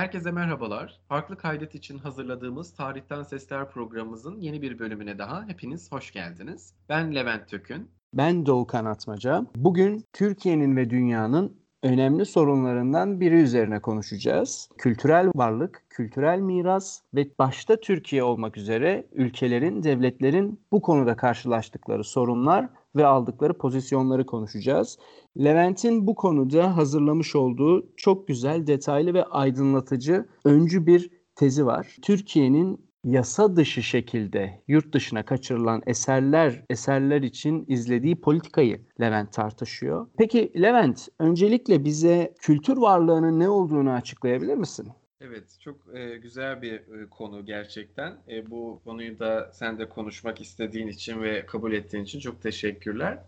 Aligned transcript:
Herkese 0.00 0.30
merhabalar. 0.30 1.00
Farklı 1.08 1.36
kaydet 1.36 1.74
için 1.74 1.98
hazırladığımız 1.98 2.74
Tarihten 2.74 3.22
Sesler 3.22 3.70
programımızın 3.70 4.40
yeni 4.40 4.62
bir 4.62 4.78
bölümüne 4.78 5.18
daha 5.18 5.48
hepiniz 5.48 5.92
hoş 5.92 6.12
geldiniz. 6.12 6.74
Ben 6.88 7.14
Levent 7.14 7.48
Tökün. 7.48 7.90
Ben 8.14 8.46
Doğukan 8.46 8.84
Atmaca. 8.84 9.46
Bugün 9.56 10.04
Türkiye'nin 10.12 10.76
ve 10.76 10.90
dünyanın 10.90 11.56
önemli 11.82 12.26
sorunlarından 12.26 13.20
biri 13.20 13.34
üzerine 13.34 13.80
konuşacağız. 13.80 14.68
Kültürel 14.78 15.30
varlık, 15.34 15.82
kültürel 15.90 16.38
miras 16.38 17.00
ve 17.14 17.26
başta 17.38 17.80
Türkiye 17.80 18.22
olmak 18.22 18.56
üzere 18.56 19.06
ülkelerin, 19.12 19.82
devletlerin 19.82 20.60
bu 20.72 20.82
konuda 20.82 21.16
karşılaştıkları 21.16 22.04
sorunlar 22.04 22.68
ve 22.96 23.06
aldıkları 23.06 23.58
pozisyonları 23.58 24.26
konuşacağız. 24.26 24.98
Levent'in 25.38 26.06
bu 26.06 26.14
konuda 26.14 26.76
hazırlamış 26.76 27.36
olduğu 27.36 27.96
çok 27.96 28.28
güzel, 28.28 28.66
detaylı 28.66 29.14
ve 29.14 29.24
aydınlatıcı 29.24 30.26
öncü 30.44 30.86
bir 30.86 31.10
tezi 31.34 31.66
var. 31.66 31.96
Türkiye'nin 32.02 32.90
yasa 33.04 33.56
dışı 33.56 33.82
şekilde 33.82 34.62
yurt 34.68 34.94
dışına 34.94 35.24
kaçırılan 35.24 35.82
eserler 35.86 36.64
eserler 36.70 37.22
için 37.22 37.64
izlediği 37.68 38.20
politikayı 38.20 38.86
Levent 39.00 39.32
tartışıyor. 39.32 40.06
Peki 40.18 40.52
Levent, 40.62 41.08
öncelikle 41.18 41.84
bize 41.84 42.34
kültür 42.40 42.76
varlığının 42.76 43.40
ne 43.40 43.48
olduğunu 43.48 43.90
açıklayabilir 43.90 44.54
misin? 44.54 44.88
Evet, 45.22 45.44
çok 45.60 45.76
e, 45.94 46.16
güzel 46.16 46.62
bir 46.62 46.72
e, 46.72 47.06
konu 47.10 47.46
gerçekten. 47.46 48.16
E, 48.28 48.50
bu 48.50 48.80
konuyu 48.84 49.18
da 49.18 49.50
sen 49.52 49.78
de 49.78 49.88
konuşmak 49.88 50.40
istediğin 50.40 50.86
için 50.86 51.22
ve 51.22 51.46
kabul 51.46 51.72
ettiğin 51.72 52.04
için 52.04 52.20
çok 52.20 52.42
teşekkürler. 52.42 53.18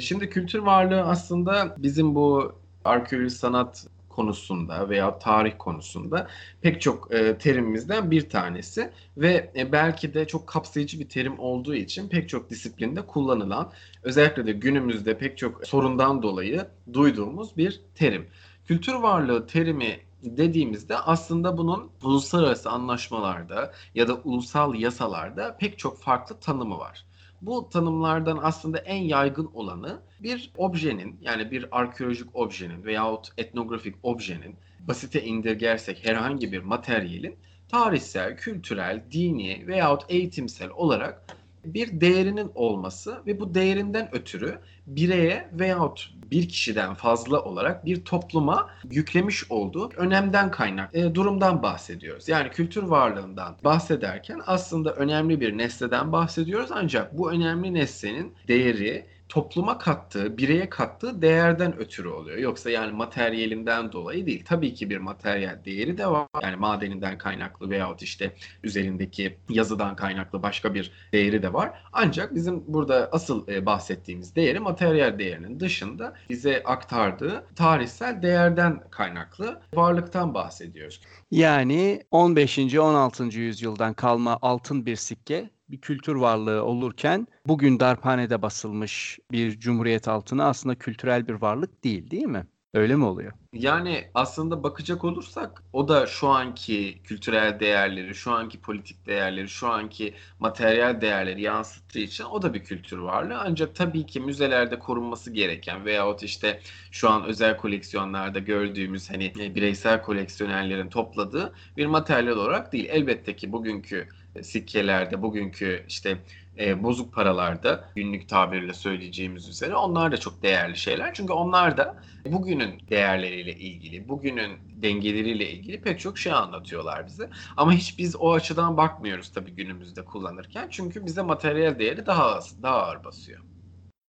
Şimdi 0.00 0.30
kültür 0.30 0.58
varlığı 0.58 1.02
aslında 1.02 1.74
bizim 1.78 2.14
bu 2.14 2.58
arkeoloji 2.84 3.30
sanat 3.30 3.86
konusunda 4.08 4.88
veya 4.88 5.18
tarih 5.18 5.52
konusunda 5.58 6.28
pek 6.60 6.80
çok 6.80 7.14
e, 7.14 7.38
terimimizden 7.38 8.10
bir 8.10 8.28
tanesi 8.28 8.90
ve 9.16 9.50
e, 9.56 9.72
belki 9.72 10.14
de 10.14 10.26
çok 10.26 10.46
kapsayıcı 10.46 11.00
bir 11.00 11.08
terim 11.08 11.38
olduğu 11.38 11.74
için 11.74 12.08
pek 12.08 12.28
çok 12.28 12.50
disiplinde 12.50 13.06
kullanılan 13.06 13.72
özellikle 14.02 14.46
de 14.46 14.52
günümüzde 14.52 15.18
pek 15.18 15.38
çok 15.38 15.66
sorundan 15.66 16.22
dolayı 16.22 16.66
duyduğumuz 16.92 17.56
bir 17.56 17.80
terim. 17.94 18.26
Kültür 18.66 18.94
varlığı 18.94 19.46
terimi 19.46 20.07
dediğimizde 20.22 20.96
aslında 20.96 21.58
bunun 21.58 21.90
uluslararası 22.02 22.70
anlaşmalarda 22.70 23.72
ya 23.94 24.08
da 24.08 24.14
ulusal 24.14 24.74
yasalarda 24.74 25.56
pek 25.56 25.78
çok 25.78 25.98
farklı 25.98 26.40
tanımı 26.40 26.78
var. 26.78 27.06
Bu 27.42 27.68
tanımlardan 27.68 28.38
aslında 28.42 28.78
en 28.78 29.02
yaygın 29.02 29.50
olanı 29.54 30.00
bir 30.20 30.52
objenin 30.56 31.18
yani 31.20 31.50
bir 31.50 31.66
arkeolojik 31.70 32.36
objenin 32.36 32.84
veyahut 32.84 33.28
etnografik 33.38 33.94
objenin 34.02 34.56
basite 34.80 35.22
indirgersek 35.22 36.06
herhangi 36.06 36.52
bir 36.52 36.58
materyalin 36.58 37.36
tarihsel, 37.68 38.36
kültürel, 38.36 39.04
dini 39.10 39.66
veyahut 39.66 40.02
eğitimsel 40.08 40.70
olarak 40.70 41.37
bir 41.64 42.00
değerinin 42.00 42.50
olması 42.54 43.22
ve 43.26 43.40
bu 43.40 43.54
değerinden 43.54 44.08
ötürü 44.12 44.58
bireye 44.86 45.48
veyahut 45.52 46.10
bir 46.30 46.48
kişiden 46.48 46.94
fazla 46.94 47.40
olarak 47.40 47.84
bir 47.84 48.04
topluma 48.04 48.70
yüklemiş 48.90 49.50
olduğu 49.50 49.90
önemden 49.96 50.50
kaynak 50.50 50.94
e, 50.94 51.14
durumdan 51.14 51.62
bahsediyoruz. 51.62 52.28
Yani 52.28 52.50
kültür 52.50 52.82
varlığından 52.82 53.56
bahsederken 53.64 54.40
aslında 54.46 54.94
önemli 54.94 55.40
bir 55.40 55.58
nesneden 55.58 56.12
bahsediyoruz 56.12 56.70
ancak 56.72 57.18
bu 57.18 57.32
önemli 57.32 57.74
nesnenin 57.74 58.34
değeri 58.48 59.06
topluma 59.28 59.78
kattığı, 59.78 60.38
bireye 60.38 60.70
kattığı 60.70 61.22
değerden 61.22 61.78
ötürü 61.78 62.08
oluyor. 62.08 62.38
Yoksa 62.38 62.70
yani 62.70 62.92
materyalinden 62.92 63.92
dolayı 63.92 64.26
değil. 64.26 64.44
Tabii 64.44 64.74
ki 64.74 64.90
bir 64.90 64.98
materyal 64.98 65.64
değeri 65.64 65.98
de 65.98 66.06
var. 66.06 66.26
Yani 66.42 66.56
madeninden 66.56 67.18
kaynaklı 67.18 67.70
veyahut 67.70 68.02
işte 68.02 68.32
üzerindeki 68.62 69.38
yazıdan 69.48 69.96
kaynaklı 69.96 70.42
başka 70.42 70.74
bir 70.74 70.92
değeri 71.12 71.42
de 71.42 71.52
var. 71.52 71.72
Ancak 71.92 72.34
bizim 72.34 72.64
burada 72.66 73.08
asıl 73.12 73.48
e, 73.48 73.66
bahsettiğimiz 73.66 74.36
değeri 74.36 74.60
materyal 74.60 75.18
değerinin 75.18 75.60
dışında 75.60 76.14
bize 76.30 76.62
aktardığı 76.64 77.46
tarihsel 77.56 78.22
değerden 78.22 78.82
kaynaklı 78.90 79.60
varlıktan 79.74 80.34
bahsediyoruz. 80.34 81.00
Yani 81.30 82.02
15. 82.10 82.58
16. 82.58 83.24
yüzyıldan 83.24 83.94
kalma 83.94 84.38
altın 84.42 84.86
bir 84.86 84.96
sikke 84.96 85.50
bir 85.70 85.80
kültür 85.80 86.14
varlığı 86.14 86.64
olurken 86.64 87.26
bugün 87.46 87.80
darphanede 87.80 88.42
basılmış 88.42 89.18
bir 89.32 89.60
cumhuriyet 89.60 90.08
altını 90.08 90.44
aslında 90.44 90.74
kültürel 90.74 91.28
bir 91.28 91.34
varlık 91.34 91.84
değil 91.84 92.10
değil 92.10 92.26
mi? 92.26 92.46
Öyle 92.74 92.96
mi 92.96 93.04
oluyor? 93.04 93.32
Yani 93.52 94.10
aslında 94.14 94.62
bakacak 94.62 95.04
olursak 95.04 95.62
o 95.72 95.88
da 95.88 96.06
şu 96.06 96.28
anki 96.28 97.02
kültürel 97.04 97.60
değerleri, 97.60 98.14
şu 98.14 98.32
anki 98.32 98.60
politik 98.60 99.06
değerleri, 99.06 99.48
şu 99.48 99.68
anki 99.68 100.14
materyal 100.38 101.00
değerleri 101.00 101.42
yansıttığı 101.42 101.98
için 101.98 102.24
o 102.24 102.42
da 102.42 102.54
bir 102.54 102.64
kültür 102.64 102.98
varlığı. 102.98 103.38
Ancak 103.38 103.74
tabii 103.74 104.06
ki 104.06 104.20
müzelerde 104.20 104.78
korunması 104.78 105.30
gereken 105.30 105.84
veyahut 105.84 106.22
işte 106.22 106.60
şu 106.90 107.10
an 107.10 107.24
özel 107.24 107.56
koleksiyonlarda 107.56 108.38
gördüğümüz 108.38 109.10
hani 109.10 109.34
bireysel 109.34 110.02
koleksiyonerlerin 110.02 110.88
topladığı 110.88 111.54
bir 111.76 111.86
materyal 111.86 112.36
olarak 112.36 112.72
değil. 112.72 112.86
Elbette 112.90 113.36
ki 113.36 113.52
bugünkü 113.52 114.08
sikkelerde, 114.42 115.22
bugünkü 115.22 115.84
işte 115.88 116.18
e, 116.58 116.82
bozuk 116.82 117.14
paralarda 117.14 117.90
günlük 117.96 118.28
tabirle 118.28 118.74
söyleyeceğimiz 118.74 119.48
üzere 119.48 119.76
onlar 119.76 120.12
da 120.12 120.16
çok 120.16 120.42
değerli 120.42 120.76
şeyler. 120.76 121.14
Çünkü 121.14 121.32
onlar 121.32 121.76
da 121.76 121.96
bugünün 122.26 122.80
değerleriyle 122.90 123.52
ilgili, 123.52 124.08
bugünün 124.08 124.58
dengeleriyle 124.82 125.50
ilgili 125.50 125.80
pek 125.80 126.00
çok 126.00 126.18
şey 126.18 126.32
anlatıyorlar 126.32 127.06
bize. 127.06 127.30
Ama 127.56 127.72
hiç 127.72 127.98
biz 127.98 128.16
o 128.16 128.32
açıdan 128.32 128.76
bakmıyoruz 128.76 129.32
tabii 129.32 129.50
günümüzde 129.50 130.04
kullanırken. 130.04 130.68
Çünkü 130.70 131.06
bize 131.06 131.22
materyal 131.22 131.78
değeri 131.78 132.06
daha 132.06 132.40
daha 132.62 132.76
ağır 132.76 133.04
basıyor. 133.04 133.40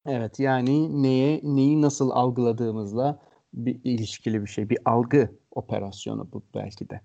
Evet 0.06 0.40
yani 0.40 1.04
neye 1.04 1.40
neyi 1.44 1.82
nasıl 1.82 2.10
algıladığımızla 2.10 3.20
bir 3.54 3.80
ilişkili 3.84 4.42
bir 4.42 4.48
şey. 4.48 4.70
Bir 4.70 4.78
algı 4.86 5.32
operasyonu 5.52 6.28
bu 6.34 6.44
belki 6.56 6.90
de. 6.90 7.02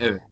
Evet. 0.00 0.22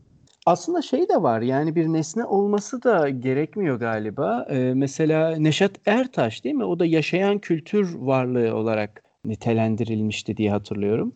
Aslında 0.45 0.81
şey 0.81 1.09
de 1.09 1.23
var 1.23 1.41
yani 1.41 1.75
bir 1.75 1.85
nesne 1.87 2.25
olması 2.25 2.83
da 2.83 3.09
gerekmiyor 3.09 3.79
galiba. 3.79 4.47
Ee, 4.49 4.73
mesela 4.75 5.37
Neşet 5.37 5.87
Ertaş 5.87 6.43
değil 6.43 6.55
mi? 6.55 6.63
O 6.63 6.79
da 6.79 6.85
yaşayan 6.85 7.39
kültür 7.39 7.95
varlığı 7.95 8.55
olarak 8.55 9.03
nitelendirilmişti 9.25 10.37
diye 10.37 10.51
hatırlıyorum. 10.51 11.13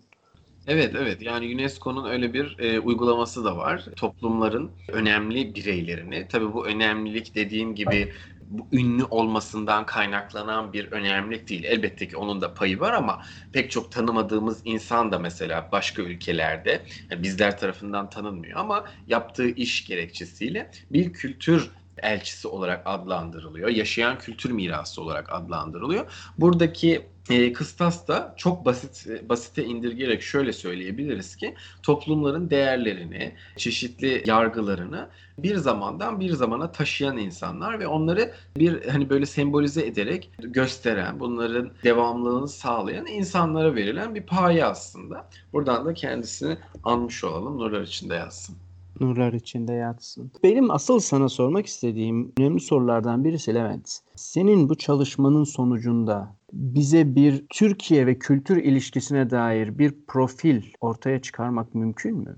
Evet 0.67 0.95
evet 0.97 1.21
yani 1.21 1.55
UNESCO'nun 1.55 2.09
öyle 2.09 2.33
bir 2.33 2.59
e, 2.59 2.79
uygulaması 2.79 3.45
da 3.45 3.57
var. 3.57 3.85
Toplumların 3.95 4.71
önemli 4.87 5.55
bireylerini 5.55 6.27
tabii 6.29 6.53
bu 6.53 6.67
önemlilik 6.67 7.35
dediğim 7.35 7.75
gibi 7.75 8.11
bu 8.49 8.67
ünlü 8.71 9.03
olmasından 9.03 9.85
kaynaklanan 9.85 10.73
bir 10.73 10.91
önemlilik 10.91 11.49
değil. 11.49 11.63
Elbette 11.63 12.07
ki 12.07 12.17
onun 12.17 12.41
da 12.41 12.53
payı 12.53 12.79
var 12.79 12.93
ama 12.93 13.21
pek 13.53 13.71
çok 13.71 13.91
tanımadığımız 13.91 14.61
insan 14.65 15.11
da 15.11 15.19
mesela 15.19 15.69
başka 15.71 16.01
ülkelerde 16.01 16.81
yani 17.11 17.23
bizler 17.23 17.59
tarafından 17.59 18.09
tanınmıyor 18.09 18.59
ama 18.59 18.85
yaptığı 19.07 19.49
iş 19.49 19.85
gerekçesiyle 19.85 20.71
bir 20.91 21.13
kültür 21.13 21.71
elçisi 21.97 22.47
olarak 22.47 22.81
adlandırılıyor. 22.85 23.69
Yaşayan 23.69 24.17
kültür 24.17 24.51
mirası 24.51 25.01
olarak 25.01 25.33
adlandırılıyor. 25.33 26.31
Buradaki 26.37 27.05
e, 27.29 27.53
kıstas 27.53 28.07
da 28.07 28.33
çok 28.37 28.65
basit 28.65 29.29
basite 29.29 29.65
indirgeyerek 29.65 30.21
şöyle 30.21 30.53
söyleyebiliriz 30.53 31.35
ki 31.35 31.55
toplumların 31.83 32.49
değerlerini, 32.49 33.35
çeşitli 33.57 34.23
yargılarını 34.25 35.09
bir 35.37 35.55
zamandan 35.55 36.19
bir 36.19 36.31
zamana 36.31 36.71
taşıyan 36.71 37.17
insanlar 37.17 37.79
ve 37.79 37.87
onları 37.87 38.33
bir 38.57 38.87
hani 38.87 39.09
böyle 39.09 39.25
sembolize 39.25 39.85
ederek 39.85 40.31
gösteren, 40.39 41.19
bunların 41.19 41.71
devamlılığını 41.83 42.47
sağlayan 42.47 43.05
insanlara 43.05 43.75
verilen 43.75 44.15
bir 44.15 44.23
paye 44.23 44.65
aslında. 44.65 45.29
Buradan 45.53 45.85
da 45.85 45.93
kendisini 45.93 46.57
anmış 46.83 47.23
olalım. 47.23 47.57
Nurlar 47.57 47.81
içinde 47.81 48.15
yazsın 48.15 48.68
nurlar 49.01 49.33
içinde 49.33 49.73
yatsın. 49.73 50.31
Benim 50.43 50.71
asıl 50.71 50.99
sana 50.99 51.29
sormak 51.29 51.65
istediğim 51.65 52.31
önemli 52.39 52.59
sorulardan 52.59 53.23
birisi 53.23 53.55
Levent. 53.55 53.99
Senin 54.15 54.69
bu 54.69 54.75
çalışmanın 54.75 55.43
sonucunda 55.43 56.35
bize 56.53 57.15
bir 57.15 57.45
Türkiye 57.49 58.07
ve 58.07 58.19
kültür 58.19 58.57
ilişkisine 58.57 59.29
dair 59.29 59.77
bir 59.77 59.93
profil 60.07 60.63
ortaya 60.81 61.21
çıkarmak 61.21 61.75
mümkün 61.75 62.17
mü? 62.17 62.37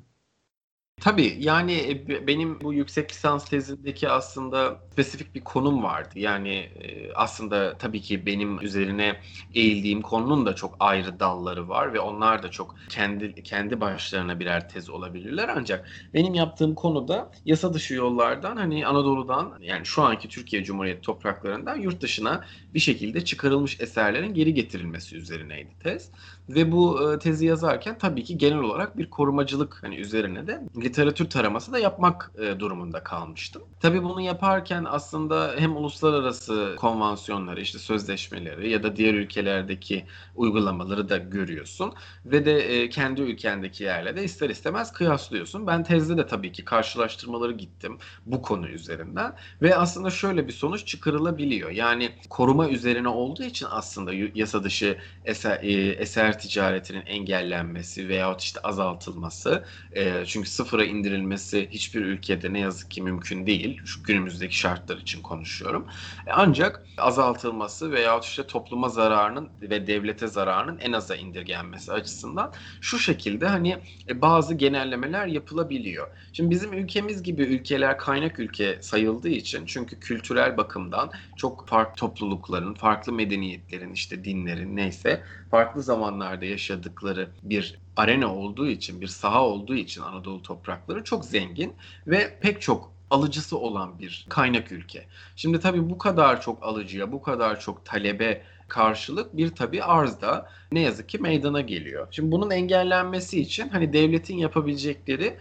Tabii 1.01 1.38
yani 1.39 1.74
e, 2.09 2.27
benim 2.27 2.62
bu 2.62 2.74
yüksek 2.74 3.12
lisans 3.12 3.50
tezindeki 3.50 4.09
aslında 4.09 4.81
spesifik 4.92 5.36
bir 5.36 5.44
konum 5.44 5.83
vardı. 5.83 6.19
Yani 6.19 6.56
e, 6.56 7.13
aslında 7.13 7.77
tabii 7.77 8.01
ki 8.01 8.25
benim 8.25 8.62
üzerine 8.62 9.21
eğildiğim 9.53 10.01
konunun 10.01 10.45
da 10.45 10.56
çok 10.56 10.75
ayrı 10.80 11.19
dalları 11.19 11.69
var 11.69 11.94
ve 11.94 12.00
onlar 12.00 12.44
da 12.44 12.51
çok 12.51 12.75
kendi 12.89 13.44
kendi 13.44 13.81
başlarına 13.81 14.39
birer 14.39 14.69
tez 14.69 14.89
olabilirler. 14.89 15.50
Ancak 15.56 15.89
benim 16.13 16.33
yaptığım 16.33 16.75
konuda 16.75 17.31
yasa 17.45 17.74
dışı 17.74 17.94
yollardan 17.94 18.57
hani 18.57 18.88
Anadolu'dan 18.88 19.57
yani 19.62 19.86
şu 19.86 20.03
anki 20.03 20.27
Türkiye 20.30 20.63
Cumhuriyeti 20.63 21.01
topraklarından 21.01 21.75
yurt 21.77 22.01
dışına 22.01 22.45
bir 22.73 22.79
şekilde 22.79 23.25
çıkarılmış 23.25 23.79
eserlerin 23.79 24.33
geri 24.33 24.53
getirilmesi 24.53 25.18
üzerineydi 25.18 25.69
tez. 25.83 26.09
Ve 26.50 26.71
bu 26.71 27.13
e, 27.13 27.19
tezi 27.19 27.45
yazarken 27.45 27.97
tabii 27.97 28.23
ki 28.23 28.38
genel 28.38 28.59
olarak 28.59 28.97
bir 28.97 29.09
korumacılık 29.09 29.83
hani 29.83 29.95
üzerine 29.95 30.47
de 30.47 30.62
literatür 30.77 31.29
taraması 31.29 31.73
da 31.73 31.79
yapmak 31.79 32.31
e, 32.39 32.59
durumunda 32.59 33.03
kalmıştım. 33.03 33.62
Tabii 33.79 34.03
bunu 34.03 34.21
yaparken 34.21 34.85
aslında 34.89 35.56
hem 35.57 35.77
uluslararası 35.77 36.75
konvansiyonları, 36.77 37.62
işte 37.62 37.79
sözleşmeleri 37.79 38.69
ya 38.69 38.83
da 38.83 38.95
diğer 38.95 39.13
ülkelerdeki 39.13 40.06
uygulamaları 40.35 41.09
da 41.09 41.17
görüyorsun 41.17 41.94
ve 42.25 42.45
de 42.45 42.59
e, 42.59 42.89
kendi 42.89 43.21
ülkendeki 43.21 43.83
yerle 43.83 44.15
de 44.15 44.24
ister 44.24 44.50
istemez 44.50 44.94
kıyaslıyorsun. 44.94 45.67
Ben 45.67 45.83
tezde 45.83 46.17
de 46.17 46.27
tabii 46.27 46.51
ki 46.51 46.65
karşılaştırmaları 46.65 47.51
gittim 47.51 47.97
bu 48.25 48.41
konu 48.41 48.67
üzerinden 48.67 49.35
ve 49.62 49.75
aslında 49.75 50.09
şöyle 50.09 50.47
bir 50.47 50.53
sonuç 50.53 50.85
çıkarılabiliyor. 50.85 51.71
Yani 51.71 52.12
koruma 52.29 52.61
üzerine 52.69 53.08
olduğu 53.08 53.44
için 53.44 53.68
aslında 53.69 54.12
yasa 54.36 54.63
dışı 54.63 54.98
eser, 55.25 55.60
e, 55.63 55.72
eser 55.92 56.40
ticaretinin 56.40 57.06
engellenmesi 57.06 58.10
veyahut 58.10 58.42
işte 58.42 58.60
azaltılması 58.60 59.63
e, 59.96 60.25
çünkü 60.25 60.50
sıfıra 60.50 60.86
indirilmesi 60.86 61.69
hiçbir 61.72 62.02
ülkede 62.02 62.54
ne 62.54 62.60
yazık 62.60 62.92
ki 62.92 63.02
mümkün 63.02 63.46
değil. 63.46 63.81
Şu 63.86 64.04
günümüzdeki 64.04 64.58
şartlar 64.58 64.98
için 64.98 65.22
konuşuyorum. 65.22 65.88
E, 66.28 66.31
ancak 66.31 66.86
azaltılması 66.98 67.92
veyahut 67.92 68.25
işte 68.25 68.48
topluma 68.48 68.90
zararının 68.90 69.50
ve 69.62 69.88
devlete 69.88 70.28
zararının 70.28 70.80
en 70.80 70.92
aza 70.92 71.16
indirgenmesi 71.16 71.92
açısından 71.92 72.54
şu 72.81 73.00
şekilde 73.00 73.48
hani 73.48 73.78
e, 74.10 74.22
bazı 74.22 74.54
genellemeler 74.54 75.28
yapılabiliyor. 75.28 76.08
Şimdi 76.34 76.50
bizim 76.50 76.74
ülkemiz 76.74 77.24
gibi 77.24 77.42
ülkeler 77.42 77.98
kaynak 77.98 78.40
ülke 78.40 78.78
sayıldığı 78.81 79.30
için 79.30 79.66
çünkü 79.66 80.00
kültürel 80.00 80.58
bakımdan 80.58 81.12
çok 81.36 81.68
farklı 81.68 82.08
toplulukların, 82.51 82.74
farklı 82.74 83.13
medeniyetlerin, 83.13 83.94
işte 83.94 84.24
dinlerin 84.24 84.75
neyse 84.75 85.24
farklı 85.51 85.81
zamanlarda 85.81 86.45
yaşadıkları 86.45 87.30
bir 87.44 87.80
arena 87.95 88.36
olduğu 88.36 88.68
için, 88.68 89.01
bir 89.01 89.07
saha 89.07 89.44
olduğu 89.44 89.75
için 89.75 90.01
Anadolu 90.01 90.42
toprakları 90.42 91.03
çok 91.03 91.25
zengin 91.25 91.74
ve 92.07 92.39
pek 92.42 92.62
çok 92.62 92.92
alıcısı 93.09 93.57
olan 93.57 94.00
bir 94.00 94.25
kaynak 94.30 94.71
ülke. 94.71 95.06
Şimdi 95.36 95.59
tabii 95.59 95.89
bu 95.89 95.98
kadar 95.98 96.42
çok 96.42 96.63
alıcıya, 96.63 97.12
bu 97.12 97.21
kadar 97.21 97.59
çok 97.59 97.86
talebe 97.86 98.42
karşılık 98.68 99.38
bir 99.38 99.50
tabii 99.50 99.83
arz 99.83 100.21
da 100.21 100.50
ne 100.71 100.80
yazık 100.80 101.09
ki 101.09 101.18
meydana 101.19 101.62
geliyor. 101.62 102.07
Şimdi 102.12 102.31
bunun 102.31 102.51
engellenmesi 102.51 103.42
için 103.42 103.69
hani 103.69 103.94
devletin 103.94 104.38
yapabilecekleri 104.38 105.38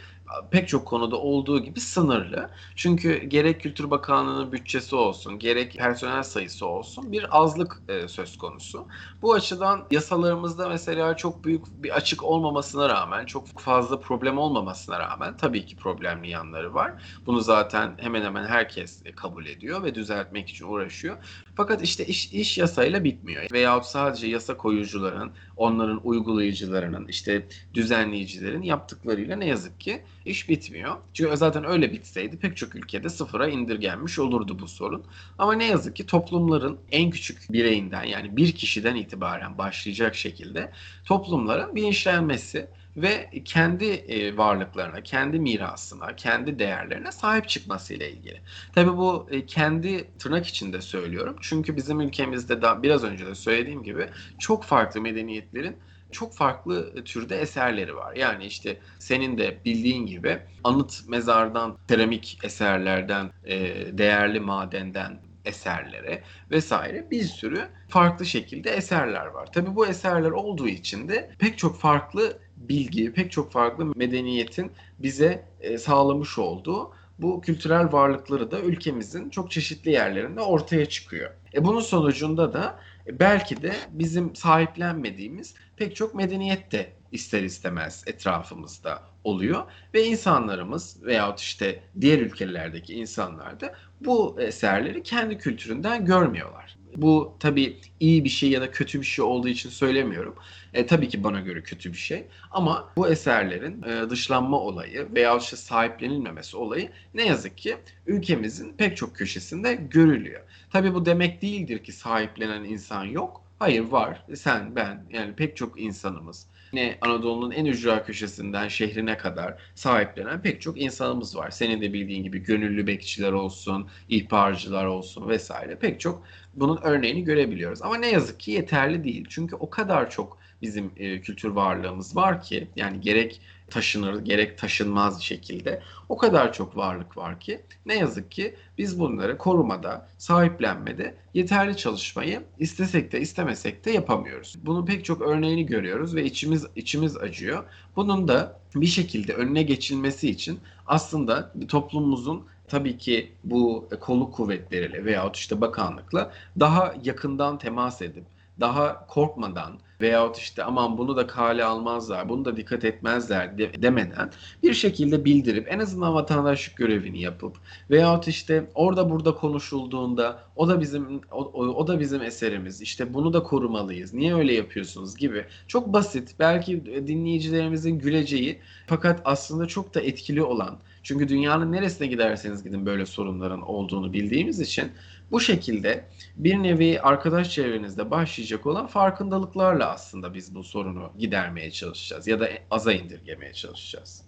pek 0.50 0.68
çok 0.68 0.86
konuda 0.86 1.16
olduğu 1.16 1.60
gibi 1.62 1.80
sınırlı. 1.80 2.50
Çünkü 2.76 3.24
gerek 3.24 3.60
Kültür 3.60 3.90
Bakanlığı'nın 3.90 4.52
bütçesi 4.52 4.96
olsun, 4.96 5.38
gerek 5.38 5.74
personel 5.78 6.22
sayısı 6.22 6.66
olsun 6.66 7.12
bir 7.12 7.26
azlık 7.30 7.82
e, 7.88 8.08
söz 8.08 8.36
konusu. 8.36 8.86
Bu 9.22 9.32
açıdan 9.34 9.86
yasalarımızda 9.90 10.68
mesela 10.68 11.16
çok 11.16 11.44
büyük 11.44 11.66
bir 11.82 11.96
açık 11.96 12.24
olmamasına 12.24 12.88
rağmen, 12.88 13.26
çok 13.26 13.46
fazla 13.60 14.00
problem 14.00 14.38
olmamasına 14.38 14.98
rağmen 14.98 15.36
tabii 15.36 15.66
ki 15.66 15.76
problemli 15.76 16.30
yanları 16.30 16.74
var. 16.74 17.02
Bunu 17.26 17.40
zaten 17.40 17.94
hemen 17.98 18.22
hemen 18.22 18.44
herkes 18.46 19.02
kabul 19.16 19.46
ediyor 19.46 19.82
ve 19.82 19.94
düzeltmek 19.94 20.48
için 20.48 20.66
uğraşıyor. 20.66 21.16
Fakat 21.54 21.82
işte 21.82 22.06
iş, 22.06 22.32
iş 22.32 22.58
yasayla 22.58 23.04
bitmiyor. 23.04 23.46
Veyahut 23.52 23.84
sadece 23.84 24.26
yasa 24.26 24.56
koyucuların, 24.56 25.32
onların 25.60 26.00
uygulayıcılarının, 26.04 27.08
işte 27.08 27.46
düzenleyicilerin 27.74 28.62
yaptıklarıyla 28.62 29.36
ne 29.36 29.46
yazık 29.46 29.80
ki 29.80 30.02
iş 30.24 30.48
bitmiyor. 30.48 30.96
Çünkü 31.14 31.36
zaten 31.36 31.64
öyle 31.64 31.92
bitseydi 31.92 32.38
pek 32.38 32.56
çok 32.56 32.74
ülkede 32.74 33.08
sıfıra 33.08 33.48
indirgenmiş 33.48 34.18
olurdu 34.18 34.58
bu 34.58 34.68
sorun. 34.68 35.04
Ama 35.38 35.52
ne 35.54 35.66
yazık 35.66 35.96
ki 35.96 36.06
toplumların 36.06 36.78
en 36.92 37.10
küçük 37.10 37.52
bireyinden 37.52 38.04
yani 38.04 38.36
bir 38.36 38.52
kişiden 38.52 38.94
itibaren 38.94 39.58
başlayacak 39.58 40.14
şekilde 40.14 40.72
toplumların 41.04 41.76
bilinçlenmesi 41.76 42.68
ve 43.02 43.30
kendi 43.44 43.84
e, 43.86 44.36
varlıklarına, 44.36 45.02
kendi 45.02 45.38
mirasına, 45.38 46.16
kendi 46.16 46.58
değerlerine 46.58 47.12
sahip 47.12 47.48
çıkmasıyla 47.48 48.06
ilgili. 48.06 48.40
Tabii 48.72 48.96
bu 48.96 49.28
e, 49.30 49.46
kendi 49.46 50.18
tırnak 50.18 50.46
içinde 50.46 50.80
söylüyorum. 50.80 51.36
Çünkü 51.40 51.76
bizim 51.76 52.00
ülkemizde 52.00 52.62
da 52.62 52.82
biraz 52.82 53.04
önce 53.04 53.26
de 53.26 53.34
söylediğim 53.34 53.82
gibi 53.82 54.08
çok 54.38 54.64
farklı 54.64 55.00
medeniyetlerin 55.00 55.76
çok 56.12 56.34
farklı 56.34 57.04
türde 57.04 57.40
eserleri 57.40 57.96
var. 57.96 58.16
Yani 58.16 58.44
işte 58.44 58.80
senin 58.98 59.38
de 59.38 59.58
bildiğin 59.64 60.06
gibi 60.06 60.38
anıt 60.64 61.08
mezardan, 61.08 61.78
seramik 61.88 62.38
eserlerden, 62.44 63.30
e, 63.44 63.58
değerli 63.98 64.40
madenden 64.40 65.20
eserlere 65.44 66.22
vesaire 66.50 67.10
bir 67.10 67.24
sürü 67.24 67.68
farklı 67.88 68.26
şekilde 68.26 68.70
eserler 68.70 69.26
var. 69.26 69.52
Tabii 69.52 69.76
bu 69.76 69.86
eserler 69.86 70.30
olduğu 70.30 70.68
için 70.68 71.08
de 71.08 71.30
pek 71.38 71.58
çok 71.58 71.80
farklı 71.80 72.38
bilgi, 72.60 73.12
pek 73.12 73.32
çok 73.32 73.52
farklı 73.52 73.92
medeniyetin 73.96 74.72
bize 74.98 75.44
e, 75.60 75.78
sağlamış 75.78 76.38
olduğu 76.38 76.92
bu 77.18 77.40
kültürel 77.40 77.92
varlıkları 77.92 78.50
da 78.50 78.60
ülkemizin 78.60 79.30
çok 79.30 79.50
çeşitli 79.50 79.90
yerlerinde 79.90 80.40
ortaya 80.40 80.86
çıkıyor. 80.86 81.30
E 81.54 81.64
bunun 81.64 81.80
sonucunda 81.80 82.52
da 82.52 82.78
belki 83.12 83.62
de 83.62 83.72
bizim 83.90 84.36
sahiplenmediğimiz 84.36 85.54
pek 85.76 85.96
çok 85.96 86.14
medeniyet 86.14 86.72
de 86.72 86.92
ister 87.12 87.42
istemez 87.42 88.04
etrafımızda 88.06 89.02
oluyor 89.24 89.62
ve 89.94 90.04
insanlarımız 90.06 91.04
veyahut 91.04 91.40
işte 91.40 91.82
diğer 92.00 92.18
ülkelerdeki 92.18 92.94
insanlar 92.94 93.60
da 93.60 93.74
bu 94.00 94.40
eserleri 94.40 95.02
kendi 95.02 95.38
kültüründen 95.38 96.04
görmüyorlar. 96.04 96.79
Bu 96.96 97.36
tabii 97.40 97.80
iyi 98.00 98.24
bir 98.24 98.28
şey 98.28 98.50
ya 98.50 98.60
da 98.60 98.70
kötü 98.70 99.00
bir 99.00 99.06
şey 99.06 99.24
olduğu 99.24 99.48
için 99.48 99.70
söylemiyorum. 99.70 100.34
E, 100.74 100.86
tabii 100.86 101.08
ki 101.08 101.24
bana 101.24 101.40
göre 101.40 101.62
kötü 101.62 101.92
bir 101.92 101.98
şey. 101.98 102.26
Ama 102.50 102.92
bu 102.96 103.08
eserlerin 103.08 103.82
e, 103.82 104.10
dışlanma 104.10 104.60
olayı 104.60 105.08
veya 105.14 105.36
işte 105.36 105.56
sahiplenilmemesi 105.56 106.56
olayı 106.56 106.90
ne 107.14 107.26
yazık 107.26 107.58
ki 107.58 107.76
ülkemizin 108.06 108.72
pek 108.76 108.96
çok 108.96 109.16
köşesinde 109.16 109.74
görülüyor. 109.74 110.40
Tabii 110.70 110.94
bu 110.94 111.06
demek 111.06 111.42
değildir 111.42 111.84
ki 111.84 111.92
sahiplenen 111.92 112.64
insan 112.64 113.04
yok. 113.04 113.44
Hayır 113.58 113.82
var. 113.82 114.24
Sen, 114.34 114.76
ben 114.76 115.06
yani 115.10 115.34
pek 115.36 115.56
çok 115.56 115.80
insanımız 115.80 116.46
Yine 116.72 116.98
Anadolu'nun 117.00 117.50
en 117.50 117.64
ücra 117.64 118.02
köşesinden 118.04 118.68
şehrine 118.68 119.16
kadar 119.16 119.54
sahiplenen 119.74 120.42
pek 120.42 120.60
çok 120.62 120.80
insanımız 120.80 121.36
var. 121.36 121.50
Senin 121.50 121.80
de 121.80 121.92
bildiğin 121.92 122.22
gibi 122.22 122.38
gönüllü 122.38 122.86
bekçiler 122.86 123.32
olsun, 123.32 123.88
ihbarcılar 124.08 124.86
olsun 124.86 125.28
vesaire 125.28 125.74
pek 125.78 126.00
çok 126.00 126.22
bunun 126.54 126.78
örneğini 126.82 127.24
görebiliyoruz. 127.24 127.82
Ama 127.82 127.96
ne 127.96 128.10
yazık 128.10 128.40
ki 128.40 128.50
yeterli 128.50 129.04
değil. 129.04 129.26
Çünkü 129.30 129.56
o 129.56 129.70
kadar 129.70 130.10
çok 130.10 130.38
bizim 130.62 130.92
e, 130.96 131.20
kültür 131.20 131.48
varlığımız 131.48 132.16
var 132.16 132.42
ki 132.42 132.68
yani 132.76 133.00
gerek 133.00 133.40
taşınır 133.70 134.20
gerek 134.20 134.58
taşınmaz 134.58 135.22
şekilde 135.22 135.82
o 136.08 136.16
kadar 136.16 136.52
çok 136.52 136.76
varlık 136.76 137.16
var 137.16 137.40
ki 137.40 137.60
ne 137.86 137.98
yazık 137.98 138.30
ki 138.30 138.54
biz 138.78 139.00
bunları 139.00 139.38
korumada, 139.38 140.08
sahiplenmede 140.18 141.14
yeterli 141.34 141.76
çalışmayı 141.76 142.42
istesek 142.58 143.12
de 143.12 143.20
istemesek 143.20 143.84
de 143.84 143.90
yapamıyoruz. 143.90 144.56
Bunun 144.62 144.86
pek 144.86 145.04
çok 145.04 145.22
örneğini 145.22 145.66
görüyoruz 145.66 146.14
ve 146.14 146.24
içimiz 146.24 146.66
içimiz 146.76 147.16
acıyor. 147.16 147.64
Bunun 147.96 148.28
da 148.28 148.60
bir 148.74 148.86
şekilde 148.86 149.34
önüne 149.34 149.62
geçilmesi 149.62 150.30
için 150.30 150.60
aslında 150.86 151.52
toplumumuzun 151.68 152.44
tabii 152.68 152.98
ki 152.98 153.32
bu 153.44 153.88
kolluk 154.00 154.34
kuvvetleriyle 154.34 155.04
veyahut 155.04 155.36
işte 155.36 155.60
bakanlıkla 155.60 156.32
daha 156.60 156.94
yakından 157.04 157.58
temas 157.58 158.02
edip 158.02 158.24
daha 158.60 159.06
korkmadan 159.06 159.72
veyahut 160.00 160.38
işte 160.38 160.64
aman 160.64 160.98
bunu 160.98 161.16
da 161.16 161.26
kale 161.26 161.64
almazlar, 161.64 162.28
bunu 162.28 162.44
da 162.44 162.56
dikkat 162.56 162.84
etmezler 162.84 163.58
de, 163.58 163.82
demeden 163.82 164.30
bir 164.62 164.74
şekilde 164.74 165.24
bildirip 165.24 165.72
en 165.72 165.78
azından 165.78 166.14
vatandaşlık 166.14 166.76
görevini 166.76 167.20
yapıp 167.20 167.56
veyahut 167.90 168.28
işte 168.28 168.70
orada 168.74 169.10
burada 169.10 169.34
konuşulduğunda 169.34 170.42
o 170.56 170.68
da 170.68 170.80
bizim 170.80 171.20
o, 171.32 171.44
o 171.54 171.86
da 171.86 172.00
bizim 172.00 172.22
eserimiz. 172.22 172.80
işte 172.80 173.14
bunu 173.14 173.32
da 173.32 173.42
korumalıyız. 173.42 174.14
Niye 174.14 174.34
öyle 174.34 174.52
yapıyorsunuz 174.54 175.16
gibi. 175.16 175.44
Çok 175.68 175.92
basit, 175.92 176.34
belki 176.38 176.84
dinleyicilerimizin 177.06 177.98
güleceği 177.98 178.58
fakat 178.86 179.20
aslında 179.24 179.66
çok 179.66 179.94
da 179.94 180.00
etkili 180.00 180.42
olan 180.42 180.78
çünkü 181.02 181.28
dünyanın 181.28 181.72
neresine 181.72 182.06
giderseniz 182.06 182.62
gidin 182.62 182.86
böyle 182.86 183.06
sorunların 183.06 183.62
olduğunu 183.62 184.12
bildiğimiz 184.12 184.60
için 184.60 184.92
bu 185.30 185.40
şekilde 185.40 186.04
bir 186.36 186.62
nevi 186.62 187.00
arkadaş 187.00 187.50
çevrenizde 187.50 188.10
başlayacak 188.10 188.66
olan 188.66 188.86
farkındalıklarla 188.86 189.90
aslında 189.90 190.34
biz 190.34 190.54
bu 190.54 190.64
sorunu 190.64 191.10
gidermeye 191.18 191.70
çalışacağız 191.70 192.26
ya 192.26 192.40
da 192.40 192.48
aza 192.70 192.92
indirgemeye 192.92 193.52
çalışacağız. 193.52 194.24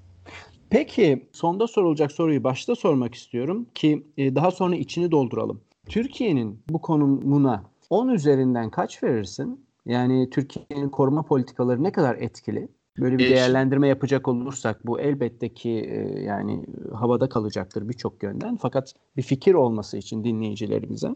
Peki 0.70 1.28
sonda 1.32 1.66
sorulacak 1.66 2.12
soruyu 2.12 2.44
başta 2.44 2.76
sormak 2.76 3.14
istiyorum 3.14 3.66
ki 3.74 4.06
e, 4.16 4.34
daha 4.34 4.50
sonra 4.50 4.76
içini 4.76 5.10
dolduralım. 5.10 5.60
Türkiye'nin 5.88 6.62
bu 6.68 6.80
konumuna 6.80 7.64
10 7.90 8.08
üzerinden 8.08 8.70
kaç 8.70 9.02
verirsin? 9.02 9.64
Yani 9.86 10.30
Türkiye'nin 10.30 10.88
koruma 10.88 11.22
politikaları 11.22 11.82
ne 11.82 11.92
kadar 11.92 12.16
etkili? 12.16 12.68
Böyle 12.98 13.18
bir 13.18 13.26
E, 13.26 13.30
değerlendirme 13.30 13.88
yapacak 13.88 14.28
olursak 14.28 14.86
bu 14.86 15.00
elbette 15.00 15.54
ki 15.54 15.70
e, 15.70 16.20
yani 16.22 16.66
havada 16.92 17.28
kalacaktır 17.28 17.88
birçok 17.88 18.22
yönden. 18.22 18.56
Fakat 18.56 18.94
bir 19.16 19.22
fikir 19.22 19.54
olması 19.54 19.96
için 19.98 20.24
dinleyicilerimize. 20.24 21.08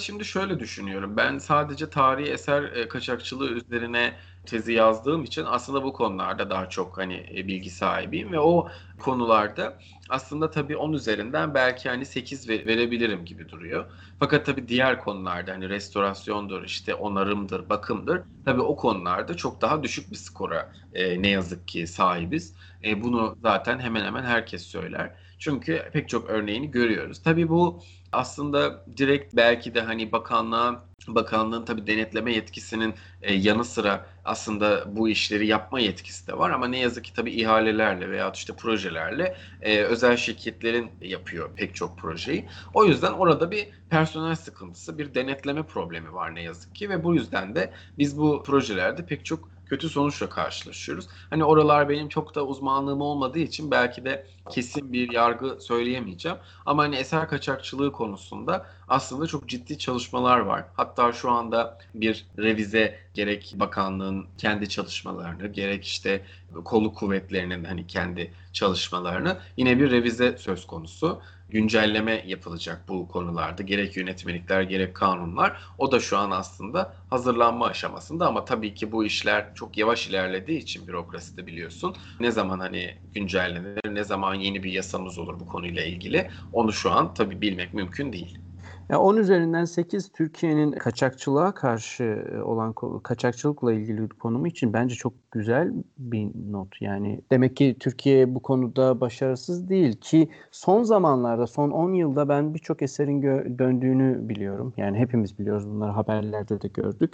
Şimdi 0.00 0.24
şöyle 0.24 0.60
düşünüyorum. 0.60 1.16
Ben 1.16 1.38
sadece 1.38 1.90
tarihi 1.90 2.30
eser 2.32 2.62
e, 2.62 2.88
kaçakçılığı 2.88 3.48
üzerine 3.50 4.16
tezi 4.46 4.72
yazdığım 4.72 5.24
için 5.24 5.44
aslında 5.44 5.82
bu 5.84 5.92
konularda 5.92 6.50
daha 6.50 6.68
çok 6.68 6.98
hani 6.98 7.14
e, 7.36 7.46
bilgi 7.48 7.70
sahibiyim 7.70 8.32
ve 8.32 8.40
o 8.40 8.68
konularda 8.98 9.78
aslında 10.08 10.50
tabii 10.50 10.76
10 10.76 10.92
üzerinden 10.92 11.54
belki 11.54 11.88
hani 11.88 12.06
8 12.06 12.48
ve- 12.48 12.66
verebilirim 12.66 13.24
gibi 13.24 13.48
duruyor. 13.48 13.90
Fakat 14.18 14.46
tabii 14.46 14.68
diğer 14.68 15.00
konularda 15.00 15.52
hani 15.52 15.68
restorasyondur, 15.68 16.64
işte 16.64 16.94
onarımdır, 16.94 17.68
bakımdır. 17.68 18.22
Tabii 18.44 18.60
o 18.62 18.76
konularda 18.76 19.36
çok 19.36 19.60
daha 19.60 19.82
düşük 19.82 20.10
bir 20.10 20.16
skora 20.16 20.72
e, 20.92 21.22
ne 21.22 21.28
yazık 21.28 21.68
ki 21.68 21.86
sahibiz. 21.86 22.54
E, 22.84 23.02
bunu 23.02 23.36
zaten 23.42 23.78
hemen 23.78 24.04
hemen 24.04 24.24
herkes 24.24 24.62
söyler. 24.66 25.16
Çünkü 25.38 25.90
pek 25.92 26.08
çok 26.08 26.30
örneğini 26.30 26.70
görüyoruz. 26.70 27.22
Tabii 27.22 27.48
bu 27.48 27.82
aslında 28.14 28.84
direkt 28.96 29.36
belki 29.36 29.74
de 29.74 29.80
hani 29.80 30.12
bakanlığa 30.12 30.88
bakanlığın 31.08 31.64
tabii 31.64 31.86
denetleme 31.86 32.32
yetkisinin 32.34 32.94
e, 33.22 33.34
yanı 33.34 33.64
sıra 33.64 34.06
aslında 34.24 34.96
bu 34.96 35.08
işleri 35.08 35.46
yapma 35.46 35.80
yetkisi 35.80 36.26
de 36.26 36.38
var 36.38 36.50
ama 36.50 36.68
ne 36.68 36.78
yazık 36.78 37.04
ki 37.04 37.12
tabii 37.12 37.32
ihalelerle 37.32 38.10
veya 38.10 38.30
işte 38.34 38.56
projelerle 38.56 39.36
e, 39.60 39.82
özel 39.82 40.16
şirketlerin 40.16 40.90
yapıyor 41.00 41.54
pek 41.56 41.74
çok 41.74 41.98
projeyi. 41.98 42.48
O 42.74 42.84
yüzden 42.84 43.12
orada 43.12 43.50
bir 43.50 43.68
personel 43.90 44.34
sıkıntısı, 44.36 44.98
bir 44.98 45.14
denetleme 45.14 45.62
problemi 45.66 46.12
var 46.14 46.34
ne 46.34 46.42
yazık 46.42 46.74
ki 46.74 46.90
ve 46.90 47.04
bu 47.04 47.14
yüzden 47.14 47.54
de 47.54 47.72
biz 47.98 48.18
bu 48.18 48.42
projelerde 48.42 49.06
pek 49.06 49.24
çok 49.24 49.53
kötü 49.66 49.88
sonuçla 49.88 50.28
karşılaşıyoruz. 50.28 51.08
Hani 51.30 51.44
oralar 51.44 51.88
benim 51.88 52.08
çok 52.08 52.34
da 52.34 52.46
uzmanlığım 52.46 53.00
olmadığı 53.00 53.38
için 53.38 53.70
belki 53.70 54.04
de 54.04 54.26
kesin 54.50 54.92
bir 54.92 55.12
yargı 55.12 55.60
söyleyemeyeceğim. 55.60 56.38
Ama 56.66 56.82
hani 56.82 56.96
eser 56.96 57.28
kaçakçılığı 57.28 57.92
konusunda 57.92 58.66
aslında 58.88 59.26
çok 59.26 59.48
ciddi 59.48 59.78
çalışmalar 59.78 60.38
var. 60.38 60.64
Hatta 60.74 61.12
şu 61.12 61.30
anda 61.30 61.78
bir 61.94 62.26
revize 62.38 62.98
gerek 63.14 63.54
bakanlığın 63.56 64.26
kendi 64.38 64.68
çalışmalarını 64.68 65.46
gerek 65.46 65.84
işte 65.84 66.24
kolluk 66.64 66.96
kuvvetlerinin 66.96 67.64
hani 67.64 67.86
kendi 67.86 68.32
çalışmalarını 68.52 69.38
yine 69.56 69.78
bir 69.78 69.90
revize 69.90 70.36
söz 70.38 70.66
konusu. 70.66 71.20
Güncelleme 71.54 72.22
yapılacak 72.26 72.88
bu 72.88 73.08
konularda. 73.08 73.62
Gerek 73.62 73.96
yönetmelikler 73.96 74.62
gerek 74.62 74.96
kanunlar. 74.96 75.60
O 75.78 75.92
da 75.92 76.00
şu 76.00 76.18
an 76.18 76.30
aslında 76.30 76.96
hazırlanma 77.10 77.66
aşamasında 77.66 78.26
ama 78.28 78.44
tabii 78.44 78.74
ki 78.74 78.92
bu 78.92 79.04
işler 79.04 79.54
çok 79.54 79.78
yavaş 79.78 80.08
ilerlediği 80.08 80.58
için 80.58 80.86
bürokraside 80.88 81.46
biliyorsun. 81.46 81.96
Ne 82.20 82.30
zaman 82.30 82.58
hani 82.60 83.02
güncellenir, 83.14 83.80
ne 83.94 84.04
zaman 84.04 84.34
yeni 84.34 84.62
bir 84.62 84.72
yasamız 84.72 85.18
olur 85.18 85.40
bu 85.40 85.46
konuyla 85.46 85.84
ilgili 85.84 86.30
onu 86.52 86.72
şu 86.72 86.90
an 86.92 87.14
tabii 87.14 87.40
bilmek 87.40 87.74
mümkün 87.74 88.12
değil. 88.12 88.38
Ya 88.88 89.00
10 89.00 89.16
üzerinden 89.16 89.64
8 89.64 90.08
Türkiye'nin 90.08 90.72
kaçakçılığa 90.72 91.54
karşı 91.54 92.04
e, 92.04 92.42
olan 92.42 92.74
kaçakçılıkla 93.02 93.72
ilgili 93.72 94.08
konumu 94.08 94.46
için 94.46 94.72
bence 94.72 94.94
çok 94.94 95.12
güzel 95.30 95.72
bir 95.98 96.28
not. 96.50 96.82
Yani 96.82 97.20
demek 97.30 97.56
ki 97.56 97.76
Türkiye 97.80 98.34
bu 98.34 98.42
konuda 98.42 99.00
başarısız 99.00 99.68
değil 99.68 99.96
ki 99.96 100.28
son 100.50 100.82
zamanlarda 100.82 101.46
son 101.46 101.70
10 101.70 101.92
yılda 101.92 102.28
ben 102.28 102.54
birçok 102.54 102.82
eserin 102.82 103.22
döndüğünü 103.58 104.28
biliyorum. 104.28 104.72
Yani 104.76 104.98
hepimiz 104.98 105.38
biliyoruz 105.38 105.68
bunları 105.70 105.90
haberlerde 105.90 106.60
de 106.60 106.68
gördük. 106.68 107.12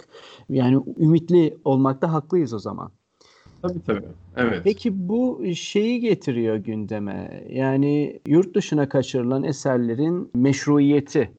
Yani 0.49 0.83
ümitli 0.97 1.57
olmakta 1.65 2.13
haklıyız 2.13 2.53
o 2.53 2.59
zaman. 2.59 2.91
Tabii 3.61 3.81
tabii. 3.87 4.05
Evet. 4.35 4.61
Peki 4.63 5.09
bu 5.09 5.45
şeyi 5.55 5.99
getiriyor 5.99 6.55
gündeme. 6.55 7.43
Yani 7.49 8.19
yurt 8.27 8.55
dışına 8.55 8.89
kaçırılan 8.89 9.43
eserlerin 9.43 10.31
meşruiyeti. 10.35 11.31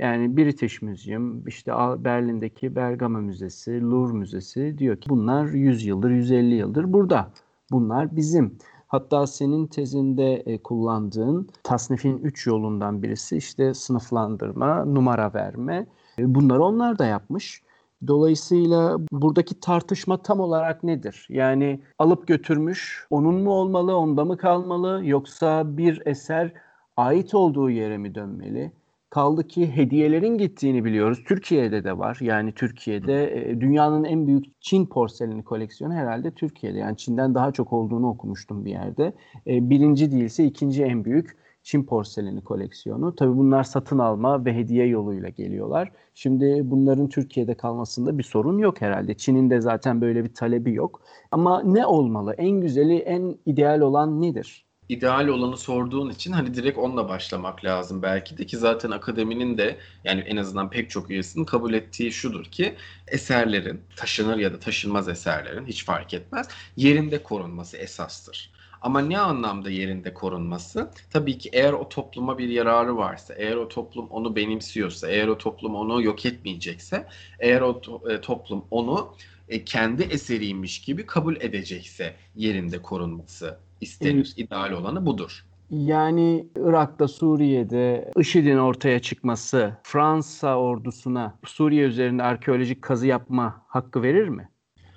Yani 0.00 0.36
British 0.36 0.82
Museum, 0.82 1.46
işte 1.46 1.72
Berlin'deki 2.04 2.76
Bergama 2.76 3.20
Müzesi, 3.20 3.80
Louvre 3.82 4.12
Müzesi 4.12 4.78
diyor 4.78 4.96
ki 4.96 5.10
bunlar 5.10 5.46
100 5.46 5.86
yıldır, 5.86 6.10
150 6.10 6.54
yıldır 6.54 6.92
burada. 6.92 7.30
Bunlar 7.70 8.16
bizim. 8.16 8.58
Hatta 8.88 9.26
senin 9.26 9.66
tezinde 9.66 10.34
e, 10.34 10.58
kullandığın 10.58 11.48
tasnifin 11.62 12.18
3 12.18 12.46
yolundan 12.46 13.02
birisi 13.02 13.36
işte 13.36 13.74
sınıflandırma, 13.74 14.84
numara 14.84 15.34
verme. 15.34 15.86
E, 16.18 16.34
bunları 16.34 16.62
onlar 16.62 16.98
da 16.98 17.06
yapmış. 17.06 17.62
Dolayısıyla 18.06 18.96
buradaki 19.12 19.60
tartışma 19.60 20.22
tam 20.22 20.40
olarak 20.40 20.84
nedir? 20.84 21.26
Yani 21.30 21.80
alıp 21.98 22.26
götürmüş, 22.26 23.06
onun 23.10 23.34
mu 23.34 23.50
olmalı, 23.50 23.96
onda 23.96 24.24
mı 24.24 24.36
kalmalı 24.36 25.00
yoksa 25.04 25.76
bir 25.76 26.02
eser 26.06 26.52
ait 26.96 27.34
olduğu 27.34 27.70
yere 27.70 27.98
mi 27.98 28.14
dönmeli? 28.14 28.79
Kaldı 29.10 29.48
ki 29.48 29.76
hediyelerin 29.76 30.38
gittiğini 30.38 30.84
biliyoruz. 30.84 31.24
Türkiye'de 31.26 31.84
de 31.84 31.98
var. 31.98 32.18
Yani 32.20 32.52
Türkiye'de 32.52 33.44
e, 33.50 33.60
dünyanın 33.60 34.04
en 34.04 34.26
büyük 34.26 34.60
Çin 34.60 34.86
porseleni 34.86 35.44
koleksiyonu 35.44 35.94
herhalde 35.94 36.30
Türkiye'de. 36.30 36.78
Yani 36.78 36.96
Çin'den 36.96 37.34
daha 37.34 37.52
çok 37.52 37.72
olduğunu 37.72 38.08
okumuştum 38.08 38.64
bir 38.64 38.70
yerde. 38.70 39.12
E, 39.46 39.70
birinci 39.70 40.12
değilse 40.12 40.44
ikinci 40.44 40.84
en 40.84 41.04
büyük 41.04 41.36
Çin 41.62 41.84
porseleni 41.84 42.44
koleksiyonu. 42.44 43.14
Tabii 43.14 43.36
bunlar 43.36 43.62
satın 43.64 43.98
alma 43.98 44.44
ve 44.44 44.54
hediye 44.54 44.86
yoluyla 44.86 45.28
geliyorlar. 45.28 45.92
Şimdi 46.14 46.60
bunların 46.64 47.08
Türkiye'de 47.08 47.54
kalmasında 47.54 48.18
bir 48.18 48.22
sorun 48.22 48.58
yok 48.58 48.80
herhalde. 48.80 49.16
Çin'in 49.16 49.50
de 49.50 49.60
zaten 49.60 50.00
böyle 50.00 50.24
bir 50.24 50.34
talebi 50.34 50.74
yok. 50.74 51.02
Ama 51.30 51.62
ne 51.62 51.86
olmalı? 51.86 52.34
En 52.38 52.60
güzeli, 52.60 52.96
en 52.98 53.38
ideal 53.46 53.80
olan 53.80 54.22
nedir? 54.22 54.69
İdeal 54.90 55.28
olanı 55.28 55.56
sorduğun 55.56 56.10
için 56.10 56.32
hani 56.32 56.54
direkt 56.54 56.78
onunla 56.78 57.08
başlamak 57.08 57.64
lazım 57.64 58.02
belki 58.02 58.38
de 58.38 58.46
ki 58.46 58.56
zaten 58.58 58.90
akademinin 58.90 59.58
de 59.58 59.78
yani 60.04 60.20
en 60.20 60.36
azından 60.36 60.70
pek 60.70 60.90
çok 60.90 61.10
üyesinin 61.10 61.44
kabul 61.44 61.72
ettiği 61.72 62.12
şudur 62.12 62.44
ki 62.44 62.74
eserlerin 63.08 63.80
taşınır 63.96 64.36
ya 64.38 64.52
da 64.52 64.58
taşınmaz 64.58 65.08
eserlerin 65.08 65.66
hiç 65.66 65.84
fark 65.84 66.14
etmez 66.14 66.48
yerinde 66.76 67.22
korunması 67.22 67.76
esastır. 67.76 68.50
Ama 68.82 69.00
ne 69.00 69.18
anlamda 69.18 69.70
yerinde 69.70 70.14
korunması? 70.14 70.90
Tabii 71.10 71.38
ki 71.38 71.50
eğer 71.52 71.72
o 71.72 71.88
topluma 71.88 72.38
bir 72.38 72.48
yararı 72.48 72.96
varsa, 72.96 73.34
eğer 73.34 73.56
o 73.56 73.68
toplum 73.68 74.06
onu 74.08 74.36
benimsiyorsa, 74.36 75.08
eğer 75.10 75.28
o 75.28 75.38
toplum 75.38 75.74
onu 75.74 76.02
yok 76.02 76.26
etmeyecekse, 76.26 77.06
eğer 77.38 77.60
o 77.60 77.70
to- 77.70 78.12
e, 78.12 78.20
toplum 78.20 78.64
onu 78.70 79.16
e, 79.48 79.64
kendi 79.64 80.02
eseriymiş 80.02 80.80
gibi 80.82 81.06
kabul 81.06 81.36
edecekse 81.36 82.16
yerinde 82.34 82.82
korunması 82.82 83.58
istenir. 83.80 84.34
İdeal 84.36 84.72
olanı 84.72 85.06
budur. 85.06 85.46
Yani 85.70 86.46
Irak'ta, 86.56 87.08
Suriye'de 87.08 88.10
IŞİD'in 88.18 88.58
ortaya 88.58 88.98
çıkması 88.98 89.76
Fransa 89.82 90.56
ordusuna 90.56 91.38
Suriye 91.46 91.84
üzerinde 91.84 92.22
arkeolojik 92.22 92.82
kazı 92.82 93.06
yapma 93.06 93.62
hakkı 93.68 94.02
verir 94.02 94.28
mi? 94.28 94.48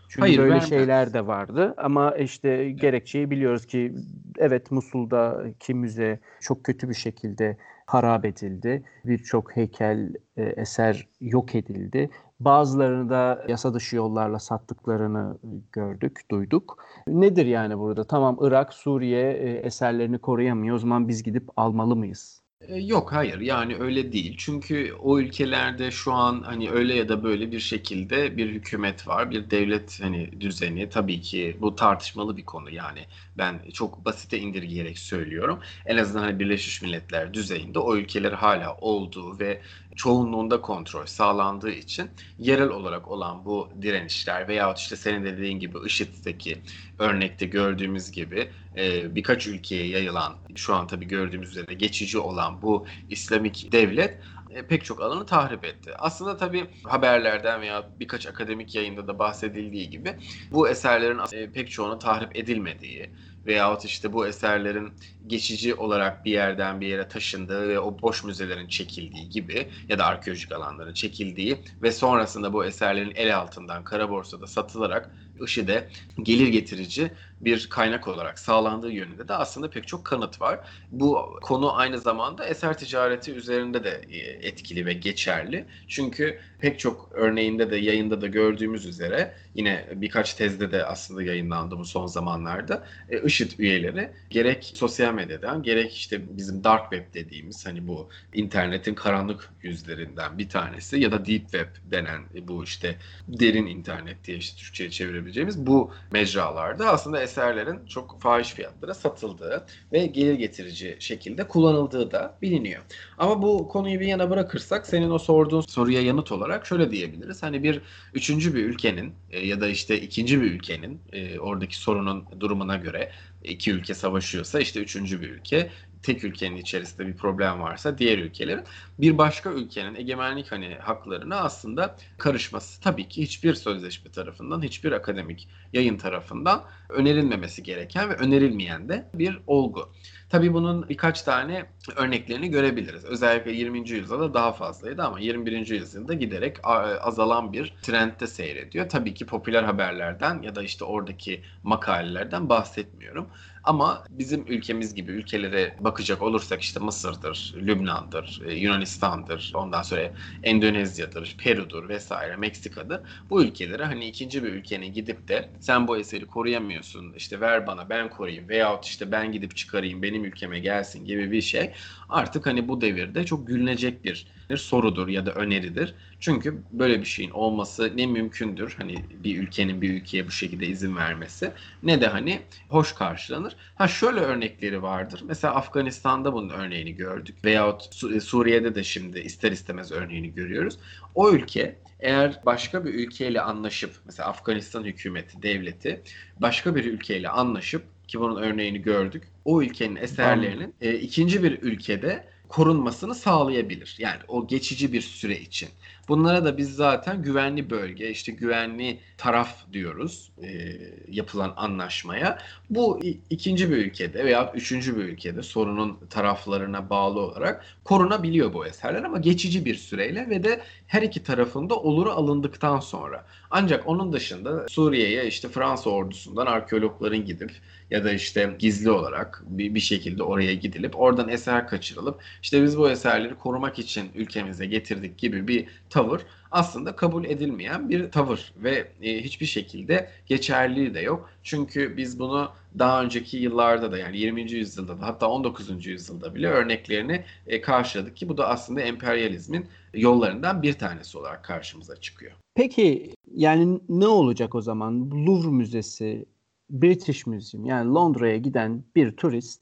Çünkü 0.08 0.22
Hayır, 0.22 0.38
böyle 0.38 0.50
vermez. 0.50 0.70
şeyler 0.70 1.14
de 1.14 1.28
vardı 1.28 1.74
ama 1.78 2.16
işte 2.18 2.72
gerekçeyi 2.72 3.32
biliyoruz 3.32 3.66
ki 3.66 3.96
evet 4.38 4.72
Musul'daki 4.72 5.74
müze 5.74 6.20
çok 6.42 6.64
kötü 6.64 6.90
bir 6.90 6.94
şekilde 6.94 7.58
harap 7.86 8.26
edildi. 8.26 8.84
Birçok 9.06 9.56
heykel, 9.56 10.14
e, 10.38 10.44
eser 10.44 11.08
yok 11.22 11.56
edildi. 11.56 12.10
Bazılarını 12.46 13.10
da 13.10 13.46
yasa 13.48 13.74
dışı 13.74 13.96
yollarla 13.96 14.40
sattıklarını 14.40 15.38
gördük, 15.72 16.22
duyduk. 16.32 16.84
Nedir 17.08 17.46
yani 17.46 17.80
burada? 17.80 18.04
Tamam 18.08 18.38
Irak, 18.42 18.74
Suriye 18.74 19.32
e, 19.34 19.52
eserlerini 19.52 20.20
koruyamıyor. 20.20 20.76
O 20.76 20.80
zaman 20.80 21.08
biz 21.08 21.24
gidip 21.24 21.50
almalı 21.58 21.96
mıyız? 21.96 22.44
E, 22.62 22.76
Yok 22.80 23.14
hayır 23.14 23.40
yani 23.40 23.76
öyle 23.80 24.12
değil. 24.14 24.36
Çünkü 24.38 24.94
o 24.94 25.20
ülkelerde 25.20 25.92
şu 25.92 26.14
an 26.14 26.42
hani 26.42 26.70
öyle 26.72 26.94
ya 26.96 27.10
da 27.10 27.24
böyle 27.24 27.52
bir 27.52 27.60
şekilde 27.60 28.38
bir 28.38 28.50
hükümet 28.50 29.08
var, 29.08 29.32
bir 29.32 29.50
devlet 29.50 30.00
hani 30.02 30.42
düzeni. 30.42 30.90
Tabii 30.90 31.22
ki 31.22 31.58
bu 31.62 31.76
tartışmalı 31.76 32.38
bir 32.38 32.46
konu 32.46 32.70
yani. 32.70 33.00
Ben 33.38 33.62
çok 33.74 34.06
basite 34.06 34.40
indirgeyerek 34.40 35.00
söylüyorum. 35.00 35.60
En 35.86 35.98
azından 35.98 36.24
hani 36.24 36.40
Birleşmiş 36.40 36.82
Milletler 36.82 37.34
düzeyinde 37.34 37.80
o 37.80 37.96
ülkeler 37.98 38.32
hala 38.32 38.78
olduğu 38.78 39.40
ve 39.40 39.62
çoğunluğunda 39.96 40.62
kontrol 40.62 41.06
sağlandığı 41.06 41.72
için 41.72 42.12
yerel 42.38 42.70
olarak 42.70 43.08
olan 43.08 43.46
bu 43.46 43.70
direnişler 43.82 44.48
veyahut 44.48 44.80
işte 44.80 44.96
senin 44.96 45.26
de 45.26 45.38
dediğin 45.38 45.60
gibi 45.60 45.78
IŞİD'deki 45.86 46.64
örnekte 47.00 47.46
gördüğümüz 47.46 48.12
gibi 48.12 48.52
e, 48.78 49.16
birkaç 49.16 49.48
ülkeye 49.48 49.88
yayılan 49.88 50.34
şu 50.56 50.76
an 50.76 50.88
tabii 50.88 51.08
gördüğümüz 51.08 51.50
üzere 51.50 51.74
geçici 51.74 52.18
olan 52.20 52.62
bu 52.62 52.86
İslamik 53.10 53.72
devlet 53.72 54.20
e, 54.50 54.68
pek 54.68 54.86
çok 54.86 55.02
alanı 55.02 55.26
tahrip 55.26 55.66
etti. 55.66 55.92
Aslında 56.00 56.38
tabii 56.38 56.68
haberlerden 56.84 57.62
veya 57.62 57.90
birkaç 58.00 58.28
akademik 58.28 58.76
yayında 58.76 59.08
da 59.08 59.20
bahsedildiği 59.20 59.90
gibi 59.90 60.16
bu 60.52 60.70
eserlerin 60.70 61.20
e, 61.32 61.52
pek 61.52 61.72
çoğunu 61.72 62.00
tahrip 62.00 62.36
edilmediği, 62.36 63.14
veyahut 63.46 63.86
işte 63.86 64.14
bu 64.14 64.28
eserlerin 64.28 64.94
geçici 65.28 65.76
olarak 65.76 66.26
bir 66.26 66.32
yerden 66.32 66.82
bir 66.82 66.88
yere 66.88 67.08
taşındığı 67.08 67.70
ve 67.70 67.80
o 67.80 68.02
boş 68.02 68.24
müzelerin 68.24 68.68
çekildiği 68.68 69.30
gibi 69.30 69.72
ya 69.90 70.00
da 70.00 70.06
arkeolojik 70.06 70.52
alanların 70.52 70.94
çekildiği 70.94 71.64
ve 71.82 71.92
sonrasında 71.92 72.54
bu 72.54 72.66
eserlerin 72.66 73.12
el 73.16 73.38
altından 73.38 73.84
kara 73.84 74.10
borsada 74.10 74.48
satılarak 74.48 75.16
IŞİD'e 75.42 75.88
gelir 76.24 76.48
getirici 76.48 77.12
bir 77.46 77.68
kaynak 77.70 78.08
olarak 78.08 78.40
sağlandığı 78.40 78.92
yönünde 78.92 79.28
de 79.28 79.34
aslında 79.34 79.70
pek 79.70 79.88
çok 79.88 80.06
kanıt 80.06 80.42
var. 80.42 80.60
Bu 80.92 81.40
konu 81.42 81.76
aynı 81.76 82.00
zamanda 82.00 82.46
eser 82.46 82.78
ticareti 82.78 83.32
üzerinde 83.32 83.84
de 83.84 84.02
e, 84.10 84.18
etkili 84.48 84.86
ve 84.86 84.94
geçerli. 84.94 85.66
Çünkü 85.88 86.40
pek 86.60 86.80
çok 86.80 87.10
örneğinde 87.14 87.72
de 87.72 87.78
yayında 87.78 88.22
da 88.22 88.28
gördüğümüz 88.28 88.86
üzere 88.86 89.34
yine 89.56 89.88
birkaç 89.96 90.34
tezde 90.34 90.72
de 90.72 90.86
aslında 90.86 91.24
yayınlandı 91.24 91.78
bu 91.78 91.86
son 91.86 92.08
zamanlarda. 92.08 92.88
E, 93.10 93.22
IŞİD 93.24 93.52
üyeleri 93.60 94.12
gerek 94.30 94.72
sosyal 94.76 95.14
medyadan 95.14 95.64
gerek 95.64 95.96
işte 95.96 96.38
bizim 96.38 96.64
dark 96.64 96.92
web 96.92 97.14
dediğimiz 97.14 97.66
hani 97.66 97.88
bu 97.88 98.10
internetin 98.34 98.96
karanlık 98.96 99.50
yüzlerinden 99.64 100.38
bir 100.38 100.50
tanesi 100.50 101.00
ya 101.00 101.12
da 101.12 101.26
deep 101.26 101.42
web 101.42 101.68
denen 101.92 102.24
bu 102.42 102.64
işte 102.64 102.96
derin 103.28 103.66
internet 103.66 104.24
diye 104.24 104.38
işte 104.38 104.58
Türkçe'ye 104.58 104.92
çevirebileceğimiz 105.24 105.68
bu 105.68 105.92
mecralarda 106.12 106.90
aslında 106.90 107.22
eserlerin 107.22 107.86
çok 107.86 108.22
fahiş 108.22 108.54
fiyatlara 108.54 108.94
satıldığı 108.94 109.66
ve 109.92 110.06
gelir 110.06 110.34
getirici 110.34 110.98
şekilde 111.00 111.48
kullanıldığı 111.48 112.12
da 112.12 112.38
biliniyor. 112.42 112.82
Ama 113.18 113.42
bu 113.42 113.68
konuyu 113.68 114.00
bir 114.00 114.08
yana 114.08 114.30
bırakırsak 114.30 114.88
senin 114.88 115.10
o 115.10 115.20
sorduğun 115.20 115.62
soruya 115.62 116.02
yanıt 116.02 116.32
olarak 116.32 116.66
şöyle 116.66 116.92
diyebiliriz. 116.92 117.44
Hani 117.44 117.64
bir 117.64 117.82
üçüncü 118.14 118.56
bir 118.56 118.66
ülkenin 118.66 119.14
e, 119.32 119.48
ya 119.48 119.62
da 119.62 119.68
işte 119.68 120.02
ikinci 120.02 120.42
bir 120.42 120.52
ülkenin 120.52 121.02
e, 121.14 121.40
oradaki 121.40 121.78
sorunun 121.78 122.26
durumuna 122.40 122.76
göre 122.78 123.12
iki 123.44 123.72
ülke 123.72 123.94
savaşıyorsa 123.94 124.60
işte 124.60 124.80
üçüncü 124.80 125.22
bir 125.22 125.30
ülke 125.30 125.70
tek 126.04 126.24
ülkenin 126.24 126.58
içerisinde 126.58 127.08
bir 127.08 127.14
problem 127.14 127.62
varsa 127.62 127.98
diğer 127.98 128.18
ülkelerin 128.18 128.64
bir 129.00 129.18
başka 129.18 129.52
ülkenin 129.52 129.96
egemenlik 129.96 130.52
hani 130.52 130.76
haklarına 130.76 131.36
aslında 131.36 131.96
karışması 132.18 132.82
tabii 132.82 133.10
ki 133.10 133.22
hiçbir 133.22 133.54
sözleşme 133.54 134.12
tarafından, 134.12 134.62
hiçbir 134.62 134.92
akademik 134.92 135.48
yayın 135.74 135.98
tarafından 135.98 136.64
önerilmemesi 136.90 137.64
gereken 137.64 138.10
ve 138.10 138.14
önerilmeyen 138.14 138.90
de 138.90 139.10
bir 139.14 139.40
olgu. 139.48 139.90
Tabii 140.30 140.54
bunun 140.54 140.90
birkaç 140.90 141.22
tane 141.22 141.66
örneklerini 141.96 142.50
görebiliriz. 142.50 143.06
Özellikle 143.06 143.52
20. 143.52 143.90
yüzyılda 143.90 144.34
daha 144.34 144.52
fazlaydı 144.52 145.04
ama 145.04 145.20
21. 145.20 145.68
yüzyılda 145.68 146.14
giderek 146.14 146.58
azalan 147.02 147.54
bir 147.54 147.74
trendte 147.82 148.28
seyrediyor. 148.28 148.90
Tabii 148.90 149.14
ki 149.14 149.26
popüler 149.26 149.64
haberlerden 149.64 150.42
ya 150.42 150.56
da 150.56 150.64
işte 150.64 150.86
oradaki 150.86 151.42
makalelerden 151.64 152.50
bahsetmiyorum. 152.50 153.28
Ama 153.64 154.04
bizim 154.10 154.48
ülkemiz 154.48 154.94
gibi 154.96 155.12
ülkelere 155.12 155.76
bakacak 155.80 156.22
olursak 156.22 156.62
işte 156.62 156.80
Mısır'dır, 156.80 157.54
Lübnan'dır, 157.56 158.40
e, 158.46 158.54
Yunanistan'dır, 158.54 159.52
ondan 159.56 159.82
sonra 159.82 160.14
Endonezya'dır, 160.44 161.36
Peru'dur 161.38 161.90
vesaire, 161.90 162.36
Meksika'dır. 162.36 163.02
Bu 163.30 163.44
ülkelere 163.44 163.86
hani 163.86 164.06
ikinci 164.08 164.44
bir 164.44 164.50
ülkenin 164.54 164.94
gidip 164.94 165.28
de 165.28 165.54
sen 165.60 165.88
bu 165.88 165.98
eseri 165.98 166.26
koruyamıyorsun, 166.26 167.14
işte 167.14 167.42
ver 167.42 167.68
bana 167.68 167.90
ben 167.90 168.10
koruyayım 168.10 168.50
veyahut 168.50 168.86
işte 168.86 169.12
ben 169.12 169.32
gidip 169.32 169.56
çıkarayım 169.56 170.02
benim 170.02 170.26
ülkeme 170.26 170.60
gelsin 170.60 171.06
gibi 171.06 171.32
bir 171.32 171.42
şey 171.42 171.72
artık 172.10 172.46
hani 172.46 172.68
bu 172.68 172.82
devirde 172.82 173.26
çok 173.26 173.48
gülünecek 173.48 174.04
bir, 174.04 174.28
bir 174.54 174.58
sorudur 174.58 175.08
ya 175.08 175.26
da 175.26 175.32
öneridir. 175.32 175.96
Çünkü 176.20 176.64
böyle 176.72 177.00
bir 177.00 177.06
şeyin 177.06 177.30
olması 177.30 177.92
ne 177.96 178.06
mümkündür 178.06 178.76
hani 178.78 178.96
bir 179.24 179.38
ülkenin 179.38 179.82
bir 179.82 179.90
ülkeye 179.94 180.28
bu 180.28 180.32
şekilde 180.32 180.68
izin 180.68 180.96
vermesi 180.96 181.52
ne 181.84 182.02
de 182.02 182.08
hani 182.08 182.42
hoş 182.70 182.96
karşılanır. 182.96 183.56
Ha 183.76 183.88
şöyle 183.88 184.20
örnekleri 184.20 184.82
vardır. 184.82 185.22
Mesela 185.28 185.56
Afganistan'da 185.56 186.34
bunun 186.34 186.50
örneğini 186.50 186.96
gördük 186.96 187.36
veyahut 187.46 188.04
e, 188.16 188.20
Suriye'de 188.20 188.76
de 188.76 188.84
şimdi 188.84 189.20
ister 189.20 189.52
istemez 189.52 189.92
örneğini 189.92 190.34
görüyoruz. 190.34 190.78
O 191.16 191.32
ülke 191.32 191.76
eğer 192.00 192.42
başka 192.46 192.86
bir 192.86 192.94
ülkeyle 192.94 193.42
anlaşıp 193.42 193.92
mesela 194.06 194.30
Afganistan 194.30 194.84
hükümeti, 194.84 195.44
devleti 195.44 196.02
başka 196.40 196.76
bir 196.76 196.86
ülkeyle 196.86 197.30
anlaşıp 197.30 197.84
ki 198.08 198.20
bunun 198.20 198.42
örneğini 198.42 198.82
gördük. 198.82 199.24
O 199.46 199.62
ülkenin 199.62 199.96
eserlerinin 199.96 200.74
e, 200.82 200.94
ikinci 200.94 201.44
bir 201.44 201.62
ülkede 201.62 202.34
korunmasını 202.54 203.16
sağlayabilir. 203.16 203.96
Yani 204.00 204.22
o 204.28 204.48
geçici 204.48 204.94
bir 204.94 205.02
süre 205.02 205.40
için. 205.40 205.70
Bunlara 206.08 206.46
da 206.46 206.58
biz 206.58 206.76
zaten 206.76 207.22
güvenli 207.22 207.70
bölge, 207.70 208.10
işte 208.10 208.32
güvenli 208.32 209.00
taraf 209.18 209.72
diyoruz 209.74 210.32
e, 210.44 210.78
yapılan 211.08 211.54
anlaşmaya. 211.58 212.38
Bu 212.70 213.00
ikinci 213.30 213.72
bir 213.72 213.78
ülkede 213.78 214.26
veya 214.26 214.52
üçüncü 214.56 214.98
bir 214.98 215.04
ülkede 215.04 215.44
sorunun 215.44 215.98
taraflarına 216.10 216.90
bağlı 216.90 217.20
olarak 217.20 217.66
korunabiliyor 217.84 218.54
bu 218.54 218.66
eserler 218.66 219.04
ama 219.04 219.18
geçici 219.18 219.66
bir 219.66 219.76
süreyle 219.76 220.30
ve 220.30 220.44
de 220.44 220.62
her 220.88 221.02
iki 221.02 221.24
tarafında 221.24 221.76
oluru 221.76 222.12
alındıktan 222.12 222.80
sonra. 222.80 223.26
Ancak 223.52 223.88
onun 223.88 224.14
dışında 224.14 224.68
Suriye'ye 224.70 225.28
işte 225.28 225.48
Fransa 225.48 225.90
ordusundan 225.90 226.46
arkeologların 226.46 227.26
gidip 227.26 227.52
ya 227.92 228.04
da 228.04 228.12
işte 228.12 228.56
gizli 228.60 228.92
olarak 228.92 229.44
bir, 229.48 229.76
bir 229.76 229.80
şekilde 229.80 230.24
oraya 230.24 230.54
gidilip 230.54 231.00
oradan 231.00 231.30
eser 231.30 231.68
kaçırılıp 231.68 232.22
işte 232.42 232.64
biz 232.64 232.78
bu 232.78 232.90
eserleri 232.90 233.36
korumak 233.36 233.80
için 233.80 234.10
ülkemize 234.16 234.66
getirdik 234.66 235.18
gibi 235.18 235.48
bir 235.48 235.68
tavır 235.94 236.26
aslında 236.52 236.96
kabul 236.96 237.26
edilmeyen 237.26 237.90
bir 237.90 238.12
tavır 238.12 238.54
ve 238.58 238.92
e, 239.02 239.24
hiçbir 239.24 239.46
şekilde 239.46 240.10
geçerliliği 240.26 240.94
de 240.94 241.00
yok. 241.00 241.30
Çünkü 241.44 241.98
biz 241.98 242.20
bunu 242.20 242.52
daha 242.80 243.04
önceki 243.04 243.38
yıllarda 243.38 243.92
da 243.92 243.98
yani 243.98 244.18
20. 244.18 244.52
yüzyılda 244.52 245.02
da 245.02 245.08
hatta 245.08 245.30
19. 245.30 245.86
yüzyılda 245.86 246.36
bile 246.36 246.48
örneklerini 246.48 247.26
e, 247.48 247.62
karşıladık 247.62 248.16
ki 248.16 248.30
bu 248.30 248.38
da 248.38 248.48
aslında 248.48 248.82
emperyalizmin 248.82 249.68
yollarından 249.94 250.62
bir 250.62 250.74
tanesi 250.74 251.18
olarak 251.18 251.44
karşımıza 251.44 251.96
çıkıyor. 251.96 252.32
Peki 252.56 253.14
yani 253.36 253.80
ne 253.90 254.08
olacak 254.08 254.56
o 254.56 254.62
zaman? 254.62 255.12
Louvre 255.12 255.52
Müzesi, 255.52 256.26
British 256.70 257.28
Museum 257.28 257.66
yani 257.66 257.94
Londra'ya 257.94 258.38
giden 258.38 258.84
bir 258.96 259.12
turist 259.12 259.62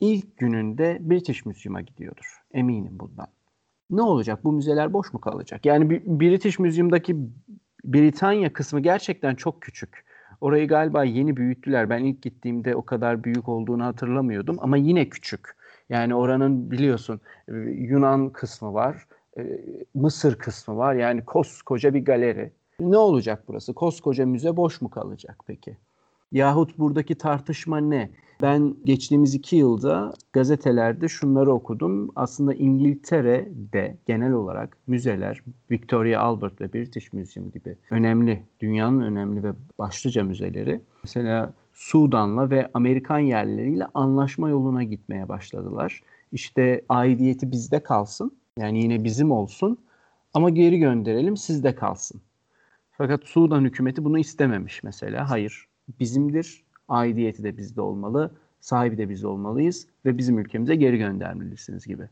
ilk 0.00 0.36
gününde 0.36 0.98
British 1.00 1.46
Museum'a 1.46 1.80
gidiyordur. 1.80 2.42
Eminim 2.52 2.98
bundan. 2.98 3.37
Ne 3.90 4.02
olacak? 4.02 4.44
Bu 4.44 4.52
müzeler 4.52 4.92
boş 4.92 5.12
mu 5.12 5.20
kalacak? 5.20 5.66
Yani 5.66 5.90
British 6.20 6.58
Museum'daki 6.58 7.16
Britanya 7.84 8.52
kısmı 8.52 8.80
gerçekten 8.80 9.34
çok 9.34 9.62
küçük. 9.62 10.04
Orayı 10.40 10.68
galiba 10.68 11.04
yeni 11.04 11.36
büyüttüler. 11.36 11.90
Ben 11.90 12.04
ilk 12.04 12.22
gittiğimde 12.22 12.76
o 12.76 12.82
kadar 12.84 13.24
büyük 13.24 13.48
olduğunu 13.48 13.84
hatırlamıyordum 13.84 14.56
ama 14.60 14.76
yine 14.76 15.08
küçük. 15.08 15.56
Yani 15.88 16.14
oranın 16.14 16.70
biliyorsun 16.70 17.20
e, 17.48 17.52
Yunan 17.54 18.30
kısmı 18.30 18.74
var, 18.74 19.06
e, 19.38 19.60
Mısır 19.94 20.38
kısmı 20.38 20.76
var. 20.76 20.94
Yani 20.94 21.24
koskoca 21.24 21.94
bir 21.94 22.04
galeri. 22.04 22.52
Ne 22.80 22.96
olacak 22.96 23.44
burası? 23.48 23.74
Koskoca 23.74 24.26
müze 24.26 24.56
boş 24.56 24.80
mu 24.80 24.90
kalacak 24.90 25.42
peki? 25.46 25.76
Yahut 26.32 26.78
buradaki 26.78 27.14
tartışma 27.14 27.78
ne? 27.78 28.10
Ben 28.42 28.76
geçtiğimiz 28.84 29.34
iki 29.34 29.56
yılda 29.56 30.14
gazetelerde 30.32 31.08
şunları 31.08 31.52
okudum. 31.52 32.10
Aslında 32.16 32.54
İngiltere'de 32.54 33.96
genel 34.06 34.32
olarak 34.32 34.76
müzeler, 34.86 35.42
Victoria 35.70 36.20
Albert 36.20 36.60
ve 36.60 36.72
British 36.72 37.12
Museum 37.12 37.50
gibi 37.50 37.76
önemli, 37.90 38.42
dünyanın 38.60 39.00
önemli 39.00 39.42
ve 39.42 39.52
başlıca 39.78 40.24
müzeleri 40.24 40.80
mesela 41.04 41.52
Sudan'la 41.72 42.50
ve 42.50 42.70
Amerikan 42.74 43.18
yerleriyle 43.18 43.86
anlaşma 43.94 44.48
yoluna 44.48 44.82
gitmeye 44.82 45.28
başladılar. 45.28 46.02
İşte 46.32 46.84
aidiyeti 46.88 47.50
bizde 47.52 47.82
kalsın, 47.82 48.32
yani 48.58 48.82
yine 48.82 49.04
bizim 49.04 49.30
olsun 49.30 49.78
ama 50.34 50.50
geri 50.50 50.78
gönderelim 50.78 51.36
sizde 51.36 51.74
kalsın. 51.74 52.20
Fakat 52.90 53.24
Sudan 53.24 53.64
hükümeti 53.64 54.04
bunu 54.04 54.18
istememiş 54.18 54.82
mesela. 54.82 55.30
Hayır, 55.30 55.66
bizimdir. 56.00 56.67
Aidiyeti 56.88 57.42
de 57.42 57.56
bizde 57.56 57.80
olmalı. 57.80 58.30
Sahibi 58.60 58.98
de 58.98 59.08
biz 59.08 59.24
olmalıyız 59.24 59.86
ve 60.04 60.18
bizim 60.18 60.38
ülkemize 60.38 60.76
geri 60.76 60.98
göndermelisiniz 60.98 61.86
gibi. 61.86 62.08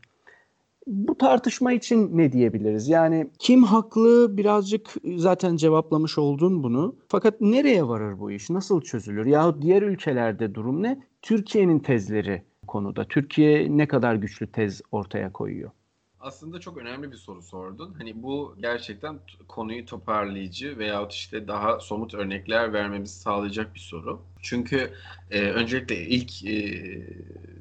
Bu 0.87 1.17
tartışma 1.17 1.73
için 1.73 2.17
ne 2.17 2.31
diyebiliriz? 2.31 2.87
Yani 2.89 3.29
kim 3.39 3.63
haklı 3.63 4.37
birazcık 4.37 4.93
zaten 5.15 5.55
cevaplamış 5.55 6.17
oldun 6.17 6.63
bunu. 6.63 6.95
Fakat 7.07 7.41
nereye 7.41 7.87
varır 7.87 8.19
bu 8.19 8.31
iş? 8.31 8.49
Nasıl 8.49 8.81
çözülür? 8.81 9.25
Yahut 9.25 9.61
diğer 9.61 9.81
ülkelerde 9.81 10.55
durum 10.55 10.83
ne? 10.83 11.03
Türkiye'nin 11.21 11.79
tezleri 11.79 12.43
konuda. 12.67 13.03
Türkiye 13.03 13.77
ne 13.77 13.87
kadar 13.87 14.15
güçlü 14.15 14.47
tez 14.47 14.81
ortaya 14.91 15.31
koyuyor? 15.31 15.71
aslında 16.27 16.59
çok 16.59 16.77
önemli 16.77 17.11
bir 17.11 17.17
soru 17.17 17.41
sordun. 17.41 17.93
Hani 17.97 18.23
bu 18.23 18.55
gerçekten 18.59 19.19
konuyu 19.47 19.85
toparlayıcı 19.85 20.77
veyahut 20.77 21.13
işte 21.13 21.47
daha 21.47 21.79
somut 21.79 22.13
örnekler 22.13 22.73
vermemizi 22.73 23.19
sağlayacak 23.19 23.73
bir 23.75 23.79
soru. 23.79 24.21
Çünkü 24.41 24.93
e, 25.31 25.41
öncelikle 25.41 26.01
ilk 26.01 26.45
e, 26.45 26.83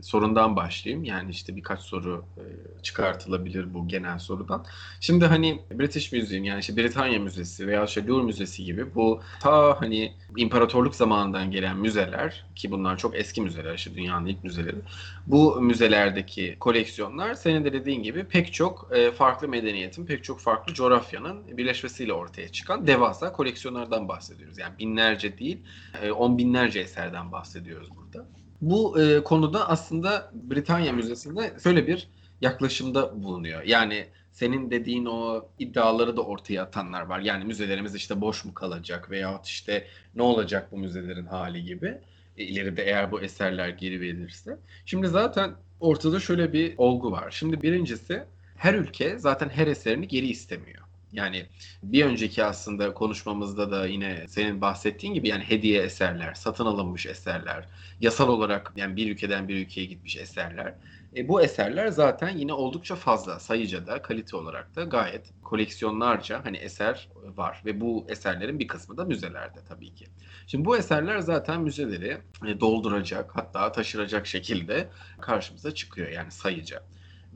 sorundan 0.02 0.56
başlayayım. 0.56 1.04
Yani 1.04 1.30
işte 1.30 1.56
birkaç 1.56 1.80
soru 1.80 2.24
e, 2.36 2.44
çıkartılabilir 2.82 3.74
bu 3.74 3.88
genel 3.88 4.18
sorudan. 4.18 4.64
Şimdi 5.00 5.24
hani 5.24 5.62
British 5.70 6.12
Museum 6.12 6.44
yani 6.44 6.60
işte 6.60 6.76
Britanya 6.76 7.18
Müzesi 7.18 7.66
veya 7.66 7.84
işte 7.84 8.06
Louvre 8.06 8.24
Müzesi 8.24 8.64
gibi 8.64 8.94
bu 8.94 9.20
ta 9.40 9.80
hani 9.80 10.12
imparatorluk 10.36 10.94
zamanından 10.94 11.50
gelen 11.50 11.76
müzeler 11.76 12.46
ki 12.54 12.70
bunlar 12.70 12.98
çok 12.98 13.16
eski 13.16 13.40
müzeler 13.40 13.74
işte 13.74 13.94
dünyanın 13.94 14.26
ilk 14.26 14.44
müzeleri. 14.44 14.76
Bu 15.26 15.60
müzelerdeki 15.60 16.56
koleksiyonlar 16.60 17.34
senin 17.34 17.64
de 17.64 17.72
dediğin 17.72 18.02
gibi 18.02 18.24
pek 18.24 18.52
çok 18.52 18.88
e, 18.94 19.10
farklı 19.10 19.48
medeniyetin, 19.48 20.06
pek 20.06 20.24
çok 20.24 20.40
farklı 20.40 20.74
coğrafyanın 20.74 21.56
birleşmesiyle 21.56 22.12
ortaya 22.12 22.48
çıkan 22.48 22.86
devasa 22.86 23.32
koleksiyonlardan 23.32 24.08
bahsediyoruz. 24.08 24.58
Yani 24.58 24.78
binlerce 24.78 25.38
değil, 25.38 25.58
e, 26.02 26.10
on 26.10 26.38
binlerce 26.66 26.80
eserden 26.80 27.32
bahsediyoruz 27.32 27.88
burada. 27.96 28.26
Bu 28.60 29.00
e, 29.00 29.24
konuda 29.24 29.68
aslında 29.68 30.30
Britanya 30.34 30.92
Müzesi'nde 30.92 31.54
şöyle 31.62 31.86
bir 31.86 32.08
yaklaşımda 32.40 33.22
bulunuyor. 33.22 33.62
Yani 33.62 34.06
senin 34.32 34.70
dediğin 34.70 35.06
o 35.06 35.48
iddiaları 35.58 36.16
da 36.16 36.22
ortaya 36.22 36.62
atanlar 36.62 37.02
var. 37.02 37.20
Yani 37.20 37.44
müzelerimiz 37.44 37.94
işte 37.94 38.20
boş 38.20 38.44
mu 38.44 38.54
kalacak 38.54 39.10
veyahut 39.10 39.46
işte 39.46 39.86
ne 40.14 40.22
olacak 40.22 40.72
bu 40.72 40.78
müzelerin 40.78 41.26
hali 41.26 41.64
gibi. 41.64 41.98
E, 42.36 42.44
ileride 42.44 42.82
eğer 42.82 43.12
bu 43.12 43.20
eserler 43.20 43.68
geri 43.68 44.00
verilirse. 44.00 44.58
Şimdi 44.86 45.08
zaten 45.08 45.54
ortada 45.80 46.20
şöyle 46.20 46.52
bir 46.52 46.74
olgu 46.78 47.12
var. 47.12 47.30
Şimdi 47.30 47.62
birincisi 47.62 48.24
her 48.56 48.74
ülke 48.74 49.18
zaten 49.18 49.48
her 49.48 49.66
eserini 49.66 50.08
geri 50.08 50.26
istemiyor. 50.26 50.82
Yani 51.12 51.46
bir 51.82 52.04
önceki 52.04 52.44
aslında 52.44 52.94
konuşmamızda 52.94 53.70
da 53.70 53.86
yine 53.86 54.28
senin 54.28 54.60
bahsettiğin 54.60 55.14
gibi 55.14 55.28
yani 55.28 55.44
hediye 55.44 55.82
eserler, 55.82 56.34
satın 56.34 56.66
alınmış 56.66 57.06
eserler, 57.06 57.68
yasal 58.00 58.28
olarak 58.28 58.72
yani 58.76 58.96
bir 58.96 59.10
ülkeden 59.12 59.48
bir 59.48 59.66
ülkeye 59.66 59.84
gitmiş 59.86 60.16
eserler. 60.16 60.74
E, 61.16 61.28
bu 61.28 61.42
eserler 61.42 61.88
zaten 61.88 62.36
yine 62.36 62.52
oldukça 62.52 62.96
fazla 62.96 63.40
sayıca 63.40 63.86
da 63.86 64.02
kalite 64.02 64.36
olarak 64.36 64.76
da 64.76 64.84
gayet 64.84 65.32
koleksiyonlarca 65.42 66.44
hani 66.44 66.56
eser 66.56 67.08
var 67.36 67.62
ve 67.64 67.80
bu 67.80 68.06
eserlerin 68.08 68.58
bir 68.58 68.68
kısmı 68.68 68.96
da 68.96 69.04
müzelerde 69.04 69.60
tabii 69.68 69.94
ki. 69.94 70.06
Şimdi 70.46 70.64
bu 70.64 70.76
eserler 70.76 71.18
zaten 71.18 71.60
müzeleri 71.60 72.18
e, 72.46 72.60
dolduracak 72.60 73.36
hatta 73.36 73.72
taşıracak 73.72 74.26
şekilde 74.26 74.90
karşımıza 75.20 75.74
çıkıyor 75.74 76.08
yani 76.08 76.30
sayıca. 76.30 76.82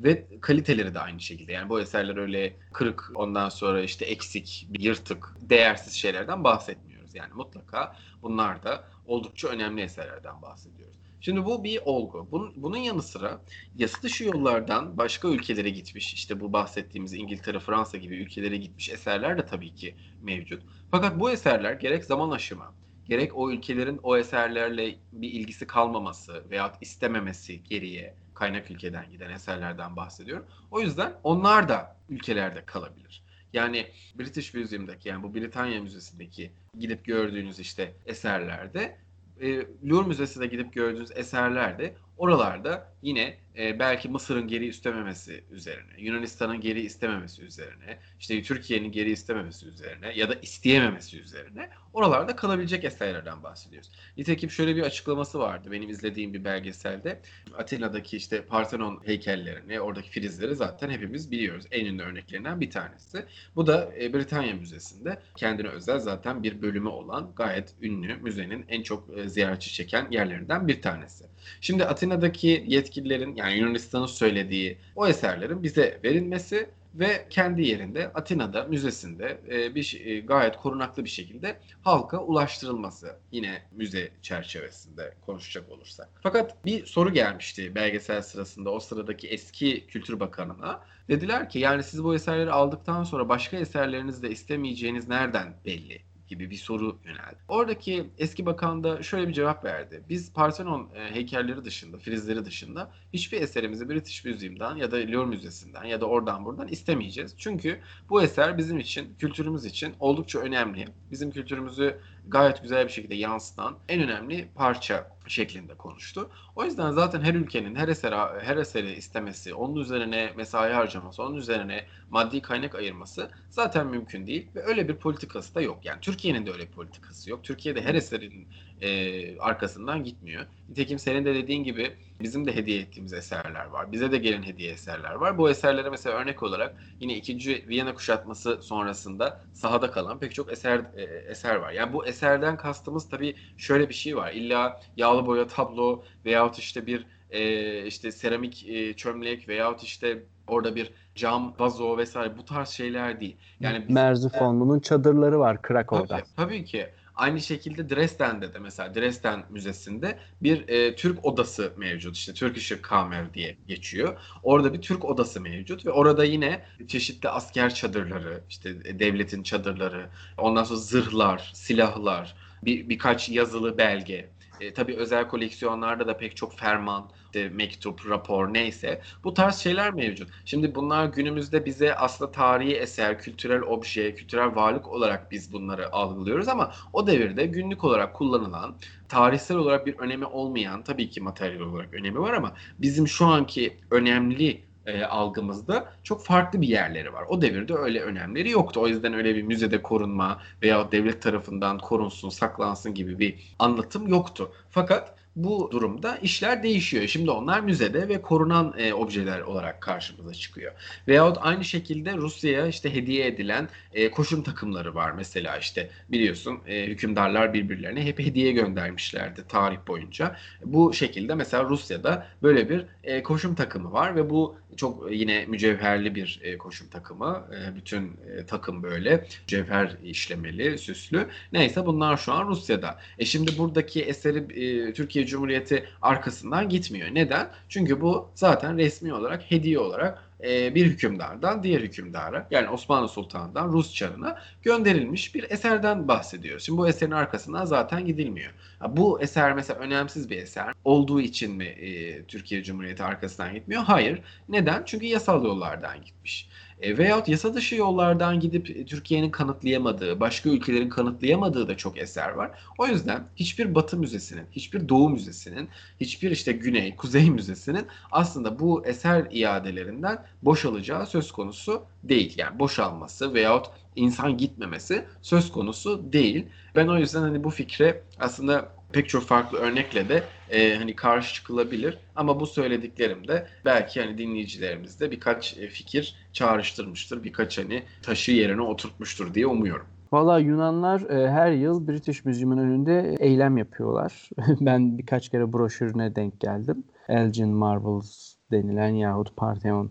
Ve 0.04 0.26
kaliteleri 0.40 0.94
de 0.94 1.00
aynı 1.00 1.20
şekilde. 1.20 1.52
Yani 1.52 1.68
bu 1.68 1.80
eserler 1.80 2.16
öyle 2.16 2.56
kırık, 2.72 3.12
ondan 3.14 3.48
sonra 3.48 3.82
işte 3.82 4.04
eksik, 4.04 4.68
yırtık, 4.78 5.36
değersiz 5.40 5.92
şeylerden 5.92 6.44
bahsetmiyoruz. 6.44 7.14
Yani 7.14 7.34
mutlaka 7.34 7.96
bunlar 8.22 8.62
da 8.62 8.84
oldukça 9.06 9.48
önemli 9.48 9.82
eserlerden 9.82 10.42
bahsediyoruz. 10.42 10.96
Şimdi 11.20 11.44
bu 11.44 11.64
bir 11.64 11.80
olgu. 11.84 12.28
Bunun, 12.30 12.52
bunun 12.56 12.76
yanı 12.76 13.02
sıra 13.02 13.40
yasa 13.76 14.02
dışı 14.02 14.24
yollardan 14.24 14.98
başka 14.98 15.28
ülkelere 15.28 15.70
gitmiş, 15.70 16.14
işte 16.14 16.40
bu 16.40 16.52
bahsettiğimiz 16.52 17.14
İngiltere, 17.14 17.60
Fransa 17.60 17.98
gibi 17.98 18.16
ülkelere 18.16 18.56
gitmiş 18.56 18.90
eserler 18.90 19.38
de 19.38 19.46
tabii 19.46 19.74
ki 19.74 19.94
mevcut. 20.22 20.62
Fakat 20.90 21.20
bu 21.20 21.30
eserler 21.30 21.72
gerek 21.72 22.04
zaman 22.04 22.30
aşımı, 22.30 22.66
gerek 23.04 23.36
o 23.36 23.50
ülkelerin 23.50 24.00
o 24.02 24.16
eserlerle 24.16 24.96
bir 25.12 25.32
ilgisi 25.32 25.66
kalmaması 25.66 26.50
veya 26.50 26.72
istememesi 26.80 27.62
geriye 27.62 28.14
kaynak 28.40 28.70
ülkeden 28.70 29.10
giden 29.10 29.30
eserlerden 29.30 29.96
bahsediyorum. 29.96 30.46
O 30.70 30.80
yüzden 30.80 31.12
onlar 31.22 31.68
da 31.68 31.96
ülkelerde 32.08 32.64
kalabilir. 32.64 33.22
Yani 33.52 33.86
British 34.18 34.54
Museum'daki 34.54 35.08
yani 35.08 35.22
bu 35.22 35.34
Britanya 35.34 35.82
Müzesi'ndeki 35.82 36.52
gidip 36.78 37.04
gördüğünüz 37.04 37.58
işte 37.58 37.94
eserlerde 38.06 38.98
e, 39.40 39.66
Louvre 39.88 40.08
Müzesi'nde 40.08 40.46
gidip 40.46 40.72
gördüğünüz 40.72 41.10
eserlerde 41.10 41.94
oralarda 42.20 42.92
yine 43.02 43.36
e, 43.58 43.78
belki 43.78 44.08
Mısır'ın 44.08 44.48
geri 44.48 44.66
istememesi 44.66 45.44
üzerine, 45.50 45.92
Yunanistan'ın 45.98 46.60
geri 46.60 46.80
istememesi 46.80 47.42
üzerine, 47.42 47.98
işte 48.20 48.42
Türkiye'nin 48.42 48.92
geri 48.92 49.10
istememesi 49.10 49.66
üzerine 49.66 50.12
ya 50.14 50.28
da 50.28 50.34
isteyememesi 50.34 51.20
üzerine 51.20 51.70
oralarda 51.92 52.36
kalabilecek 52.36 52.84
eserlerden 52.84 53.42
bahsediyoruz. 53.42 53.90
Nitekim 54.16 54.50
şöyle 54.50 54.76
bir 54.76 54.82
açıklaması 54.82 55.38
vardı 55.38 55.68
benim 55.72 55.90
izlediğim 55.90 56.34
bir 56.34 56.44
belgeselde. 56.44 57.20
Atina'daki 57.58 58.16
işte 58.16 58.44
Parthenon 58.44 59.00
heykellerini, 59.06 59.80
oradaki 59.80 60.10
frizleri 60.10 60.56
zaten 60.56 60.90
hepimiz 60.90 61.30
biliyoruz. 61.30 61.64
En 61.70 61.86
ünlü 61.86 62.02
örneklerinden 62.02 62.60
bir 62.60 62.70
tanesi. 62.70 63.24
Bu 63.56 63.66
da 63.66 63.92
e, 64.00 64.12
Britanya 64.12 64.54
Müzesi'nde 64.54 65.22
kendine 65.36 65.68
özel 65.68 65.98
zaten 65.98 66.42
bir 66.42 66.62
bölümü 66.62 66.88
olan 66.88 67.32
gayet 67.36 67.74
ünlü 67.82 68.16
müzenin 68.16 68.64
en 68.68 68.82
çok 68.82 69.18
e, 69.18 69.28
ziyaretçi 69.28 69.72
çeken 69.72 70.06
yerlerinden 70.10 70.68
bir 70.68 70.82
tanesi. 70.82 71.24
Şimdi 71.60 71.84
Atina'daki 72.10 72.64
yetkililerin 72.66 73.36
yani 73.36 73.58
Yunanistan'ın 73.58 74.06
söylediği 74.06 74.78
o 74.96 75.06
eserlerin 75.06 75.62
bize 75.62 76.00
verilmesi 76.04 76.70
ve 76.94 77.26
kendi 77.30 77.62
yerinde 77.62 78.12
Atina'da 78.14 78.64
müzesinde 78.64 79.40
e, 79.50 79.74
bir 79.74 80.02
e, 80.04 80.20
gayet 80.20 80.56
korunaklı 80.56 81.04
bir 81.04 81.08
şekilde 81.10 81.56
halka 81.82 82.18
ulaştırılması 82.18 83.16
yine 83.32 83.62
müze 83.72 84.10
çerçevesinde 84.22 85.14
konuşacak 85.26 85.70
olursak. 85.70 86.08
Fakat 86.22 86.64
bir 86.64 86.86
soru 86.86 87.12
gelmişti 87.12 87.74
belgesel 87.74 88.22
sırasında 88.22 88.70
o 88.70 88.80
sıradaki 88.80 89.28
eski 89.28 89.86
Kültür 89.86 90.20
Bakanı'na. 90.20 90.80
Dediler 91.08 91.48
ki 91.48 91.58
yani 91.58 91.82
siz 91.82 92.04
bu 92.04 92.14
eserleri 92.14 92.52
aldıktan 92.52 93.04
sonra 93.04 93.28
başka 93.28 93.56
eserlerinizi 93.56 94.22
de 94.22 94.30
istemeyeceğiniz 94.30 95.08
nereden 95.08 95.54
belli? 95.64 96.09
Gibi 96.30 96.50
bir 96.50 96.56
soru 96.56 96.98
yöneldi. 97.04 97.36
Oradaki 97.48 98.10
eski 98.18 98.46
bakan 98.46 98.84
da 98.84 99.02
şöyle 99.02 99.28
bir 99.28 99.32
cevap 99.32 99.64
verdi. 99.64 100.04
Biz 100.08 100.32
Parthenon 100.32 100.88
e, 100.94 101.14
heykelleri 101.14 101.64
dışında, 101.64 101.98
frizleri 101.98 102.44
dışında 102.44 102.90
hiçbir 103.12 103.40
eserimizi 103.40 103.88
British 103.88 104.24
Museum'dan 104.24 104.76
ya 104.76 104.90
da 104.90 104.96
Louvre 104.96 105.26
Müzesi'nden 105.26 105.84
ya 105.84 106.00
da 106.00 106.06
oradan 106.06 106.44
buradan 106.44 106.68
istemeyeceğiz. 106.68 107.34
Çünkü 107.38 107.80
bu 108.08 108.22
eser 108.22 108.58
bizim 108.58 108.78
için, 108.78 109.14
kültürümüz 109.18 109.64
için 109.64 109.94
oldukça 110.00 110.38
önemli. 110.38 110.84
Bizim 111.10 111.30
kültürümüzü 111.30 112.00
gayet 112.28 112.62
güzel 112.62 112.84
bir 112.86 112.92
şekilde 112.92 113.14
yansıtan 113.14 113.78
en 113.88 114.02
önemli 114.02 114.48
parça 114.54 115.16
şeklinde 115.26 115.74
konuştu. 115.74 116.30
O 116.56 116.64
yüzden 116.64 116.90
zaten 116.90 117.20
her 117.20 117.34
ülkenin 117.34 117.74
her 117.74 117.88
eseri, 117.88 118.14
her 118.44 118.56
eseri 118.56 118.92
istemesi, 118.92 119.54
onun 119.54 119.76
üzerine 119.76 120.32
mesai 120.36 120.72
harcaması, 120.72 121.22
onun 121.22 121.36
üzerine 121.36 121.86
maddi 122.10 122.42
kaynak 122.42 122.74
ayırması 122.74 123.30
zaten 123.50 123.86
mümkün 123.86 124.26
değil 124.26 124.50
ve 124.54 124.62
öyle 124.62 124.88
bir 124.88 124.96
politikası 124.96 125.54
da 125.54 125.60
yok. 125.60 125.84
Yani 125.84 126.00
Türkiye'nin 126.00 126.46
de 126.46 126.52
öyle 126.52 126.62
bir 126.66 126.72
politikası 126.72 127.30
yok. 127.30 127.44
Türkiye'de 127.44 127.82
her 127.82 127.94
eserin 127.94 128.48
e, 128.80 129.38
arkasından 129.38 130.04
gitmiyor. 130.04 130.46
Nitekim 130.68 130.98
senin 130.98 131.24
de 131.24 131.34
dediğin 131.34 131.64
gibi 131.64 131.96
bizim 132.20 132.46
de 132.46 132.54
hediye 132.56 132.80
ettiğimiz 132.80 133.12
eserler 133.12 133.66
var. 133.66 133.92
Bize 133.92 134.12
de 134.12 134.18
gelen 134.18 134.42
hediye 134.42 134.72
eserler 134.72 135.14
var. 135.14 135.38
Bu 135.38 135.50
eserlere 135.50 135.90
mesela 135.90 136.16
örnek 136.16 136.42
olarak 136.42 136.76
yine 137.00 137.16
2. 137.16 137.68
Viyana 137.68 137.94
kuşatması 137.94 138.62
sonrasında 138.62 139.40
sahada 139.52 139.90
kalan 139.90 140.18
pek 140.18 140.34
çok 140.34 140.52
eser 140.52 140.78
e, 140.96 141.02
eser 141.02 141.56
var. 141.56 141.72
Yani 141.72 141.92
bu 141.92 142.06
eserden 142.06 142.56
kastımız 142.56 143.08
tabii 143.08 143.36
şöyle 143.56 143.88
bir 143.88 143.94
şey 143.94 144.16
var. 144.16 144.32
İlla 144.32 144.80
yağlı 144.96 145.26
boya 145.26 145.46
tablo 145.46 146.04
veyahut 146.24 146.58
işte 146.58 146.86
bir 146.86 147.06
e, 147.30 147.86
işte 147.86 148.12
seramik 148.12 148.68
e, 148.68 148.96
çömlek 148.96 149.48
veyahut 149.48 149.82
işte 149.82 150.22
orada 150.46 150.74
bir 150.74 150.92
cam, 151.14 151.54
vazo 151.58 151.96
vesaire 151.98 152.38
bu 152.38 152.44
tarz 152.44 152.68
şeyler 152.68 153.20
değil. 153.20 153.36
Yani 153.60 153.84
Merzifonlu'nun 153.88 154.80
çadırları 154.80 155.38
var 155.38 155.62
Krakow'da. 155.62 156.16
Tabii, 156.16 156.28
tabii 156.36 156.64
ki. 156.64 156.88
Aynı 157.20 157.40
şekilde 157.40 157.90
Dresden'de 157.90 158.54
de 158.54 158.58
mesela 158.58 158.94
Dresden 158.94 159.44
Müzesi'nde 159.50 160.18
bir 160.42 160.68
e, 160.68 160.96
Türk 160.96 161.24
odası 161.24 161.72
mevcut. 161.76 162.16
İşte 162.16 162.34
Turkish 162.34 162.72
Kamer 162.82 163.34
diye 163.34 163.56
geçiyor. 163.68 164.20
Orada 164.42 164.74
bir 164.74 164.82
Türk 164.82 165.04
odası 165.04 165.40
mevcut 165.40 165.86
ve 165.86 165.90
orada 165.90 166.24
yine 166.24 166.64
çeşitli 166.88 167.28
asker 167.28 167.74
çadırları, 167.74 168.44
işte 168.48 168.98
devletin 168.98 169.42
çadırları, 169.42 170.10
ondan 170.38 170.64
sonra 170.64 170.78
zırhlar, 170.78 171.50
silahlar, 171.54 172.36
bir, 172.64 172.88
birkaç 172.88 173.28
yazılı 173.28 173.78
belge, 173.78 174.30
e, 174.60 174.74
tabii 174.74 174.96
özel 174.96 175.28
koleksiyonlarda 175.28 176.06
da 176.06 176.16
pek 176.16 176.36
çok 176.36 176.58
ferman, 176.58 177.10
işte 177.30 177.48
mektup, 177.48 178.08
rapor 178.08 178.54
neyse 178.54 179.00
bu 179.24 179.34
tarz 179.34 179.56
şeyler 179.56 179.94
mevcut. 179.94 180.28
Şimdi 180.44 180.74
bunlar 180.74 181.04
günümüzde 181.06 181.66
bize 181.66 181.94
aslında 181.94 182.32
tarihi 182.32 182.76
eser, 182.76 183.18
kültürel 183.18 183.62
obje, 183.62 184.14
kültürel 184.14 184.54
varlık 184.56 184.88
olarak 184.88 185.30
biz 185.30 185.52
bunları 185.52 185.92
algılıyoruz 185.92 186.48
ama 186.48 186.72
o 186.92 187.06
devirde 187.06 187.46
günlük 187.46 187.84
olarak 187.84 188.14
kullanılan, 188.14 188.76
tarihsel 189.08 189.56
olarak 189.56 189.86
bir 189.86 189.98
önemi 189.98 190.24
olmayan, 190.24 190.82
tabii 190.82 191.10
ki 191.10 191.20
materyal 191.20 191.60
olarak 191.60 191.94
önemi 191.94 192.20
var 192.20 192.32
ama 192.32 192.52
bizim 192.78 193.08
şu 193.08 193.26
anki 193.26 193.76
önemli 193.90 194.60
e, 194.86 195.04
algımızda 195.04 195.92
çok 196.02 196.24
farklı 196.24 196.60
bir 196.60 196.68
yerleri 196.68 197.12
var. 197.12 197.24
O 197.28 197.42
devirde 197.42 197.74
öyle 197.74 198.00
önemleri 198.00 198.50
yoktu. 198.50 198.80
O 198.80 198.88
yüzden 198.88 199.14
öyle 199.14 199.34
bir 199.34 199.42
müzede 199.42 199.82
korunma 199.82 200.42
veya 200.62 200.92
devlet 200.92 201.22
tarafından 201.22 201.78
korunsun, 201.78 202.28
saklansın 202.28 202.94
gibi 202.94 203.18
bir 203.18 203.54
anlatım 203.58 204.08
yoktu. 204.08 204.52
Fakat 204.70 205.20
bu 205.36 205.68
durumda 205.72 206.16
işler 206.16 206.62
değişiyor. 206.62 207.06
Şimdi 207.06 207.30
onlar 207.30 207.60
müzede 207.60 208.08
ve 208.08 208.22
korunan 208.22 208.74
e, 208.78 208.94
objeler 208.94 209.40
olarak 209.40 209.80
karşımıza 209.80 210.34
çıkıyor. 210.34 210.72
Veyahut 211.08 211.38
aynı 211.40 211.64
şekilde 211.64 212.16
Rusya'ya 212.16 212.66
işte 212.66 212.94
hediye 212.94 213.26
edilen 213.26 213.68
e, 213.92 214.10
koşum 214.10 214.42
takımları 214.42 214.94
var 214.94 215.10
mesela 215.10 215.56
işte 215.56 215.90
biliyorsun 216.08 216.58
e, 216.66 216.86
hükümdarlar 216.86 217.54
birbirlerine 217.54 218.04
hep 218.04 218.18
hediye 218.18 218.52
göndermişlerdi 218.52 219.44
tarih 219.48 219.78
boyunca. 219.88 220.36
Bu 220.64 220.92
şekilde 220.92 221.34
mesela 221.34 221.64
Rusya'da 221.64 222.26
böyle 222.42 222.70
bir 222.70 222.86
e, 223.04 223.22
koşum 223.22 223.54
takımı 223.54 223.92
var 223.92 224.16
ve 224.16 224.30
bu 224.30 224.56
çok 224.76 225.12
yine 225.12 225.46
mücevherli 225.46 226.14
bir 226.14 226.40
e, 226.42 226.58
koşum 226.58 226.88
takımı. 226.88 227.46
E, 227.56 227.76
bütün 227.76 228.20
e, 228.36 228.46
takım 228.46 228.82
böyle 228.82 229.26
cevher 229.46 229.96
işlemeli, 230.04 230.78
süslü. 230.78 231.26
Neyse 231.52 231.86
bunlar 231.86 232.16
şu 232.16 232.32
an 232.32 232.48
Rusya'da. 232.48 232.98
E 233.18 233.24
şimdi 233.24 233.58
buradaki 233.58 234.02
eseri 234.02 234.38
e, 234.38 234.92
Türkiye 234.92 235.19
Cumhuriyeti 235.26 235.84
arkasından 236.02 236.68
gitmiyor. 236.68 237.08
Neden? 237.12 237.48
Çünkü 237.68 238.00
bu 238.00 238.28
zaten 238.34 238.78
resmi 238.78 239.14
olarak 239.14 239.50
hediye 239.50 239.78
olarak 239.78 240.30
e, 240.44 240.74
bir 240.74 240.86
hükümdardan 240.86 241.62
diğer 241.62 241.80
hükümdara 241.80 242.46
yani 242.50 242.68
Osmanlı 242.68 243.08
Sultan'dan 243.08 243.68
Rus 243.68 243.94
Çarı'na 243.94 244.38
gönderilmiş 244.62 245.34
bir 245.34 245.50
eserden 245.50 246.08
bahsediyoruz. 246.08 246.64
Şimdi 246.64 246.78
bu 246.78 246.88
eserin 246.88 247.10
arkasından 247.10 247.64
zaten 247.64 248.06
gidilmiyor. 248.06 248.52
Bu 248.88 249.20
eser 249.20 249.52
mesela 249.52 249.80
önemsiz 249.80 250.30
bir 250.30 250.36
eser 250.36 250.74
olduğu 250.84 251.20
için 251.20 251.56
mi 251.56 251.64
e, 251.64 252.22
Türkiye 252.24 252.62
Cumhuriyeti 252.62 253.02
arkasından 253.02 253.54
gitmiyor? 253.54 253.82
Hayır. 253.82 254.22
Neden? 254.48 254.82
Çünkü 254.86 255.06
yasal 255.06 255.44
yollardan 255.44 256.04
gitmiş. 256.04 256.48
E, 256.80 256.98
veyahut 256.98 257.28
yasa 257.28 257.54
dışı 257.54 257.74
yollardan 257.76 258.40
gidip 258.40 258.70
e, 258.70 258.86
Türkiye'nin 258.86 259.30
kanıtlayamadığı, 259.30 260.20
başka 260.20 260.50
ülkelerin 260.50 260.88
kanıtlayamadığı 260.88 261.68
da 261.68 261.76
çok 261.76 261.98
eser 261.98 262.28
var. 262.30 262.50
O 262.78 262.86
yüzden 262.86 263.24
hiçbir 263.36 263.74
Batı 263.74 263.96
müzesinin, 263.96 264.46
hiçbir 264.52 264.88
Doğu 264.88 265.10
müzesinin, 265.10 265.68
hiçbir 266.00 266.30
işte 266.30 266.52
Güney, 266.52 266.96
Kuzey 266.96 267.30
müzesinin 267.30 267.86
aslında 268.12 268.58
bu 268.58 268.86
eser 268.86 269.26
iadelerinden 269.30 270.24
boşalacağı 270.42 271.06
söz 271.06 271.32
konusu 271.32 271.82
değil. 272.04 272.34
Yani 272.36 272.58
boşalması 272.58 273.34
veyahut 273.34 273.70
insan 273.96 274.36
gitmemesi 274.36 275.04
söz 275.22 275.52
konusu 275.52 276.12
değil. 276.12 276.46
Ben 276.76 276.88
o 276.88 276.98
yüzden 276.98 277.20
hani 277.20 277.44
bu 277.44 277.50
fikre 277.50 278.02
aslında 278.18 278.79
pek 278.92 279.08
çok 279.08 279.22
farklı 279.22 279.58
örnekle 279.58 280.08
de 280.08 280.22
e, 280.50 280.76
hani 280.76 280.96
karşı 280.96 281.34
çıkılabilir. 281.34 281.98
Ama 282.16 282.40
bu 282.40 282.46
söylediklerim 282.46 283.28
de 283.28 283.46
belki 283.64 284.00
hani 284.00 284.18
dinleyicilerimizde 284.18 285.10
birkaç 285.10 285.58
e, 285.58 285.68
fikir 285.68 286.14
çağrıştırmıştır. 286.32 287.24
Birkaç 287.24 287.58
hani 287.58 287.82
taşı 288.02 288.32
yerine 288.32 288.62
oturtmuştur 288.62 289.34
diye 289.34 289.46
umuyorum. 289.46 289.86
Valla 290.12 290.38
Yunanlar 290.38 291.00
e, 291.10 291.30
her 291.30 291.52
yıl 291.52 291.88
British 291.88 292.24
Museum'un 292.24 292.58
önünde 292.58 293.16
eylem 293.20 293.56
yapıyorlar. 293.56 294.30
ben 294.60 294.98
birkaç 294.98 295.28
kere 295.28 295.52
broşürüne 295.52 296.16
denk 296.16 296.40
geldim. 296.40 296.84
Elgin 297.08 297.48
Marbles 297.48 298.36
denilen 298.50 298.88
yahut 298.88 299.36
Parthenon 299.36 299.90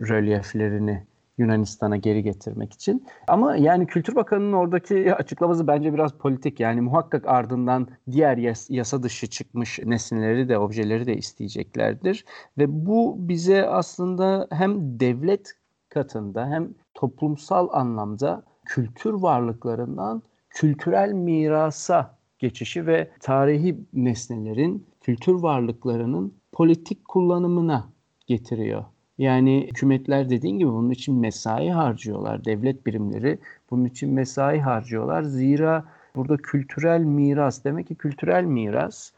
rölyeflerini 0.00 1.06
Yunanistan'a 1.40 1.96
geri 1.96 2.22
getirmek 2.22 2.72
için. 2.72 3.06
Ama 3.28 3.56
yani 3.56 3.86
Kültür 3.86 4.14
Bakanı'nın 4.14 4.52
oradaki 4.52 5.14
açıklaması 5.14 5.66
bence 5.66 5.94
biraz 5.94 6.12
politik. 6.12 6.60
Yani 6.60 6.80
muhakkak 6.80 7.28
ardından 7.28 7.88
diğer 8.10 8.36
yas- 8.36 8.70
yasa 8.70 9.02
dışı 9.02 9.26
çıkmış 9.26 9.78
nesneleri 9.84 10.48
de 10.48 10.58
objeleri 10.58 11.06
de 11.06 11.16
isteyeceklerdir. 11.16 12.24
Ve 12.58 12.86
bu 12.86 13.16
bize 13.18 13.68
aslında 13.68 14.48
hem 14.50 15.00
devlet 15.00 15.52
katında 15.88 16.46
hem 16.46 16.68
toplumsal 16.94 17.68
anlamda 17.72 18.42
kültür 18.64 19.12
varlıklarından 19.12 20.22
kültürel 20.50 21.12
mirasa 21.12 22.18
geçişi 22.38 22.86
ve 22.86 23.10
tarihi 23.20 23.76
nesnelerin, 23.92 24.86
kültür 25.00 25.34
varlıklarının 25.34 26.34
politik 26.52 27.08
kullanımına 27.08 27.88
getiriyor. 28.26 28.84
Yani 29.20 29.66
hükümetler 29.68 30.30
dediğin 30.30 30.58
gibi 30.58 30.68
bunun 30.68 30.90
için 30.90 31.14
mesai 31.14 31.70
harcıyorlar. 31.70 32.44
Devlet 32.44 32.86
birimleri 32.86 33.38
bunun 33.70 33.84
için 33.84 34.12
mesai 34.12 34.60
harcıyorlar. 34.60 35.22
Zira 35.22 35.84
burada 36.16 36.36
kültürel 36.36 37.00
miras 37.00 37.64
demek 37.64 37.88
ki 37.88 37.94
kültürel 37.94 38.44
miras 38.44 39.12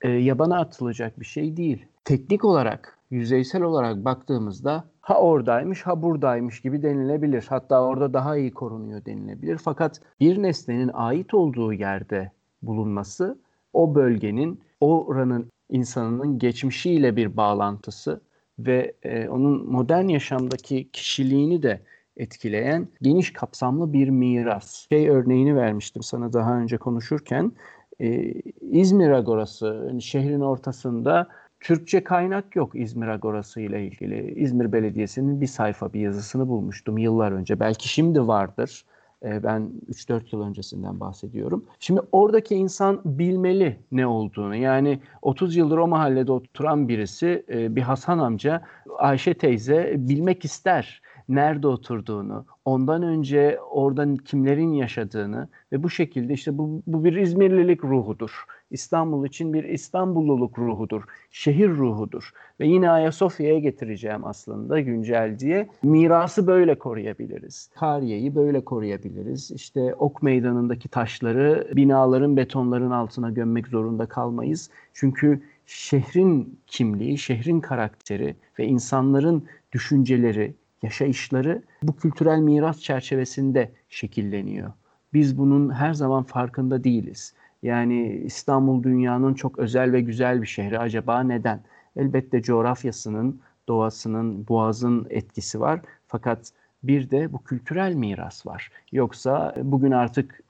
e, 0.00 0.08
yabana 0.10 0.60
atılacak 0.60 1.20
bir 1.20 1.24
şey 1.24 1.56
değil. 1.56 1.86
Teknik 2.04 2.44
olarak, 2.44 2.98
yüzeysel 3.10 3.62
olarak 3.62 4.04
baktığımızda 4.04 4.84
ha 5.00 5.20
oradaymış 5.20 5.82
ha 5.82 6.02
buradaymış 6.02 6.60
gibi 6.60 6.82
denilebilir. 6.82 7.46
Hatta 7.48 7.82
orada 7.82 8.12
daha 8.12 8.36
iyi 8.36 8.50
korunuyor 8.50 9.04
denilebilir. 9.04 9.58
Fakat 9.58 10.00
bir 10.20 10.42
nesnenin 10.42 10.90
ait 10.94 11.34
olduğu 11.34 11.72
yerde 11.72 12.30
bulunması 12.62 13.38
o 13.72 13.94
bölgenin, 13.94 14.60
oranın 14.80 15.50
insanının 15.70 16.38
geçmişiyle 16.38 17.16
bir 17.16 17.36
bağlantısı 17.36 18.20
ve 18.58 18.92
e, 19.02 19.28
onun 19.28 19.72
modern 19.72 20.08
yaşamdaki 20.08 20.90
kişiliğini 20.92 21.62
de 21.62 21.80
etkileyen 22.16 22.88
geniş 23.02 23.32
kapsamlı 23.32 23.92
bir 23.92 24.08
miras. 24.08 24.86
Şey 24.92 25.08
örneğini 25.08 25.56
vermiştim 25.56 26.02
sana 26.02 26.32
daha 26.32 26.58
önce 26.58 26.76
konuşurken. 26.78 27.52
E, 28.00 28.34
İzmir 28.60 29.10
Agorası, 29.10 29.84
yani 29.88 30.02
şehrin 30.02 30.40
ortasında 30.40 31.28
Türkçe 31.60 32.04
kaynak 32.04 32.56
yok 32.56 32.74
İzmir 32.74 33.06
Agorası 33.06 33.60
ile 33.60 33.86
ilgili. 33.86 34.40
İzmir 34.40 34.72
Belediyesi'nin 34.72 35.40
bir 35.40 35.46
sayfa 35.46 35.92
bir 35.92 36.00
yazısını 36.00 36.48
bulmuştum 36.48 36.98
yıllar 36.98 37.32
önce. 37.32 37.60
Belki 37.60 37.88
şimdi 37.88 38.26
vardır. 38.26 38.84
E, 39.24 39.42
ben 39.42 39.72
3-4 39.90 40.22
yıl 40.32 40.42
öncesinden 40.42 41.00
bahsediyorum. 41.00 41.64
Şimdi 41.78 42.00
oradaki 42.12 42.54
insan 42.54 43.00
bilmeli 43.04 43.78
ne 43.92 44.06
olduğunu. 44.06 44.56
Yani 44.56 45.00
30 45.22 45.56
yıldır 45.56 45.78
o 45.78 45.88
mahallede 45.88 46.32
oturan 46.32 46.88
birisi, 46.88 47.44
e, 47.48 47.76
bir 47.76 47.82
Hasan 47.82 48.18
amca, 48.18 48.62
Ayşe 48.98 49.34
teyze 49.34 49.94
bilmek 49.98 50.44
ister 50.44 51.02
nerede 51.28 51.68
oturduğunu, 51.68 52.44
ondan 52.64 53.02
önce 53.02 53.58
oradan 53.70 54.16
kimlerin 54.16 54.72
yaşadığını 54.72 55.48
ve 55.72 55.82
bu 55.82 55.90
şekilde 55.90 56.32
işte 56.32 56.58
bu, 56.58 56.82
bu 56.86 57.04
bir 57.04 57.16
İzmirlilik 57.16 57.84
ruhudur. 57.84 58.44
İstanbul 58.70 59.26
için 59.26 59.52
bir 59.52 59.64
İstanbulluluk 59.64 60.58
ruhudur. 60.58 61.02
Şehir 61.30 61.68
ruhudur. 61.68 62.32
Ve 62.60 62.66
yine 62.66 62.90
Ayasofya'ya 62.90 63.58
getireceğim 63.58 64.24
aslında 64.24 64.80
güncel 64.80 65.38
diye. 65.38 65.68
Mirası 65.82 66.46
böyle 66.46 66.78
koruyabiliriz. 66.78 67.70
Kariyeyi 67.74 68.34
böyle 68.34 68.64
koruyabiliriz. 68.64 69.50
İşte 69.50 69.94
Ok 69.94 70.22
Meydanı'ndaki 70.22 70.88
taşları 70.88 71.68
binaların, 71.76 72.36
betonların 72.36 72.90
altına 72.90 73.30
gömmek 73.30 73.68
zorunda 73.68 74.06
kalmayız. 74.06 74.70
Çünkü 74.92 75.42
şehrin 75.66 76.58
kimliği, 76.66 77.18
şehrin 77.18 77.60
karakteri 77.60 78.36
ve 78.58 78.66
insanların 78.66 79.44
düşünceleri, 79.72 80.54
yaşayışları 80.82 81.62
bu 81.82 81.96
kültürel 81.96 82.38
miras 82.38 82.80
çerçevesinde 82.80 83.72
şekilleniyor. 83.88 84.72
Biz 85.12 85.38
bunun 85.38 85.70
her 85.70 85.94
zaman 85.94 86.22
farkında 86.22 86.84
değiliz. 86.84 87.34
Yani 87.62 88.08
İstanbul 88.24 88.82
dünyanın 88.82 89.34
çok 89.34 89.58
özel 89.58 89.92
ve 89.92 90.00
güzel 90.00 90.42
bir 90.42 90.46
şehri. 90.46 90.78
Acaba 90.78 91.22
neden? 91.22 91.60
Elbette 91.96 92.42
coğrafyasının, 92.42 93.40
doğasının, 93.68 94.48
boğazın 94.48 95.06
etkisi 95.10 95.60
var. 95.60 95.80
Fakat 96.06 96.52
bir 96.82 97.10
de 97.10 97.32
bu 97.32 97.44
kültürel 97.44 97.94
miras 97.94 98.46
var. 98.46 98.70
Yoksa 98.92 99.54
bugün 99.62 99.90
artık 99.90 100.42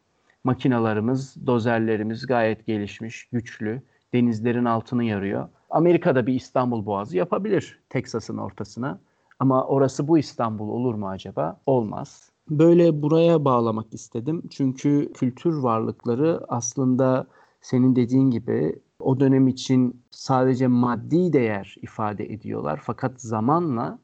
makinalarımız, 0.44 1.47
dozerlerimiz 1.47 2.27
gayet 2.27 2.66
gelişmiş, 2.66 3.25
güçlü. 3.33 3.83
Denizlerin 4.14 4.64
altını 4.64 5.05
yarıyor. 5.05 5.49
Amerika'da 5.71 6.27
bir 6.27 6.35
İstanbul 6.35 6.87
Boğazı 6.87 7.16
yapabilir 7.16 7.79
Teksas'ın 7.88 8.38
ortasına. 8.38 8.99
Ama 9.38 9.66
orası 9.66 10.09
bu 10.09 10.18
İstanbul 10.18 10.68
olur 10.68 10.94
mu 10.94 11.09
acaba? 11.09 11.61
Olmaz. 11.66 12.31
Böyle 12.50 13.02
buraya 13.02 13.44
bağlamak 13.44 13.94
istedim. 13.94 14.42
Çünkü 14.50 15.12
kültür 15.14 15.56
varlıkları 15.56 16.40
aslında 16.48 17.26
senin 17.61 17.96
dediğin 17.96 18.30
gibi 18.30 18.76
o 19.00 19.20
dönem 19.20 19.48
için 19.48 20.02
sadece 20.11 20.66
maddi 20.66 21.32
değer 21.32 21.76
ifade 21.82 22.32
ediyorlar. 22.32 22.80
Fakat 22.82 23.20
zamanla 23.20 23.98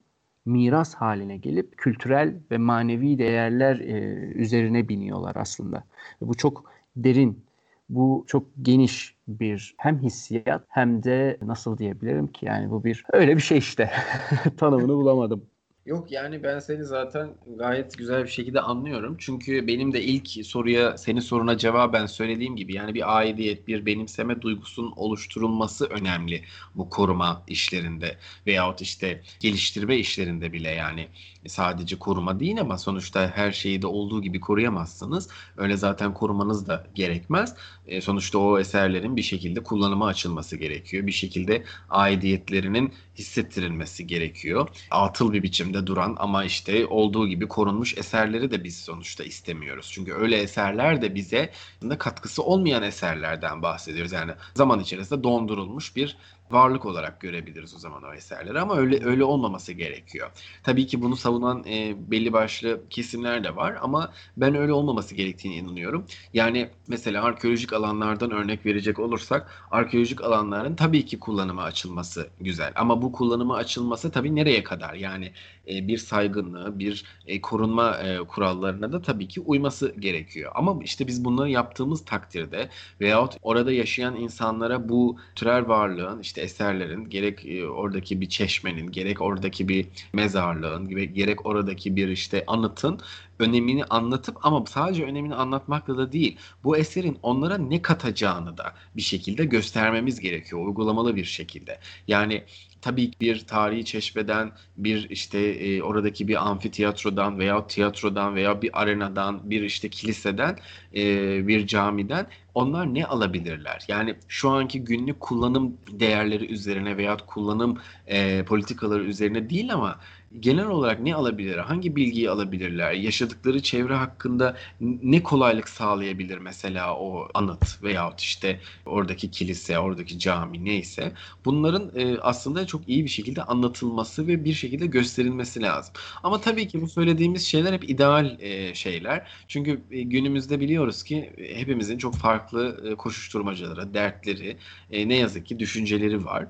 miras 0.47 0.95
haline 0.95 1.37
gelip 1.37 1.79
kültürel 1.79 2.35
ve 2.51 2.59
manevi 2.59 3.19
değerler 3.19 3.81
e, 3.81 4.15
üzerine 4.35 4.89
biniyorlar 4.89 5.37
aslında. 5.37 5.85
Bu 6.21 6.35
çok 6.35 6.65
derin, 6.97 7.45
bu 7.89 8.25
çok 8.27 8.47
geniş 8.63 9.17
bir 9.29 9.75
hem 9.79 9.99
hissiyat 9.99 10.65
hem 10.69 11.03
de 11.03 11.39
nasıl 11.43 11.79
diyebilirim 11.79 12.27
ki 12.27 12.47
yani 12.47 12.71
bu 12.71 12.85
bir 12.85 13.05
öyle 13.13 13.37
bir 13.37 13.43
şey 13.43 13.59
işte 13.59 13.91
tanımını 14.57 14.97
bulamadım. 14.97 15.47
Yok 15.87 16.13
yani 16.13 16.43
ben 16.43 16.59
seni 16.59 16.85
zaten 16.85 17.35
gayet 17.57 17.99
güzel 17.99 18.25
bir 18.25 18.29
şekilde 18.29 18.61
anlıyorum. 18.61 19.17
Çünkü 19.19 19.67
benim 19.67 19.93
de 19.93 20.03
ilk 20.03 20.47
soruya, 20.47 20.99
senin 20.99 21.21
soruna 21.21 21.59
cevaben 21.59 22.07
söylediğim 22.07 22.57
gibi 22.57 22.75
yani 22.75 22.95
bir 22.95 23.17
aidiyet, 23.17 23.69
bir 23.69 23.87
benimseme 23.87 24.43
duygusunun 24.43 24.93
oluşturulması 24.97 25.87
önemli 25.87 26.45
bu 26.75 26.91
koruma 26.91 27.45
işlerinde 27.49 28.19
veyahut 28.47 28.81
işte 28.81 29.23
geliştirme 29.41 29.97
işlerinde 29.97 30.53
bile 30.53 30.71
yani 30.71 31.09
sadece 31.47 31.99
koruma 31.99 32.41
değil 32.41 32.61
ama 32.61 32.79
sonuçta 32.79 33.31
her 33.35 33.53
şeyi 33.53 33.83
de 33.83 33.87
olduğu 33.87 34.23
gibi 34.23 34.41
koruyamazsınız. 34.41 35.29
Öyle 35.57 35.77
zaten 35.77 36.15
korumanız 36.15 36.69
da 36.69 36.87
gerekmez. 36.95 37.55
E, 37.87 38.01
sonuçta 38.01 38.39
o 38.39 38.59
eserlerin 38.59 39.17
bir 39.17 39.23
şekilde 39.23 39.63
kullanıma 39.63 40.07
açılması 40.07 40.57
gerekiyor. 40.57 41.07
Bir 41.07 41.13
şekilde 41.13 41.65
aidiyetlerinin 41.91 42.93
hissettirilmesi 43.19 44.07
gerekiyor. 44.07 44.69
Atıl 44.91 45.33
bir 45.33 45.43
biçimde 45.43 45.87
duran 45.87 46.17
ama 46.19 46.45
işte 46.45 46.87
olduğu 46.87 47.29
gibi 47.29 47.49
korunmuş 47.49 47.99
eserleri 47.99 48.51
de 48.51 48.65
biz 48.65 48.77
sonuçta 48.77 49.25
istemiyoruz. 49.25 49.91
Çünkü 49.93 50.15
öyle 50.15 50.37
eserler 50.37 51.03
de 51.03 51.15
bize 51.15 51.51
katkısı 51.99 52.43
olmayan 52.43 52.83
eserlerden 52.83 53.63
bahsediyoruz. 53.63 54.13
Yani 54.13 54.33
zaman 54.55 54.81
içerisinde 54.81 55.23
dondurulmuş 55.23 55.97
bir 55.97 56.17
varlık 56.51 56.87
olarak 56.87 57.21
görebiliriz 57.21 57.75
o 57.75 57.79
zaman 57.79 58.03
o 58.03 58.15
eserleri 58.15 58.61
ama 58.61 58.77
öyle 58.77 59.05
öyle 59.05 59.25
olmaması 59.25 59.73
gerekiyor. 59.73 60.31
Tabii 60.63 60.87
ki 60.87 61.03
bunu 61.03 61.17
savunan 61.17 61.65
e, 61.67 61.95
belli 62.11 62.33
başlı 62.33 62.81
kesimler 62.91 63.45
de 63.45 63.57
var 63.57 63.79
ama 63.83 64.13
ben 64.37 64.55
öyle 64.55 64.73
olmaması 64.73 65.15
gerektiğini 65.15 65.55
inanıyorum. 65.55 66.07
Yani 66.35 66.69
mesela 66.89 67.25
arkeolojik 67.25 67.73
alanlardan 67.73 68.31
örnek 68.31 68.67
verecek 68.67 68.99
olursak 68.99 69.67
arkeolojik 69.71 70.25
alanların 70.25 70.77
tabii 70.77 71.07
ki 71.07 71.19
kullanıma 71.19 71.63
açılması 71.63 72.29
güzel 72.41 72.73
ama 72.77 73.03
bu 73.03 73.13
kullanıma 73.13 73.57
açılması 73.57 74.11
tabii 74.11 74.35
nereye 74.35 74.63
kadar? 74.63 74.95
Yani 74.95 75.33
e, 75.69 75.89
bir 75.89 75.99
saygınlığı, 75.99 76.79
bir 76.79 77.05
e, 77.27 77.41
korunma 77.41 77.99
e, 77.99 78.19
kurallarına 78.19 78.93
da 78.93 79.03
tabii 79.03 79.29
ki 79.29 79.41
uyması 79.41 79.95
gerekiyor. 79.99 80.53
Ama 80.55 80.77
işte 80.83 81.07
biz 81.07 81.25
bunları 81.25 81.51
yaptığımız 81.51 82.05
takdirde 82.05 82.69
veyahut 83.01 83.37
orada 83.43 83.73
yaşayan 83.73 84.17
insanlara 84.17 84.89
bu 84.89 85.19
türel 85.35 85.69
varlığın 85.69 86.21
işte 86.21 86.34
eserlerin 86.39 87.11
gerek 87.11 87.47
e, 87.47 87.69
oradaki 87.69 88.21
bir 88.21 88.29
çeşmenin 88.29 88.91
gerek 88.91 89.21
oradaki 89.21 89.69
bir 89.69 89.87
mezarlığın 90.13 90.89
gibi 90.89 91.15
gerek 91.15 91.47
oradaki 91.47 91.97
bir 91.97 92.09
işte 92.09 92.45
anıtın 92.47 93.01
önemini 93.39 93.85
anlatıp 93.85 94.47
ama 94.47 94.65
sadece 94.67 95.05
önemini 95.05 95.35
anlatmakla 95.35 95.99
da 95.99 96.13
değil 96.13 96.39
bu 96.65 96.77
eserin 96.77 97.19
onlara 97.23 97.59
ne 97.59 97.83
katacağını 97.83 98.59
da 98.59 98.75
bir 98.97 99.03
şekilde 99.03 99.45
göstermemiz 99.45 100.21
gerekiyor 100.21 100.67
uygulamalı 100.67 101.17
bir 101.17 101.25
şekilde. 101.25 101.81
Yani 102.09 102.45
tabii 102.85 103.11
bir 103.21 103.47
tarihi 103.47 103.85
çeşmeden, 103.85 104.53
bir 104.77 105.11
işte 105.11 105.39
e, 105.39 105.83
oradaki 105.83 106.29
bir 106.29 106.49
amfiteyatrodan 106.49 107.39
veya 107.39 107.67
tiyatrodan 107.67 108.35
veya 108.35 108.63
bir 108.63 108.83
arenadan, 108.83 109.51
bir 109.51 109.63
işte 109.63 109.89
kiliseden, 109.89 110.59
e, 110.97 111.47
bir 111.49 111.67
camiden 111.67 112.27
onlar 112.55 112.95
ne 112.95 113.07
alabilirler? 113.07 113.85
Yani 113.89 114.15
şu 114.29 114.51
anki 114.51 114.85
günlük 114.85 115.21
kullanım 115.21 115.77
değerleri 115.91 116.47
üzerine 116.53 116.97
veya 116.97 117.17
kullanım 117.17 117.79
e, 118.07 118.45
politikaları 118.45 119.05
üzerine 119.05 119.51
değil 119.51 119.75
ama 119.75 120.01
genel 120.41 120.67
olarak 120.67 121.01
ne 121.01 121.15
alabilir? 121.15 121.59
Hangi 121.59 121.97
bilgiyi 121.97 122.31
alabilirler? 122.31 122.93
Yaşadıkları 122.93 123.63
çevre 123.63 123.95
hakkında 123.95 124.57
ne 124.81 125.23
kolaylık 125.23 125.69
sağlayabilir 125.69 126.39
mesela 126.39 126.97
o 126.97 127.29
anıt 127.35 127.83
veyahut 127.83 128.21
işte 128.21 128.61
oradaki 128.87 129.31
kilise, 129.31 129.79
oradaki 129.79 130.19
cami 130.19 130.65
neyse. 130.65 131.13
Bunların 131.45 131.91
e, 131.97 132.19
aslında 132.19 132.67
çok 132.67 132.89
iyi 132.89 133.05
bir 133.05 133.09
şekilde 133.09 133.43
anlatılması 133.43 134.27
ve 134.27 134.45
bir 134.45 134.53
şekilde 134.55 134.87
gösterilmesi 134.87 135.63
lazım. 135.63 135.95
Ama 136.23 136.41
tabii 136.41 136.69
ki 136.69 136.81
bu 136.81 136.89
söylediğimiz 136.89 137.47
şeyler 137.47 137.73
hep 137.73 137.91
ideal 137.91 138.41
e, 138.41 138.75
şeyler. 138.75 139.27
Çünkü 139.49 139.81
e, 139.91 140.03
günümüzde 140.03 140.61
biliyoruz 140.61 141.03
ki 141.03 141.31
hepimizin 141.55 141.99
çok 141.99 142.17
farklı 142.17 142.91
e, 142.91 142.95
koşuşturmacaları, 142.95 143.95
dertleri, 143.95 144.57
ne 144.91 145.17
yazık 145.17 145.47
ki 145.47 145.59
düşünceleri 145.59 146.25
var. 146.25 146.47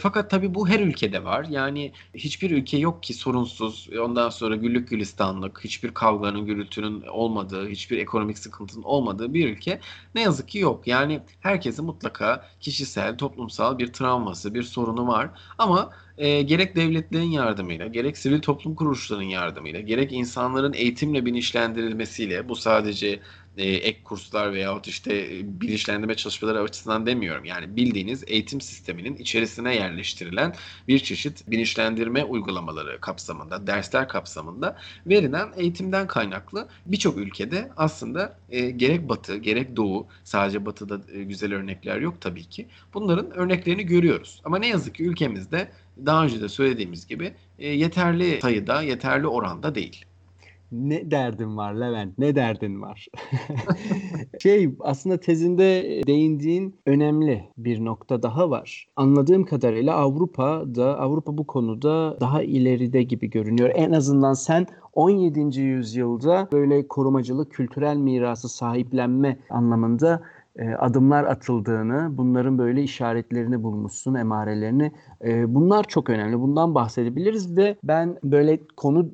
Fakat 0.00 0.30
tabii 0.30 0.54
bu 0.54 0.68
her 0.68 0.80
ülkede 0.80 1.24
var. 1.24 1.46
Yani 1.50 1.92
hiçbir 2.14 2.50
ülke 2.50 2.78
yok 2.78 3.02
ki 3.02 3.14
sorunsuz, 3.24 3.88
ondan 4.00 4.30
sonra 4.30 4.56
güllük 4.56 4.88
gülistanlık, 4.88 5.64
hiçbir 5.64 5.94
kavganın, 5.94 6.46
gürültünün 6.46 7.02
olmadığı, 7.02 7.68
hiçbir 7.68 7.98
ekonomik 7.98 8.38
sıkıntının 8.38 8.82
olmadığı 8.82 9.34
bir 9.34 9.48
ülke 9.50 9.80
ne 10.14 10.22
yazık 10.22 10.48
ki 10.48 10.58
yok. 10.58 10.86
Yani 10.86 11.20
herkesin 11.40 11.84
mutlaka 11.84 12.48
kişisel, 12.60 13.18
toplumsal 13.18 13.78
bir 13.78 13.92
travması, 13.92 14.54
bir 14.54 14.62
sorunu 14.62 15.08
var. 15.08 15.30
Ama 15.58 15.90
e, 16.18 16.42
gerek 16.42 16.76
devletlerin 16.76 17.30
yardımıyla, 17.30 17.86
gerek 17.86 18.18
sivil 18.18 18.40
toplum 18.40 18.74
kuruluşlarının 18.74 19.24
yardımıyla, 19.24 19.80
gerek 19.80 20.12
insanların 20.12 20.72
eğitimle 20.72 21.24
bilinçlendirilmesiyle, 21.24 22.48
bu 22.48 22.56
sadece 22.56 23.20
e, 23.56 23.64
ek 23.64 24.00
kurslar 24.04 24.52
veyahut 24.52 24.88
işte 24.88 25.14
e, 25.16 25.60
bilinçlendirme 25.60 26.14
çalışmaları 26.14 26.60
açısından 26.60 27.06
demiyorum. 27.06 27.44
Yani 27.44 27.76
bildiğiniz 27.76 28.24
eğitim 28.26 28.60
sisteminin 28.60 29.16
içerisine 29.16 29.74
yerleştirilen 29.74 30.54
bir 30.88 30.98
çeşit 30.98 31.50
bilinçlendirme 31.50 32.24
uygulamaları 32.24 33.00
kapsamında, 33.00 33.66
dersler 33.66 34.08
kapsamında 34.08 34.76
verilen 35.06 35.48
eğitimden 35.56 36.06
kaynaklı 36.06 36.68
birçok 36.86 37.18
ülkede 37.18 37.70
aslında 37.76 38.38
e, 38.50 38.70
gerek 38.70 39.08
batı 39.08 39.36
gerek 39.36 39.76
doğu 39.76 40.06
sadece 40.24 40.66
batıda 40.66 41.00
e, 41.12 41.22
güzel 41.22 41.54
örnekler 41.54 42.00
yok 42.00 42.20
tabii 42.20 42.44
ki. 42.44 42.66
Bunların 42.94 43.30
örneklerini 43.30 43.86
görüyoruz. 43.86 44.40
Ama 44.44 44.58
ne 44.58 44.68
yazık 44.68 44.94
ki 44.94 45.04
ülkemizde 45.04 45.68
daha 46.06 46.24
önce 46.24 46.40
de 46.40 46.48
söylediğimiz 46.48 47.06
gibi 47.06 47.34
e, 47.58 47.68
yeterli 47.68 48.40
sayıda, 48.40 48.82
yeterli 48.82 49.26
oranda 49.26 49.74
değil. 49.74 50.04
Ne 50.74 51.10
derdin 51.10 51.56
var 51.56 51.74
Levent? 51.74 52.18
Ne 52.18 52.34
derdin 52.34 52.82
var? 52.82 53.08
şey 54.42 54.74
aslında 54.80 55.16
tezinde 55.16 56.02
değindiğin 56.06 56.76
önemli 56.86 57.44
bir 57.58 57.84
nokta 57.84 58.22
daha 58.22 58.50
var. 58.50 58.88
Anladığım 58.96 59.44
kadarıyla 59.44 59.94
Avrupa'da 59.94 60.98
Avrupa 60.98 61.38
bu 61.38 61.46
konuda 61.46 62.20
daha 62.20 62.42
ileride 62.42 63.02
gibi 63.02 63.30
görünüyor. 63.30 63.70
En 63.74 63.92
azından 63.92 64.32
sen 64.34 64.66
17. 64.92 65.60
yüzyılda 65.60 66.48
böyle 66.52 66.88
korumacılık, 66.88 67.52
kültürel 67.52 67.96
mirası 67.96 68.48
sahiplenme 68.48 69.38
anlamında 69.50 70.22
e, 70.56 70.74
adımlar 70.74 71.24
atıldığını, 71.24 72.08
bunların 72.10 72.58
böyle 72.58 72.82
işaretlerini 72.82 73.62
bulmuşsun, 73.62 74.14
emarelerini. 74.14 74.92
E, 75.24 75.54
bunlar 75.54 75.84
çok 75.84 76.10
önemli. 76.10 76.40
Bundan 76.40 76.74
bahsedebiliriz 76.74 77.56
ve 77.56 77.76
ben 77.84 78.18
böyle 78.24 78.60
konu 78.76 79.10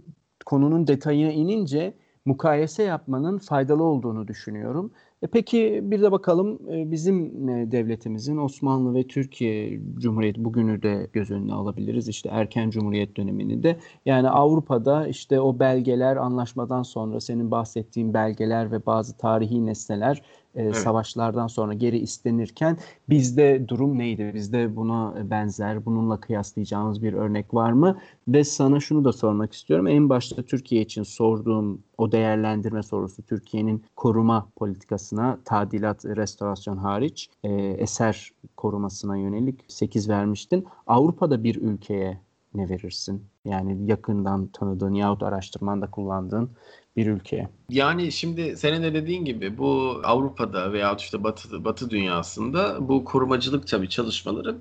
konunun 0.50 0.86
detayına 0.86 1.32
inince 1.32 1.94
mukayese 2.24 2.82
yapmanın 2.82 3.38
faydalı 3.38 3.82
olduğunu 3.84 4.28
düşünüyorum. 4.28 4.92
E 5.22 5.26
peki 5.26 5.80
bir 5.82 6.02
de 6.02 6.12
bakalım 6.12 6.58
e, 6.72 6.90
bizim 6.90 7.48
e, 7.48 7.70
devletimizin 7.70 8.36
Osmanlı 8.36 8.94
ve 8.94 9.06
Türkiye 9.06 9.80
Cumhuriyeti 9.98 10.44
bugünü 10.44 10.82
de 10.82 11.10
göz 11.12 11.30
önüne 11.30 11.52
alabiliriz. 11.52 12.08
İşte 12.08 12.28
erken 12.32 12.70
Cumhuriyet 12.70 13.16
dönemini 13.16 13.62
de. 13.62 13.76
Yani 14.06 14.28
Avrupa'da 14.30 15.06
işte 15.06 15.40
o 15.40 15.58
belgeler 15.58 16.16
anlaşmadan 16.16 16.82
sonra 16.82 17.20
senin 17.20 17.50
bahsettiğin 17.50 18.14
belgeler 18.14 18.72
ve 18.72 18.86
bazı 18.86 19.16
tarihi 19.16 19.66
nesneler 19.66 20.22
e, 20.54 20.62
evet. 20.62 20.76
savaşlardan 20.76 21.46
sonra 21.46 21.74
geri 21.74 21.98
istenirken 21.98 22.76
bizde 23.08 23.68
durum 23.68 23.98
neydi? 23.98 24.30
Bizde 24.34 24.76
buna 24.76 25.30
benzer, 25.30 25.86
bununla 25.86 26.20
kıyaslayacağımız 26.20 27.02
bir 27.02 27.12
örnek 27.12 27.54
var 27.54 27.72
mı? 27.72 27.98
Ve 28.28 28.44
sana 28.44 28.80
şunu 28.80 29.04
da 29.04 29.12
sormak 29.12 29.52
istiyorum. 29.52 29.86
En 29.86 30.08
başta 30.08 30.42
Türkiye 30.42 30.82
için 30.82 31.02
sorduğum 31.02 31.82
o 31.98 32.12
değerlendirme 32.12 32.82
sorusu 32.82 33.22
Türkiye'nin 33.22 33.84
koruma 33.96 34.48
politikasına 34.56 35.38
tadilat, 35.44 36.04
restorasyon 36.04 36.76
hariç 36.76 37.30
e, 37.44 37.50
eser 37.54 38.30
korumasına 38.56 39.16
yönelik 39.16 39.64
8 39.68 40.08
vermiştin. 40.08 40.66
Avrupa'da 40.86 41.44
bir 41.44 41.56
ülkeye 41.56 42.20
ne 42.54 42.68
verirsin? 42.68 43.24
Yani 43.44 43.90
yakından 43.90 44.46
tanıdığın 44.46 44.94
yahut 44.94 45.22
araştırmanda 45.22 45.90
kullandığın 45.90 46.50
bir 46.96 47.06
ülkeye. 47.06 47.48
Yani 47.68 48.12
şimdi 48.12 48.56
senin 48.56 48.82
de 48.82 48.94
dediğin 48.94 49.24
gibi 49.24 49.58
bu 49.58 50.00
Avrupa'da 50.04 50.72
veya 50.72 50.96
işte 50.98 51.24
Batı, 51.24 51.64
Batı 51.64 51.90
dünyasında 51.90 52.88
bu 52.88 53.04
korumacılık 53.04 53.66
tabii 53.66 53.88
çalışmaları 53.88 54.56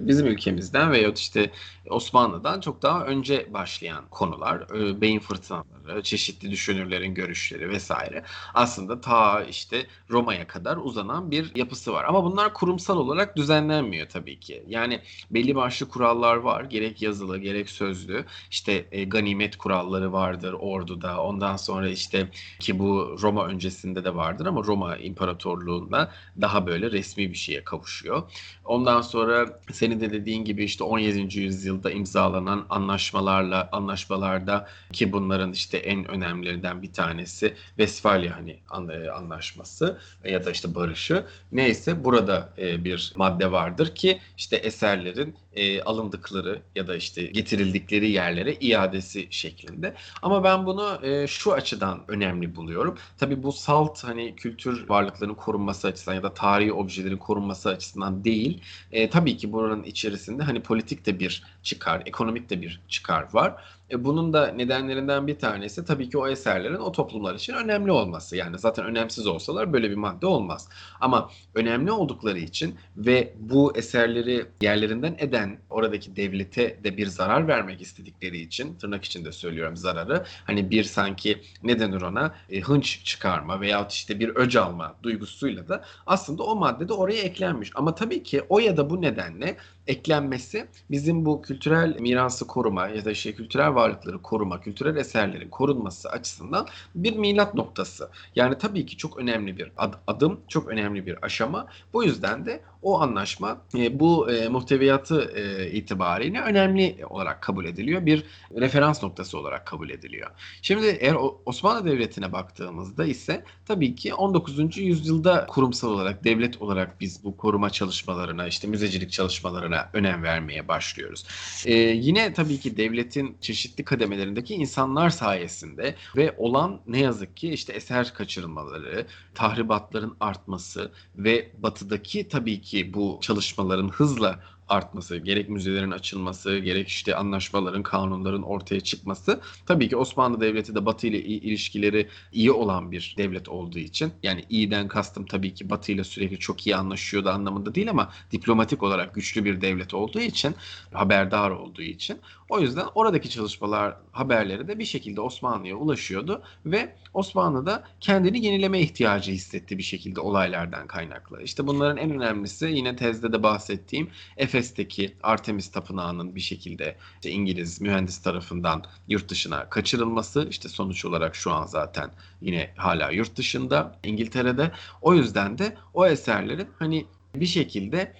bizim 0.00 0.26
ülkemizden 0.26 0.90
veya 0.92 1.12
işte 1.12 1.50
Osmanlı'dan 1.90 2.60
çok 2.60 2.82
daha 2.82 3.04
önce 3.04 3.54
başlayan 3.54 4.04
konular. 4.10 4.60
E, 4.60 5.00
beyin 5.00 5.20
fırtınaları, 5.20 6.02
çeşitli 6.02 6.50
düşünürlerin 6.50 7.14
görüşleri 7.14 7.68
vesaire. 7.70 8.24
Aslında 8.54 9.00
ta 9.00 9.44
işte 9.44 9.86
Roma'ya 10.10 10.46
kadar 10.46 10.76
uzanan 10.76 11.30
bir 11.30 11.54
yapısı 11.54 11.92
var. 11.92 12.04
Ama 12.04 12.24
bunlar 12.24 12.54
kurumsal 12.54 12.96
olarak 12.96 13.36
düzenlenmiyor 13.36 14.08
tabii 14.08 14.40
ki. 14.40 14.64
Yani 14.68 15.00
belli 15.30 15.54
başlı 15.54 15.88
kurallar 15.88 16.36
var. 16.36 16.64
Gerek 16.64 17.02
yazılı 17.02 17.38
gerek 17.38 17.70
sözlü. 17.70 18.24
İşte 18.50 18.88
e, 18.92 19.04
ganimet 19.04 19.56
kuralları 19.56 20.12
vardır 20.12 20.52
orduda. 20.52 21.22
Ondan 21.22 21.56
sonra 21.56 21.88
işte 21.88 22.28
ki 22.60 22.78
bu 22.78 23.16
Roma 23.22 23.46
öncesinde 23.46 24.04
de 24.04 24.14
vardır 24.14 24.46
ama 24.46 24.64
Roma 24.64 24.96
İmparatorluğu'nda 24.96 26.12
daha 26.40 26.66
böyle 26.66 26.90
resmi 26.90 27.30
bir 27.30 27.36
şeye 27.36 27.64
kavuşuyor. 27.64 28.22
Ondan 28.64 29.00
sonra 29.00 29.57
senin 29.72 30.00
de 30.00 30.10
dediğin 30.10 30.44
gibi 30.44 30.64
işte 30.64 30.84
17. 30.84 31.40
yüzyılda 31.40 31.90
imzalanan 31.90 32.66
anlaşmalarla 32.70 33.68
anlaşmalarda 33.72 34.68
ki 34.92 35.12
bunların 35.12 35.52
işte 35.52 35.78
en 35.78 36.10
önemlilerinden 36.10 36.82
bir 36.82 36.92
tanesi 36.92 37.54
Vesfalya 37.78 38.36
hani 38.36 38.58
e, 38.92 39.10
anlaşması 39.10 39.98
ya 40.24 40.44
da 40.44 40.50
işte 40.50 40.74
barışı 40.74 41.24
neyse 41.52 42.04
burada 42.04 42.52
e, 42.58 42.84
bir 42.84 43.12
madde 43.16 43.52
vardır 43.52 43.94
ki 43.94 44.20
işte 44.36 44.56
eserlerin 44.56 45.36
e, 45.52 45.82
alındıkları 45.82 46.62
ya 46.76 46.86
da 46.86 46.96
işte 46.96 47.22
getirildikleri 47.22 48.10
yerlere 48.10 48.54
iadesi 48.54 49.26
şeklinde. 49.30 49.94
Ama 50.22 50.44
ben 50.44 50.66
bunu 50.66 51.00
şu 51.28 51.52
açıdan 51.52 52.04
önemli 52.08 52.56
buluyorum. 52.56 52.98
Tabii 53.18 53.42
bu 53.42 53.52
salt 53.52 54.04
hani 54.04 54.36
kültür 54.36 54.88
varlıklarının 54.88 55.34
korunması 55.34 55.88
açısından 55.88 56.14
ya 56.14 56.22
da 56.22 56.34
tarihi 56.34 56.72
objelerin 56.72 57.16
korunması 57.16 57.68
açısından 57.68 58.24
değil. 58.24 58.62
Tabii 59.10 59.36
ki 59.36 59.47
buranın 59.52 59.82
içerisinde 59.82 60.42
hani 60.42 60.62
politik 60.62 61.06
de 61.06 61.20
bir 61.20 61.42
çıkar, 61.62 62.02
ekonomik 62.06 62.50
de 62.50 62.62
bir 62.62 62.80
çıkar 62.88 63.26
var. 63.32 63.64
E, 63.90 64.04
bunun 64.04 64.32
da 64.32 64.46
nedenlerinden 64.46 65.26
bir 65.26 65.38
tanesi 65.38 65.84
tabii 65.84 66.10
ki 66.10 66.18
o 66.18 66.28
eserlerin 66.28 66.74
o 66.74 66.92
toplumlar 66.92 67.34
için 67.34 67.52
önemli 67.52 67.92
olması. 67.92 68.36
Yani 68.36 68.58
zaten 68.58 68.84
önemsiz 68.84 69.26
olsalar 69.26 69.72
böyle 69.72 69.90
bir 69.90 69.94
madde 69.96 70.26
olmaz. 70.26 70.68
Ama 71.00 71.30
önemli 71.54 71.92
oldukları 71.92 72.38
için 72.38 72.74
ve 72.96 73.34
bu 73.38 73.76
eserleri 73.76 74.46
yerlerinden 74.62 75.16
eden 75.18 75.58
oradaki 75.70 76.16
devlete 76.16 76.84
de 76.84 76.96
bir 76.96 77.06
zarar 77.06 77.48
vermek 77.48 77.82
istedikleri 77.82 78.40
için 78.40 78.74
tırnak 78.74 79.04
içinde 79.04 79.32
söylüyorum 79.32 79.76
zararı. 79.76 80.24
Hani 80.44 80.70
bir 80.70 80.84
sanki 80.84 81.42
ne 81.62 81.78
denir 81.80 82.02
ona 82.02 82.34
e, 82.50 82.60
hınç 82.60 83.04
çıkarma 83.04 83.60
veyahut 83.60 83.92
işte 83.92 84.20
bir 84.20 84.28
öc 84.36 84.60
alma 84.60 84.94
duygusuyla 85.02 85.68
da 85.68 85.84
aslında 86.06 86.42
o 86.42 86.56
madde 86.56 86.88
de 86.88 86.92
oraya 86.92 87.22
eklenmiş. 87.22 87.70
Ama 87.74 87.94
tabii 87.94 88.22
ki 88.22 88.42
o 88.48 88.58
ya 88.58 88.76
da 88.76 88.90
bu 88.90 89.02
nedenle 89.02 89.56
eklenmesi 89.88 90.66
bizim 90.90 91.26
bu 91.26 91.42
kültürel 91.42 92.00
mirası 92.00 92.46
koruma 92.46 92.88
ya 92.88 93.04
da 93.04 93.14
şey 93.14 93.34
kültürel 93.34 93.74
varlıkları 93.74 94.22
koruma, 94.22 94.60
kültürel 94.60 94.96
eserlerin 94.96 95.48
korunması 95.48 96.10
açısından 96.10 96.66
bir 96.94 97.16
milat 97.16 97.54
noktası. 97.54 98.10
Yani 98.36 98.58
tabii 98.58 98.86
ki 98.86 98.96
çok 98.96 99.18
önemli 99.18 99.58
bir 99.58 99.72
adım, 100.06 100.40
çok 100.48 100.68
önemli 100.68 101.06
bir 101.06 101.24
aşama. 101.24 101.66
Bu 101.92 102.04
yüzden 102.04 102.46
de 102.46 102.60
o 102.82 103.00
anlaşma 103.00 103.58
e, 103.74 104.00
bu 104.00 104.30
e, 104.30 104.48
muhteviyatı 104.48 105.32
e, 105.36 105.70
itibariyle 105.70 106.40
önemli 106.40 106.96
olarak 107.10 107.42
kabul 107.42 107.64
ediliyor. 107.64 108.06
Bir 108.06 108.24
referans 108.56 109.02
noktası 109.02 109.38
olarak 109.38 109.66
kabul 109.66 109.90
ediliyor. 109.90 110.30
Şimdi 110.62 110.86
eğer 110.86 111.16
Osmanlı 111.46 111.84
Devleti'ne 111.84 112.32
baktığımızda 112.32 113.04
ise 113.04 113.44
tabii 113.66 113.94
ki 113.94 114.14
19. 114.14 114.76
yüzyılda 114.76 115.46
kurumsal 115.46 115.88
olarak, 115.88 116.24
devlet 116.24 116.62
olarak 116.62 117.00
biz 117.00 117.24
bu 117.24 117.36
koruma 117.36 117.70
çalışmalarına, 117.70 118.46
işte 118.46 118.68
müzecilik 118.68 119.12
çalışmalarına 119.12 119.77
önem 119.92 120.22
vermeye 120.22 120.68
başlıyoruz. 120.68 121.24
Ee, 121.66 121.74
yine 121.74 122.32
tabii 122.32 122.60
ki 122.60 122.76
devletin 122.76 123.36
çeşitli 123.40 123.84
kademelerindeki 123.84 124.54
insanlar 124.54 125.10
sayesinde 125.10 125.94
ve 126.16 126.34
olan 126.38 126.80
ne 126.86 127.00
yazık 127.00 127.36
ki 127.36 127.52
işte 127.52 127.72
eser 127.72 128.14
kaçırılmaları, 128.14 129.06
tahribatların 129.34 130.16
artması 130.20 130.92
ve 131.16 131.52
batıdaki 131.58 132.28
tabii 132.28 132.60
ki 132.60 132.94
bu 132.94 133.18
çalışmaların 133.22 133.88
hızla 133.88 134.40
artması, 134.68 135.16
gerek 135.16 135.48
müzelerin 135.48 135.90
açılması, 135.90 136.58
gerek 136.58 136.88
işte 136.88 137.16
anlaşmaların, 137.16 137.82
kanunların 137.82 138.42
ortaya 138.42 138.80
çıkması. 138.80 139.40
Tabii 139.66 139.88
ki 139.88 139.96
Osmanlı 139.96 140.40
Devleti 140.40 140.74
de 140.74 140.86
Batı 140.86 141.06
ile 141.06 141.22
ilişkileri 141.22 142.08
iyi 142.32 142.52
olan 142.52 142.92
bir 142.92 143.14
devlet 143.18 143.48
olduğu 143.48 143.78
için 143.78 144.12
yani 144.22 144.44
iyiden 144.50 144.88
kastım 144.88 145.26
tabii 145.26 145.54
ki 145.54 145.70
Batı 145.70 145.92
ile 145.92 146.04
sürekli 146.04 146.38
çok 146.38 146.66
iyi 146.66 146.76
anlaşıyordu 146.76 147.30
anlamında 147.30 147.74
değil 147.74 147.90
ama 147.90 148.12
diplomatik 148.32 148.82
olarak 148.82 149.14
güçlü 149.14 149.44
bir 149.44 149.60
devlet 149.60 149.94
olduğu 149.94 150.20
için, 150.20 150.54
haberdar 150.92 151.50
olduğu 151.50 151.82
için 151.82 152.18
o 152.48 152.60
yüzden 152.60 152.86
oradaki 152.94 153.30
çalışmalar 153.30 153.96
haberleri 154.12 154.68
de 154.68 154.78
bir 154.78 154.84
şekilde 154.84 155.20
Osmanlı'ya 155.20 155.76
ulaşıyordu 155.76 156.42
ve 156.66 156.96
Osmanlı 157.14 157.66
da 157.66 157.84
kendini 158.00 158.44
yenileme 158.44 158.80
ihtiyacı 158.80 159.32
hissetti 159.32 159.78
bir 159.78 159.82
şekilde 159.82 160.20
olaylardan 160.20 160.86
kaynaklı. 160.86 161.42
İşte 161.42 161.66
bunların 161.66 161.96
en 161.96 162.10
önemlisi 162.10 162.66
yine 162.66 162.96
tezde 162.96 163.32
de 163.32 163.42
bahsettiğim 163.42 164.10
Efes'teki 164.36 165.16
Artemis 165.22 165.70
Tapınağı'nın 165.70 166.34
bir 166.34 166.40
şekilde 166.40 166.96
işte 167.14 167.30
İngiliz 167.30 167.80
mühendis 167.80 168.22
tarafından 168.22 168.84
yurt 169.08 169.28
dışına 169.28 169.68
kaçırılması. 169.68 170.46
işte 170.50 170.68
sonuç 170.68 171.04
olarak 171.04 171.36
şu 171.36 171.52
an 171.52 171.66
zaten 171.66 172.10
yine 172.40 172.70
hala 172.76 173.10
yurt 173.10 173.36
dışında 173.36 173.98
İngiltere'de. 174.04 174.72
O 175.02 175.14
yüzden 175.14 175.58
de 175.58 175.76
o 175.94 176.06
eserlerin 176.06 176.68
hani 176.78 177.06
bir 177.34 177.46
şekilde 177.46 178.14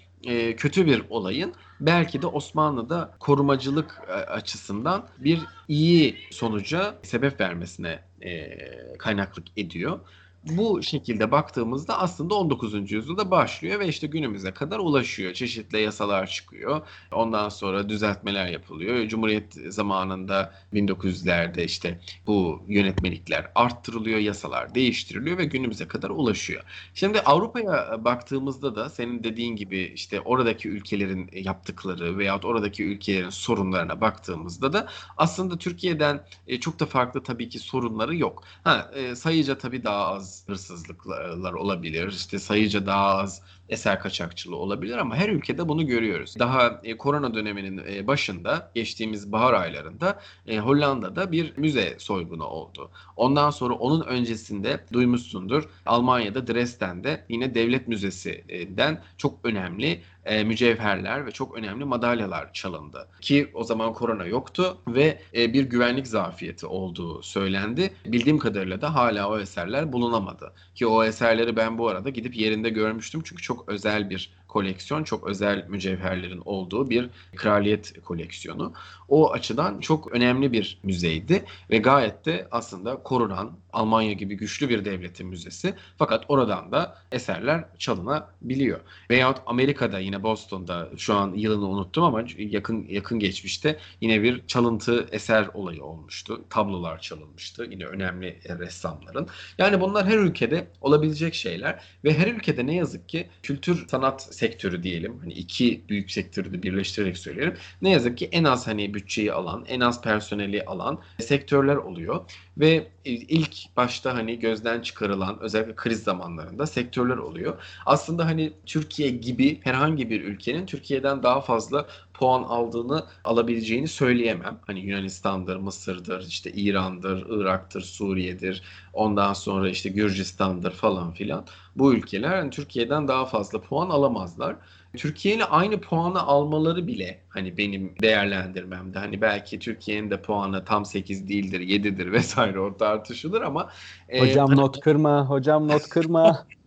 kötü 0.56 0.86
bir 0.86 1.02
olayın 1.10 1.54
belki 1.80 2.22
de 2.22 2.26
Osmanlı'da 2.26 3.14
korumacılık 3.20 4.02
e, 4.08 4.12
açısından 4.12 5.06
bir 5.18 5.40
iyi 5.68 6.16
sonuca 6.30 6.94
sebep 7.02 7.40
vermesine 7.40 8.00
e, 8.22 8.58
kaynaklık 8.98 9.46
ediyor 9.56 10.00
bu 10.44 10.82
şekilde 10.82 11.30
baktığımızda 11.30 11.98
aslında 11.98 12.34
19. 12.34 12.92
yüzyılda 12.92 13.30
başlıyor 13.30 13.80
ve 13.80 13.88
işte 13.88 14.06
günümüze 14.06 14.50
kadar 14.50 14.78
ulaşıyor. 14.78 15.32
Çeşitli 15.32 15.80
yasalar 15.80 16.26
çıkıyor. 16.26 16.80
Ondan 17.12 17.48
sonra 17.48 17.88
düzeltmeler 17.88 18.46
yapılıyor. 18.46 19.08
Cumhuriyet 19.08 19.54
zamanında 19.68 20.54
1900'lerde 20.74 21.64
işte 21.64 22.00
bu 22.26 22.62
yönetmelikler 22.68 23.50
arttırılıyor, 23.54 24.18
yasalar 24.18 24.74
değiştiriliyor 24.74 25.38
ve 25.38 25.44
günümüze 25.44 25.88
kadar 25.88 26.10
ulaşıyor. 26.10 26.62
Şimdi 26.94 27.20
Avrupa'ya 27.20 28.04
baktığımızda 28.04 28.76
da 28.76 28.90
senin 28.90 29.24
dediğin 29.24 29.56
gibi 29.56 29.92
işte 29.94 30.20
oradaki 30.20 30.68
ülkelerin 30.68 31.30
yaptıkları 31.32 32.18
veyahut 32.18 32.44
oradaki 32.44 32.84
ülkelerin 32.84 33.30
sorunlarına 33.30 34.00
baktığımızda 34.00 34.72
da 34.72 34.88
aslında 35.16 35.58
Türkiye'den 35.58 36.24
e, 36.46 36.60
çok 36.60 36.80
da 36.80 36.86
farklı 36.86 37.22
tabii 37.22 37.48
ki 37.48 37.58
sorunları 37.58 38.16
yok. 38.16 38.44
Ha, 38.64 38.90
e, 38.94 39.14
sayıca 39.16 39.58
tabii 39.58 39.84
daha 39.84 40.06
az 40.06 40.27
hırsızlıklar 40.46 41.52
olabilir. 41.52 42.08
İşte 42.08 42.38
sayıca 42.38 42.86
daha 42.86 43.04
az 43.04 43.42
eser 43.68 44.00
kaçakçılığı 44.00 44.56
olabilir 44.56 44.96
ama 44.98 45.16
her 45.16 45.28
ülkede 45.28 45.68
bunu 45.68 45.86
görüyoruz. 45.86 46.34
Daha 46.38 46.80
e, 46.84 46.96
korona 46.96 47.34
döneminin 47.34 47.82
e, 47.88 48.06
başında 48.06 48.70
geçtiğimiz 48.74 49.32
bahar 49.32 49.52
aylarında 49.52 50.20
e, 50.46 50.58
Hollanda'da 50.58 51.32
bir 51.32 51.56
müze 51.56 51.94
soygunu 51.98 52.44
oldu. 52.44 52.90
Ondan 53.16 53.50
sonra 53.50 53.74
onun 53.74 54.04
öncesinde 54.04 54.84
duymuşsundur 54.92 55.68
Almanya'da 55.86 56.46
Dresden'de 56.46 57.24
yine 57.28 57.54
devlet 57.54 57.88
müzesinden 57.88 59.02
çok 59.16 59.38
önemli 59.44 60.02
e, 60.28 60.44
mücevherler 60.44 61.26
ve 61.26 61.30
çok 61.30 61.54
önemli 61.54 61.84
madalyalar 61.84 62.52
çalındı. 62.52 63.08
Ki 63.20 63.50
o 63.54 63.64
zaman 63.64 63.92
korona 63.92 64.24
yoktu 64.24 64.78
ve 64.88 65.18
e, 65.36 65.52
bir 65.52 65.64
güvenlik 65.64 66.06
zafiyeti 66.06 66.66
olduğu 66.66 67.22
söylendi. 67.22 67.90
Bildiğim 68.06 68.38
kadarıyla 68.38 68.80
da 68.80 68.94
hala 68.94 69.30
o 69.30 69.38
eserler 69.38 69.92
bulunamadı. 69.92 70.52
Ki 70.74 70.86
o 70.86 71.04
eserleri 71.04 71.56
ben 71.56 71.78
bu 71.78 71.88
arada 71.88 72.10
gidip 72.10 72.36
yerinde 72.36 72.70
görmüştüm 72.70 73.22
çünkü 73.24 73.42
çok 73.42 73.68
özel 73.68 74.10
bir 74.10 74.30
koleksiyon, 74.48 75.04
çok 75.04 75.26
özel 75.26 75.66
mücevherlerin 75.68 76.42
olduğu 76.44 76.90
bir 76.90 77.10
kraliyet 77.36 78.02
koleksiyonu. 78.04 78.72
O 79.08 79.32
açıdan 79.32 79.80
çok 79.80 80.12
önemli 80.12 80.52
bir 80.52 80.78
müzeydi 80.82 81.44
ve 81.70 81.78
gayet 81.78 82.26
de 82.26 82.48
aslında 82.50 83.02
korunan 83.02 83.58
Almanya 83.72 84.12
gibi 84.12 84.34
güçlü 84.36 84.68
bir 84.68 84.84
devletin 84.84 85.26
müzesi. 85.26 85.74
Fakat 85.98 86.24
oradan 86.28 86.72
da 86.72 86.98
eserler 87.12 87.64
çalınabiliyor. 87.78 88.80
Veyahut 89.10 89.38
Amerika'da 89.46 89.98
yine 89.98 90.22
Boston'da 90.22 90.88
şu 90.96 91.14
an 91.14 91.34
yılını 91.34 91.68
unuttum 91.68 92.04
ama 92.04 92.22
yakın 92.38 92.86
yakın 92.88 93.18
geçmişte 93.18 93.78
yine 94.00 94.22
bir 94.22 94.46
çalıntı 94.46 95.08
eser 95.12 95.48
olayı 95.54 95.84
olmuştu. 95.84 96.44
Tablolar 96.50 97.00
çalınmıştı 97.00 97.66
yine 97.70 97.84
önemli 97.84 98.40
ressamların. 98.58 99.28
Yani 99.58 99.80
bunlar 99.80 100.06
her 100.06 100.18
ülkede 100.18 100.68
olabilecek 100.80 101.34
şeyler 101.34 101.84
ve 102.04 102.18
her 102.18 102.26
ülkede 102.26 102.66
ne 102.66 102.74
yazık 102.74 103.08
ki 103.08 103.28
kültür 103.42 103.88
sanat 103.88 104.28
sektörü 104.38 104.82
diyelim. 104.82 105.18
Hani 105.18 105.32
iki 105.32 105.84
büyük 105.88 106.10
sektörü 106.10 106.52
de 106.52 106.62
birleştirerek 106.62 107.18
söyleyelim. 107.18 107.54
Ne 107.82 107.90
yazık 107.90 108.18
ki 108.18 108.28
en 108.32 108.44
az 108.44 108.66
hani 108.66 108.94
bütçeyi 108.94 109.32
alan, 109.32 109.64
en 109.68 109.80
az 109.80 110.02
personeli 110.02 110.64
alan 110.64 111.00
sektörler 111.20 111.76
oluyor. 111.76 112.30
Ve 112.56 112.86
ilk 113.10 113.76
başta 113.76 114.14
hani 114.14 114.38
gözden 114.38 114.80
çıkarılan 114.80 115.38
özellikle 115.40 115.74
kriz 115.76 116.02
zamanlarında 116.02 116.66
sektörler 116.66 117.16
oluyor. 117.16 117.62
Aslında 117.86 118.26
hani 118.26 118.52
Türkiye 118.66 119.10
gibi 119.10 119.60
herhangi 119.64 120.10
bir 120.10 120.24
ülkenin 120.24 120.66
Türkiye'den 120.66 121.22
daha 121.22 121.40
fazla 121.40 121.86
puan 122.14 122.42
aldığını 122.42 123.06
alabileceğini 123.24 123.88
söyleyemem. 123.88 124.60
Hani 124.66 124.80
Yunanistan'dır, 124.80 125.56
Mısır'dır, 125.56 126.26
işte 126.28 126.52
İran'dır, 126.52 127.26
Irak'tır, 127.28 127.80
Suriye'dir, 127.80 128.62
ondan 128.92 129.32
sonra 129.32 129.68
işte 129.68 129.88
Gürcistan'dır 129.88 130.70
falan 130.72 131.12
filan. 131.12 131.46
Bu 131.76 131.94
ülkeler 131.94 132.28
hani 132.36 132.50
Türkiye'den 132.50 133.08
daha 133.08 133.26
fazla 133.26 133.60
puan 133.60 133.90
alamazlar. 133.90 134.56
Türkiye 134.98 135.34
ile 135.34 135.44
aynı 135.44 135.80
puanı 135.80 136.22
almaları 136.22 136.86
bile 136.86 137.24
hani 137.28 137.58
benim 137.58 137.94
değerlendirmemde 138.02 138.98
hani 138.98 139.20
belki 139.20 139.58
Türkiye'nin 139.58 140.10
de 140.10 140.22
puanı 140.22 140.64
tam 140.64 140.84
8 140.84 141.28
değildir 141.28 141.60
7'dir 141.60 142.12
vesaire 142.12 142.60
o 142.60 142.76
tartışılır 142.76 143.42
ama 143.42 143.70
hocam 144.18 144.52
e, 144.52 144.56
not 144.56 144.80
kırma 144.80 145.26
hocam 145.30 145.68
not 145.68 145.88
kırma. 145.88 146.46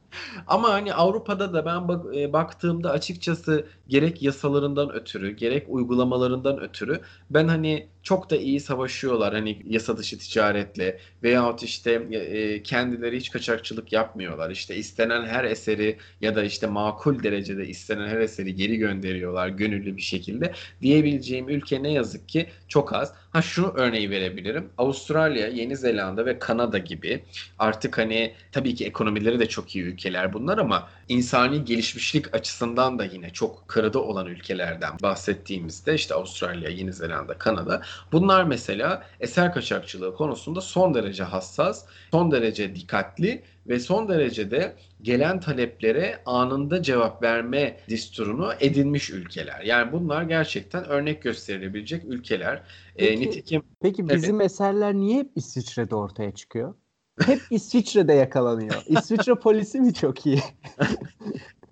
Ama 0.47 0.69
hani 0.69 0.93
Avrupa'da 0.93 1.53
da 1.53 1.65
ben 1.65 1.87
bak, 1.87 2.15
e, 2.15 2.33
baktığımda 2.33 2.91
açıkçası 2.91 3.67
gerek 3.91 4.21
yasalarından 4.21 4.93
ötürü 4.93 5.31
gerek 5.35 5.65
uygulamalarından 5.67 6.59
ötürü 6.59 7.01
ben 7.29 7.47
hani 7.47 7.87
çok 8.03 8.29
da 8.29 8.35
iyi 8.37 8.59
savaşıyorlar 8.59 9.33
hani 9.33 9.61
yasa 9.65 9.97
dışı 9.97 10.17
ticaretle 10.17 10.99
veyahut 11.23 11.63
işte 11.63 11.91
e, 12.11 12.63
kendileri 12.63 13.17
hiç 13.17 13.29
kaçakçılık 13.31 13.93
yapmıyorlar. 13.93 14.49
İşte 14.49 14.75
istenen 14.75 15.25
her 15.25 15.43
eseri 15.43 15.97
ya 16.21 16.35
da 16.35 16.43
işte 16.43 16.67
makul 16.67 17.23
derecede 17.23 17.67
istenen 17.67 18.07
her 18.07 18.19
eseri 18.19 18.55
geri 18.55 18.77
gönderiyorlar 18.77 19.47
gönüllü 19.49 19.97
bir 19.97 20.01
şekilde 20.01 20.53
diyebileceğim 20.81 21.49
ülke 21.49 21.83
ne 21.83 21.91
yazık 21.93 22.29
ki 22.29 22.49
çok 22.67 22.93
az. 22.93 23.13
Ha 23.31 23.41
şu 23.41 23.73
örneği 23.75 24.09
verebilirim. 24.09 24.69
Avustralya, 24.77 25.47
Yeni 25.47 25.77
Zelanda 25.77 26.25
ve 26.25 26.39
Kanada 26.39 26.77
gibi 26.77 27.23
artık 27.59 27.97
hani 27.97 28.33
tabii 28.51 28.75
ki 28.75 28.85
ekonomileri 28.85 29.39
de 29.39 29.49
çok 29.49 29.75
iyi 29.75 29.85
ülkeler 29.85 30.33
bunlar 30.33 30.57
ama 30.57 30.89
insani 31.11 31.65
gelişmişlik 31.65 32.35
açısından 32.35 32.99
da 32.99 33.05
yine 33.05 33.29
çok 33.29 33.67
kırıda 33.67 33.99
olan 34.03 34.27
ülkelerden 34.27 34.91
bahsettiğimizde 35.03 35.95
işte 35.95 36.13
Avustralya, 36.13 36.69
Yeni 36.69 36.93
Zelanda, 36.93 37.37
Kanada 37.37 37.81
bunlar 38.11 38.43
mesela 38.43 39.03
eser 39.19 39.53
kaçakçılığı 39.53 40.15
konusunda 40.15 40.61
son 40.61 40.93
derece 40.93 41.23
hassas, 41.23 41.85
son 42.11 42.31
derece 42.31 42.75
dikkatli 42.75 43.43
ve 43.67 43.79
son 43.79 44.09
derecede 44.09 44.75
gelen 45.01 45.39
taleplere 45.39 46.21
anında 46.25 46.83
cevap 46.83 47.23
verme 47.23 47.77
disturunu 47.89 48.53
edinmiş 48.59 49.09
ülkeler. 49.09 49.61
Yani 49.61 49.91
bunlar 49.91 50.23
gerçekten 50.23 50.85
örnek 50.85 51.21
gösterilebilecek 51.21 52.03
ülkeler. 52.05 52.63
Peki, 52.95 53.13
ee, 53.13 53.19
nitekim 53.19 53.63
Peki 53.81 54.09
bizim 54.09 54.41
evet. 54.41 54.51
eserler 54.51 54.93
niye 54.93 55.19
hep 55.19 55.31
İsviçre'de 55.35 55.95
ortaya 55.95 56.31
çıkıyor? 56.31 56.75
Hep 57.25 57.41
İsviçre'de 57.49 58.13
yakalanıyor. 58.13 58.83
İsviçre 58.87 59.35
polisi 59.35 59.81
mi 59.81 59.93
çok 59.93 60.25
iyi? 60.25 60.39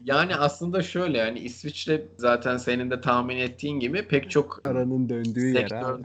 Yani 0.04 0.36
aslında 0.36 0.82
şöyle 0.82 1.18
yani 1.18 1.40
İsviçre 1.40 2.08
zaten 2.18 2.58
senin 2.58 2.92
de 2.92 3.02
tahmin 3.02 3.38
ettiğin 3.38 3.80
gibi 3.80 4.08
pek 4.08 4.32
çok 4.32 4.62
aranın 4.68 5.10
döndüğü 5.10 5.54
yer 5.54 5.72
abi. 5.72 6.04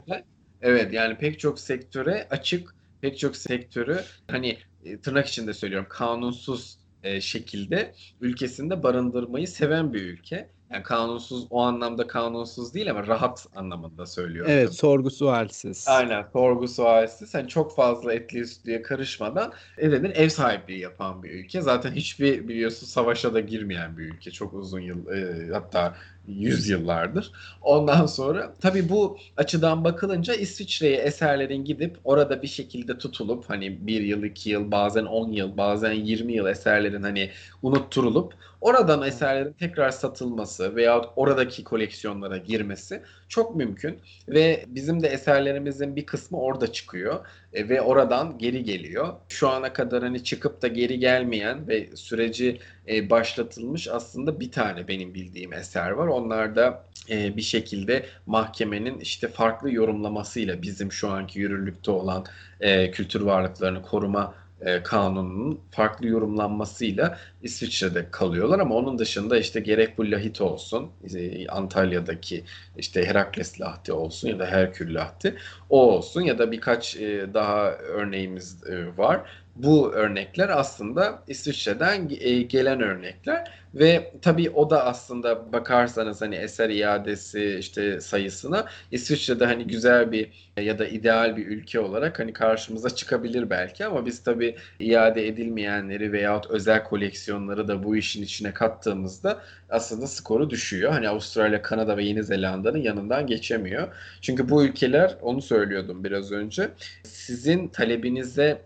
Evet 0.61 0.93
yani 0.93 1.17
pek 1.17 1.39
çok 1.39 1.59
sektöre 1.59 2.27
açık, 2.29 2.75
pek 3.01 3.19
çok 3.19 3.35
sektörü 3.35 3.99
hani 4.27 4.57
e, 4.85 4.99
tırnak 4.99 5.27
içinde 5.27 5.53
söylüyorum 5.53 5.87
kanunsuz 5.89 6.77
e, 7.03 7.21
şekilde 7.21 7.93
ülkesinde 8.21 8.83
barındırmayı 8.83 9.47
seven 9.47 9.93
bir 9.93 10.01
ülke. 10.01 10.49
Yani 10.71 10.83
kanunsuz 10.83 11.47
o 11.49 11.61
anlamda 11.61 12.07
kanunsuz 12.07 12.73
değil 12.73 12.91
ama 12.91 13.07
rahat 13.07 13.45
anlamında 13.55 14.05
söylüyorum. 14.05 14.51
Evet 14.51 14.73
sorgusu 14.73 15.31
halsiz. 15.31 15.85
Aynen 15.87 16.25
sorgusu 16.33 16.85
halsiz. 16.85 17.33
Yani 17.33 17.47
çok 17.47 17.75
fazla 17.75 18.13
etli 18.13 18.47
sütlüye 18.47 18.81
karışmadan 18.81 19.53
edenin 19.77 20.11
ev 20.11 20.29
sahipliği 20.29 20.79
yapan 20.79 21.23
bir 21.23 21.31
ülke. 21.31 21.61
Zaten 21.61 21.91
hiçbir 21.91 22.47
biliyorsun 22.47 22.87
savaşa 22.87 23.33
da 23.33 23.39
girmeyen 23.39 23.97
bir 23.97 24.03
ülke. 24.03 24.31
Çok 24.31 24.53
uzun 24.53 24.79
yıl 24.79 25.07
e, 25.07 25.53
hatta 25.53 25.95
yüzyıllardır. 26.27 27.31
Ondan 27.61 28.05
sonra 28.05 28.53
tabii 28.61 28.89
bu 28.89 29.17
açıdan 29.37 29.83
bakılınca 29.83 30.33
İsviçre'ye 30.33 30.97
eserlerin 30.97 31.65
gidip 31.65 31.97
orada 32.03 32.41
bir 32.41 32.47
şekilde 32.47 32.97
tutulup 32.97 33.49
hani 33.49 33.87
bir 33.87 34.01
yıl, 34.01 34.23
iki 34.23 34.49
yıl, 34.49 34.71
bazen 34.71 35.05
on 35.05 35.31
yıl, 35.31 35.57
bazen 35.57 35.91
yirmi 35.93 36.33
yıl 36.33 36.45
eserlerin 36.47 37.01
hani 37.03 37.31
unutturulup 37.61 38.33
oradan 38.61 39.01
eserlerin 39.01 39.53
tekrar 39.53 39.91
satılması 39.91 40.75
veya 40.75 41.01
oradaki 41.15 41.63
koleksiyonlara 41.63 42.37
girmesi 42.37 43.03
çok 43.29 43.55
mümkün 43.55 43.99
ve 44.27 44.65
bizim 44.67 45.03
de 45.03 45.07
eserlerimizin 45.07 45.95
bir 45.95 46.05
kısmı 46.05 46.39
orada 46.39 46.71
çıkıyor 46.71 47.25
e, 47.53 47.69
ve 47.69 47.81
oradan 47.81 48.37
geri 48.37 48.63
geliyor. 48.63 49.13
Şu 49.29 49.49
ana 49.49 49.73
kadar 49.73 50.03
hani 50.03 50.23
çıkıp 50.23 50.61
da 50.61 50.67
geri 50.67 50.99
gelmeyen 50.99 51.67
ve 51.67 51.95
süreci 51.95 52.59
e, 52.87 53.09
başlatılmış 53.09 53.87
aslında 53.87 54.39
bir 54.39 54.51
tane 54.51 54.87
benim 54.87 55.13
bildiğim 55.13 55.53
eser 55.53 55.91
var. 55.91 56.07
Onlar 56.07 56.55
da 56.55 56.85
e, 57.09 57.37
bir 57.37 57.41
şekilde 57.41 58.05
mahkemenin 58.25 58.99
işte 58.99 59.27
farklı 59.27 59.71
yorumlamasıyla 59.71 60.61
bizim 60.61 60.91
şu 60.91 61.09
anki 61.09 61.39
yürürlükte 61.39 61.91
olan 61.91 62.25
e, 62.59 62.91
kültür 62.91 63.21
varlıklarını 63.21 63.81
koruma 63.81 64.44
e, 64.61 64.83
kanununun 64.83 65.59
farklı 65.71 66.07
yorumlanmasıyla 66.07 67.17
İsviçre'de 67.43 68.11
kalıyorlar. 68.11 68.59
Ama 68.59 68.75
onun 68.75 68.99
dışında 68.99 69.37
işte 69.37 69.59
gerek 69.59 69.97
bu 69.97 70.11
lahit 70.11 70.41
olsun 70.41 70.91
e, 71.15 71.47
Antalya'daki 71.47 72.43
işte 72.77 73.05
Herakles 73.05 73.61
lahti 73.61 73.93
olsun 73.93 74.27
ya 74.29 74.39
da 74.39 74.45
Herkül 74.45 74.95
lahti 74.95 75.35
o 75.69 75.91
olsun 75.93 76.21
ya 76.21 76.39
da 76.39 76.51
birkaç 76.51 76.95
e, 76.95 77.33
daha 77.33 77.71
örneğimiz 77.71 78.63
e, 78.67 78.97
var 78.97 79.21
bu 79.55 79.93
örnekler 79.93 80.49
aslında 80.49 81.23
İsviçre'den 81.27 82.09
e, 82.19 82.41
gelen 82.41 82.81
örnekler 82.81 83.51
ve 83.75 84.13
tabii 84.21 84.49
o 84.49 84.69
da 84.69 84.85
aslında 84.85 85.53
bakarsanız 85.53 86.21
hani 86.21 86.35
eser 86.35 86.69
iadesi 86.69 87.57
işte 87.59 88.01
sayısına 88.01 88.65
İsviçre'de 88.91 89.45
hani 89.45 89.67
güzel 89.67 90.11
bir 90.11 90.51
ya 90.57 90.79
da 90.79 90.87
ideal 90.87 91.37
bir 91.37 91.47
ülke 91.47 91.79
olarak 91.79 92.19
hani 92.19 92.33
karşımıza 92.33 92.89
çıkabilir 92.89 93.49
belki 93.49 93.85
ama 93.85 94.05
biz 94.05 94.23
tabii 94.23 94.55
iade 94.79 95.27
edilmeyenleri 95.27 96.11
veyahut 96.11 96.49
özel 96.49 96.83
koleksiyonları 96.83 97.67
da 97.67 97.83
bu 97.83 97.95
işin 97.95 98.23
içine 98.23 98.53
kattığımızda 98.53 99.41
aslında 99.69 100.07
skoru 100.07 100.49
düşüyor. 100.49 100.91
Hani 100.91 101.09
Avustralya, 101.09 101.61
Kanada 101.61 101.97
ve 101.97 102.03
Yeni 102.03 102.23
Zelanda'nın 102.23 102.77
yanından 102.77 103.27
geçemiyor. 103.27 103.87
Çünkü 104.21 104.49
bu 104.49 104.63
ülkeler 104.63 105.17
onu 105.21 105.41
söylüyordum 105.41 106.03
biraz 106.03 106.31
önce. 106.31 106.69
Sizin 107.03 107.67
talebinize 107.67 108.61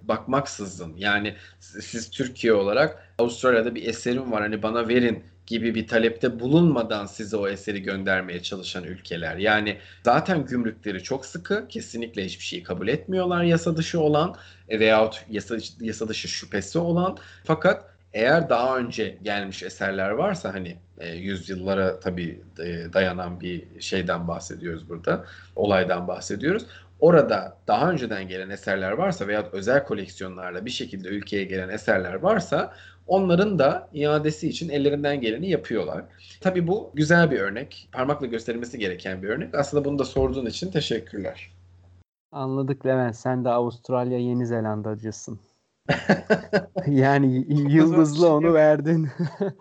bakmaksızın 0.80 0.94
yani 0.98 1.36
siz 1.60 2.10
Türkiye 2.10 2.54
olarak 2.54 3.14
Avustralya'da 3.18 3.76
bir 3.76 3.88
eserim 3.88 4.32
var 4.32 4.42
hani 4.42 4.64
bana 4.64 4.88
verin 4.88 5.24
gibi 5.46 5.76
bir 5.76 5.88
talepte 5.88 6.40
bulunmadan 6.40 7.06
size 7.06 7.38
o 7.38 7.48
eseri 7.48 7.82
göndermeye 7.82 8.42
çalışan 8.42 8.84
ülkeler. 8.84 9.38
Yani 9.38 9.78
zaten 10.06 10.46
gümrükleri 10.46 11.04
çok 11.04 11.26
sıkı, 11.26 11.68
kesinlikle 11.68 12.26
hiçbir 12.26 12.44
şeyi 12.44 12.64
kabul 12.64 12.88
etmiyorlar 12.88 13.44
yasa 13.44 13.78
dışı 13.78 14.00
olan 14.00 14.36
e, 14.70 14.80
veyahut 14.80 15.26
yasa, 15.30 15.58
yasa 15.82 16.08
dışı 16.08 16.28
şüphesi 16.28 16.80
olan. 16.80 17.18
Fakat 17.44 17.86
eğer 18.14 18.50
daha 18.50 18.78
önce 18.78 19.18
gelmiş 19.24 19.64
eserler 19.64 20.10
varsa 20.10 20.54
hani 20.54 20.78
e, 21.00 21.16
yüzyıllara 21.16 22.00
tabii 22.00 22.42
e, 22.60 22.94
dayanan 22.94 23.40
bir 23.42 23.82
şeyden 23.82 24.28
bahsediyoruz 24.28 24.90
burada, 24.90 25.26
olaydan 25.56 26.08
bahsediyoruz. 26.08 26.66
Orada 27.00 27.58
daha 27.68 27.92
önceden 27.92 28.28
gelen 28.28 28.50
eserler 28.50 28.92
varsa 28.92 29.28
veya 29.28 29.50
özel 29.52 29.86
koleksiyonlarla 29.86 30.66
bir 30.66 30.70
şekilde 30.70 31.08
ülkeye 31.08 31.44
gelen 31.44 31.70
eserler 31.70 32.14
varsa 32.14 32.74
onların 33.08 33.60
da 33.60 33.90
iadesi 33.94 34.50
için 34.50 34.70
ellerinden 34.70 35.22
geleni 35.22 35.50
yapıyorlar. 35.50 36.04
Tabii 36.42 36.68
bu 36.68 36.92
güzel 36.94 37.32
bir 37.32 37.40
örnek. 37.40 37.90
Parmakla 37.92 38.26
gösterilmesi 38.26 38.80
gereken 38.80 39.24
bir 39.24 39.30
örnek. 39.30 39.56
Aslında 39.56 39.86
bunu 39.86 40.00
da 40.00 40.06
sorduğun 40.06 40.46
için 40.46 40.72
teşekkürler. 40.72 41.52
Anladık 42.32 42.86
Levent. 42.86 43.16
Sen 43.16 43.46
de 43.46 43.50
Avustralya 43.50 44.20
Yeni 44.20 44.48
Zelandacısın. 44.48 45.40
yani 46.88 47.46
yıldızlı 47.72 48.34
onu 48.34 48.54
verdin. 48.54 49.10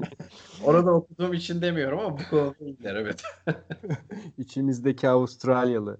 Orada 0.64 0.94
okuduğum 0.94 1.32
için 1.32 1.62
demiyorum 1.62 1.98
ama 1.98 2.18
bu 2.18 2.22
konuda 2.30 2.54
iyiler 2.60 2.94
evet. 2.94 3.22
İçimizdeki 4.38 5.08
Avustralyalı. 5.08 5.98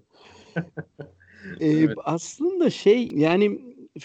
ee, 1.59 1.67
evet. 1.67 1.97
Aslında 2.03 2.69
şey 2.69 3.09
yani 3.13 3.59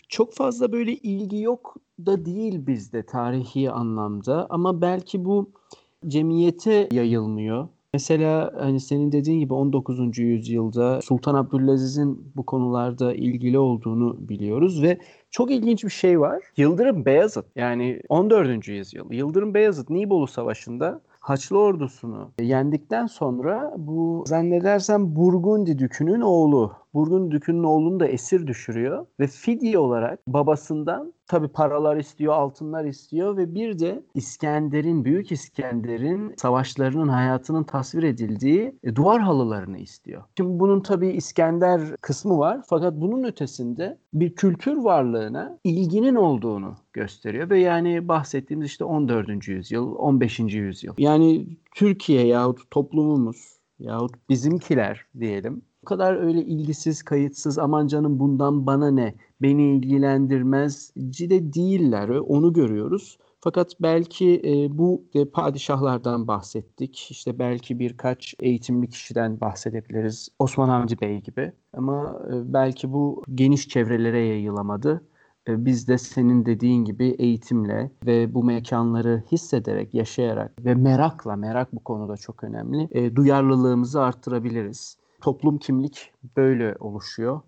çok 0.09 0.35
fazla 0.35 0.73
böyle 0.73 0.93
ilgi 0.93 1.41
yok 1.41 1.77
da 2.07 2.25
değil 2.25 2.67
bizde 2.67 3.03
tarihi 3.03 3.71
anlamda 3.71 4.47
ama 4.51 4.81
belki 4.81 5.25
bu 5.25 5.51
cemiyete 6.09 6.89
yayılmıyor. 6.93 7.69
Mesela 7.95 8.53
hani 8.59 8.81
senin 8.81 9.13
dediğin 9.13 9.41
gibi 9.41 9.55
19. 9.55 10.19
yüzyılda 10.19 11.01
Sultan 11.03 11.35
Abdülaziz'in 11.35 12.33
bu 12.37 12.47
konularda 12.47 13.15
ilgili 13.15 13.59
olduğunu 13.59 14.17
biliyoruz 14.29 14.83
ve 14.83 14.99
çok 15.31 15.51
ilginç 15.51 15.85
bir 15.85 15.91
şey 15.91 16.21
var. 16.21 16.43
Yıldırım 16.57 17.05
Beyazıt 17.05 17.47
yani 17.57 18.01
14. 18.09 18.69
yüzyıl. 18.69 19.13
Yıldırım 19.13 19.55
Beyazıt 19.55 19.91
Nibolu 19.91 20.27
Savaşı'nda 20.27 21.01
Haçlı 21.21 21.59
ordusunu 21.59 22.31
yendikten 22.41 23.07
sonra 23.07 23.75
bu 23.79 24.25
zannedersem 24.27 25.17
Burgundi 25.17 25.79
Dükü'nün 25.79 26.21
oğlu 26.21 26.73
Burgun 26.95 27.31
Dükü'nün 27.31 27.65
oğlunu 27.65 28.01
da 28.01 28.07
esir 28.07 28.47
düşürüyor 28.47 29.07
ve 29.21 29.27
fidye 29.27 29.79
olarak 29.79 30.27
babasından 30.27 31.15
tabi 31.27 31.49
paralar 31.49 31.97
istiyor, 31.97 32.35
altınlar 32.35 32.85
istiyor 32.85 33.37
ve 33.37 33.55
bir 33.55 33.79
de 33.79 34.03
İskender'in, 34.15 35.05
Büyük 35.05 35.33
İskender'in 35.33 36.35
savaşlarının 36.37 37.09
hayatının 37.09 37.65
tasvir 37.65 38.03
edildiği 38.03 38.79
e, 38.85 38.97
duvar 38.97 39.21
halılarını 39.21 39.79
istiyor. 39.79 40.23
Şimdi 40.37 40.59
bunun 40.59 40.81
tabi 40.81 41.09
İskender 41.09 41.97
kısmı 42.01 42.39
var 42.39 42.61
fakat 42.67 42.95
bunun 42.95 43.25
ötesinde 43.25 43.99
bir 44.13 44.35
kültür 44.35 44.77
varlığına 44.77 45.59
ilginin 45.65 46.15
olduğunu 46.15 46.75
gösteriyor 46.93 47.51
ve 47.51 47.61
yani 47.61 48.09
bahsettiğimiz 48.09 48.67
işte 48.67 48.85
14. 48.85 49.49
yüzyıl, 49.49 49.95
15. 49.95 50.41
yüzyıl. 50.41 50.95
Yani 50.99 51.47
Türkiye 51.75 52.27
yahut 52.27 52.71
toplumumuz 52.71 53.55
yahut 53.79 54.13
bizimkiler 54.29 55.07
diyelim 55.21 55.63
bu 55.85 55.87
kadar 55.87 56.17
öyle 56.17 56.45
ilgisiz, 56.45 57.03
kayıtsız, 57.03 57.59
aman 57.59 57.87
canım 57.87 58.19
bundan 58.19 58.67
bana 58.67 58.91
ne, 58.91 59.15
beni 59.43 59.77
ilgilendirmez 59.77 60.93
de 60.97 61.53
değiller. 61.53 62.09
Onu 62.09 62.53
görüyoruz. 62.53 63.19
Fakat 63.41 63.73
belki 63.81 64.43
e, 64.45 64.79
bu 64.79 65.05
e, 65.15 65.25
padişahlardan 65.25 66.29
bahsettik. 66.29 67.09
İşte 67.11 67.39
belki 67.39 67.79
birkaç 67.79 68.35
eğitimli 68.41 68.89
kişiden 68.89 69.41
bahsedebiliriz. 69.41 70.29
Osman 70.39 70.69
Hamdi 70.69 71.01
Bey 71.01 71.21
gibi. 71.21 71.53
Ama 71.73 72.23
e, 72.29 72.53
belki 72.53 72.93
bu 72.93 73.23
geniş 73.35 73.69
çevrelere 73.69 74.21
yayılamadı. 74.27 75.05
E, 75.49 75.65
biz 75.65 75.89
de 75.89 75.99
senin 75.99 76.47
dediğin 76.47 76.85
gibi 76.85 77.09
eğitimle 77.09 77.91
ve 78.07 78.35
bu 78.35 78.45
mekanları 78.45 79.23
hissederek, 79.33 79.95
yaşayarak 79.95 80.65
ve 80.65 80.75
merakla, 80.75 81.37
merak 81.37 81.73
bu 81.73 81.85
konuda 81.85 82.17
çok 82.17 82.45
önemli, 82.45 82.89
e, 82.91 83.17
duyarlılığımızı 83.17 84.03
arttırabiliriz. 84.03 85.04
Toplum 85.25 85.59
kimlik 85.59 86.13
böyle 86.37 86.77
oluşuyor. 86.81 87.41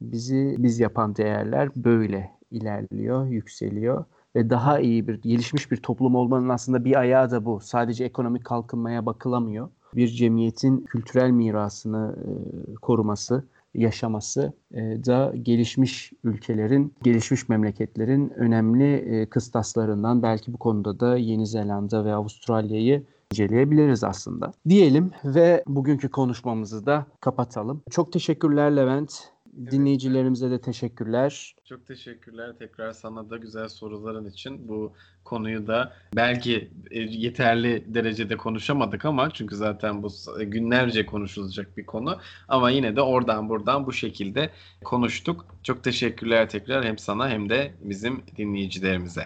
Bizi 0.00 0.54
biz 0.58 0.80
yapan 0.80 1.16
değerler 1.16 1.68
böyle 1.76 2.30
ilerliyor, 2.50 3.26
yükseliyor 3.26 4.04
ve 4.36 4.50
daha 4.50 4.80
iyi 4.80 5.08
bir, 5.08 5.22
gelişmiş 5.22 5.70
bir 5.70 5.76
toplum 5.76 6.14
olmanın 6.14 6.48
aslında 6.48 6.84
bir 6.84 7.00
ayağı 7.00 7.30
da 7.30 7.44
bu. 7.44 7.60
Sadece 7.60 8.04
ekonomik 8.04 8.44
kalkınmaya 8.44 9.06
bakılamıyor. 9.06 9.68
Bir 9.94 10.08
cemiyetin 10.08 10.84
kültürel 10.84 11.30
mirasını 11.30 12.16
e, 12.18 12.74
koruması, 12.74 13.44
yaşaması 13.74 14.52
e, 14.74 14.80
da 14.80 15.32
gelişmiş 15.42 16.12
ülkelerin, 16.24 16.94
gelişmiş 17.02 17.48
memleketlerin 17.48 18.30
önemli 18.36 18.94
e, 18.94 19.26
kıstaslarından. 19.26 20.22
Belki 20.22 20.52
bu 20.52 20.56
konuda 20.58 21.00
da 21.00 21.16
Yeni 21.16 21.46
Zelanda 21.46 22.04
ve 22.04 22.14
Avustralya'yı 22.14 23.02
inceleyebiliriz 23.34 24.04
aslında. 24.04 24.52
Diyelim 24.68 25.10
ve 25.24 25.64
bugünkü 25.66 26.08
konuşmamızı 26.08 26.86
da 26.86 27.06
kapatalım. 27.20 27.82
Çok 27.90 28.12
teşekkürler 28.12 28.76
Levent. 28.76 29.34
Dinleyicilerimize 29.70 30.50
de 30.50 30.60
teşekkürler. 30.60 31.56
Çok 31.64 31.86
teşekkürler 31.86 32.52
tekrar 32.58 32.92
sana 32.92 33.30
da 33.30 33.36
güzel 33.36 33.68
soruların 33.68 34.24
için. 34.24 34.68
Bu 34.68 34.92
konuyu 35.24 35.66
da 35.66 35.92
belki 36.16 36.70
e, 36.90 37.00
yeterli 37.00 37.94
derecede 37.94 38.36
konuşamadık 38.36 39.04
ama 39.04 39.30
çünkü 39.30 39.56
zaten 39.56 40.02
bu 40.02 40.08
günlerce 40.38 41.06
konuşulacak 41.06 41.76
bir 41.76 41.86
konu. 41.86 42.18
Ama 42.48 42.70
yine 42.70 42.96
de 42.96 43.00
oradan 43.00 43.48
buradan 43.48 43.86
bu 43.86 43.92
şekilde 43.92 44.50
konuştuk. 44.84 45.46
Çok 45.62 45.84
teşekkürler 45.84 46.48
tekrar 46.48 46.84
hem 46.84 46.98
sana 46.98 47.28
hem 47.28 47.48
de 47.50 47.74
bizim 47.82 48.22
dinleyicilerimize. 48.36 49.24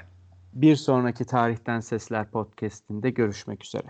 Bir 0.52 0.76
sonraki 0.76 1.24
Tarihten 1.24 1.80
Sesler 1.80 2.30
podcast'inde 2.30 3.10
görüşmek 3.10 3.64
üzere. 3.64 3.86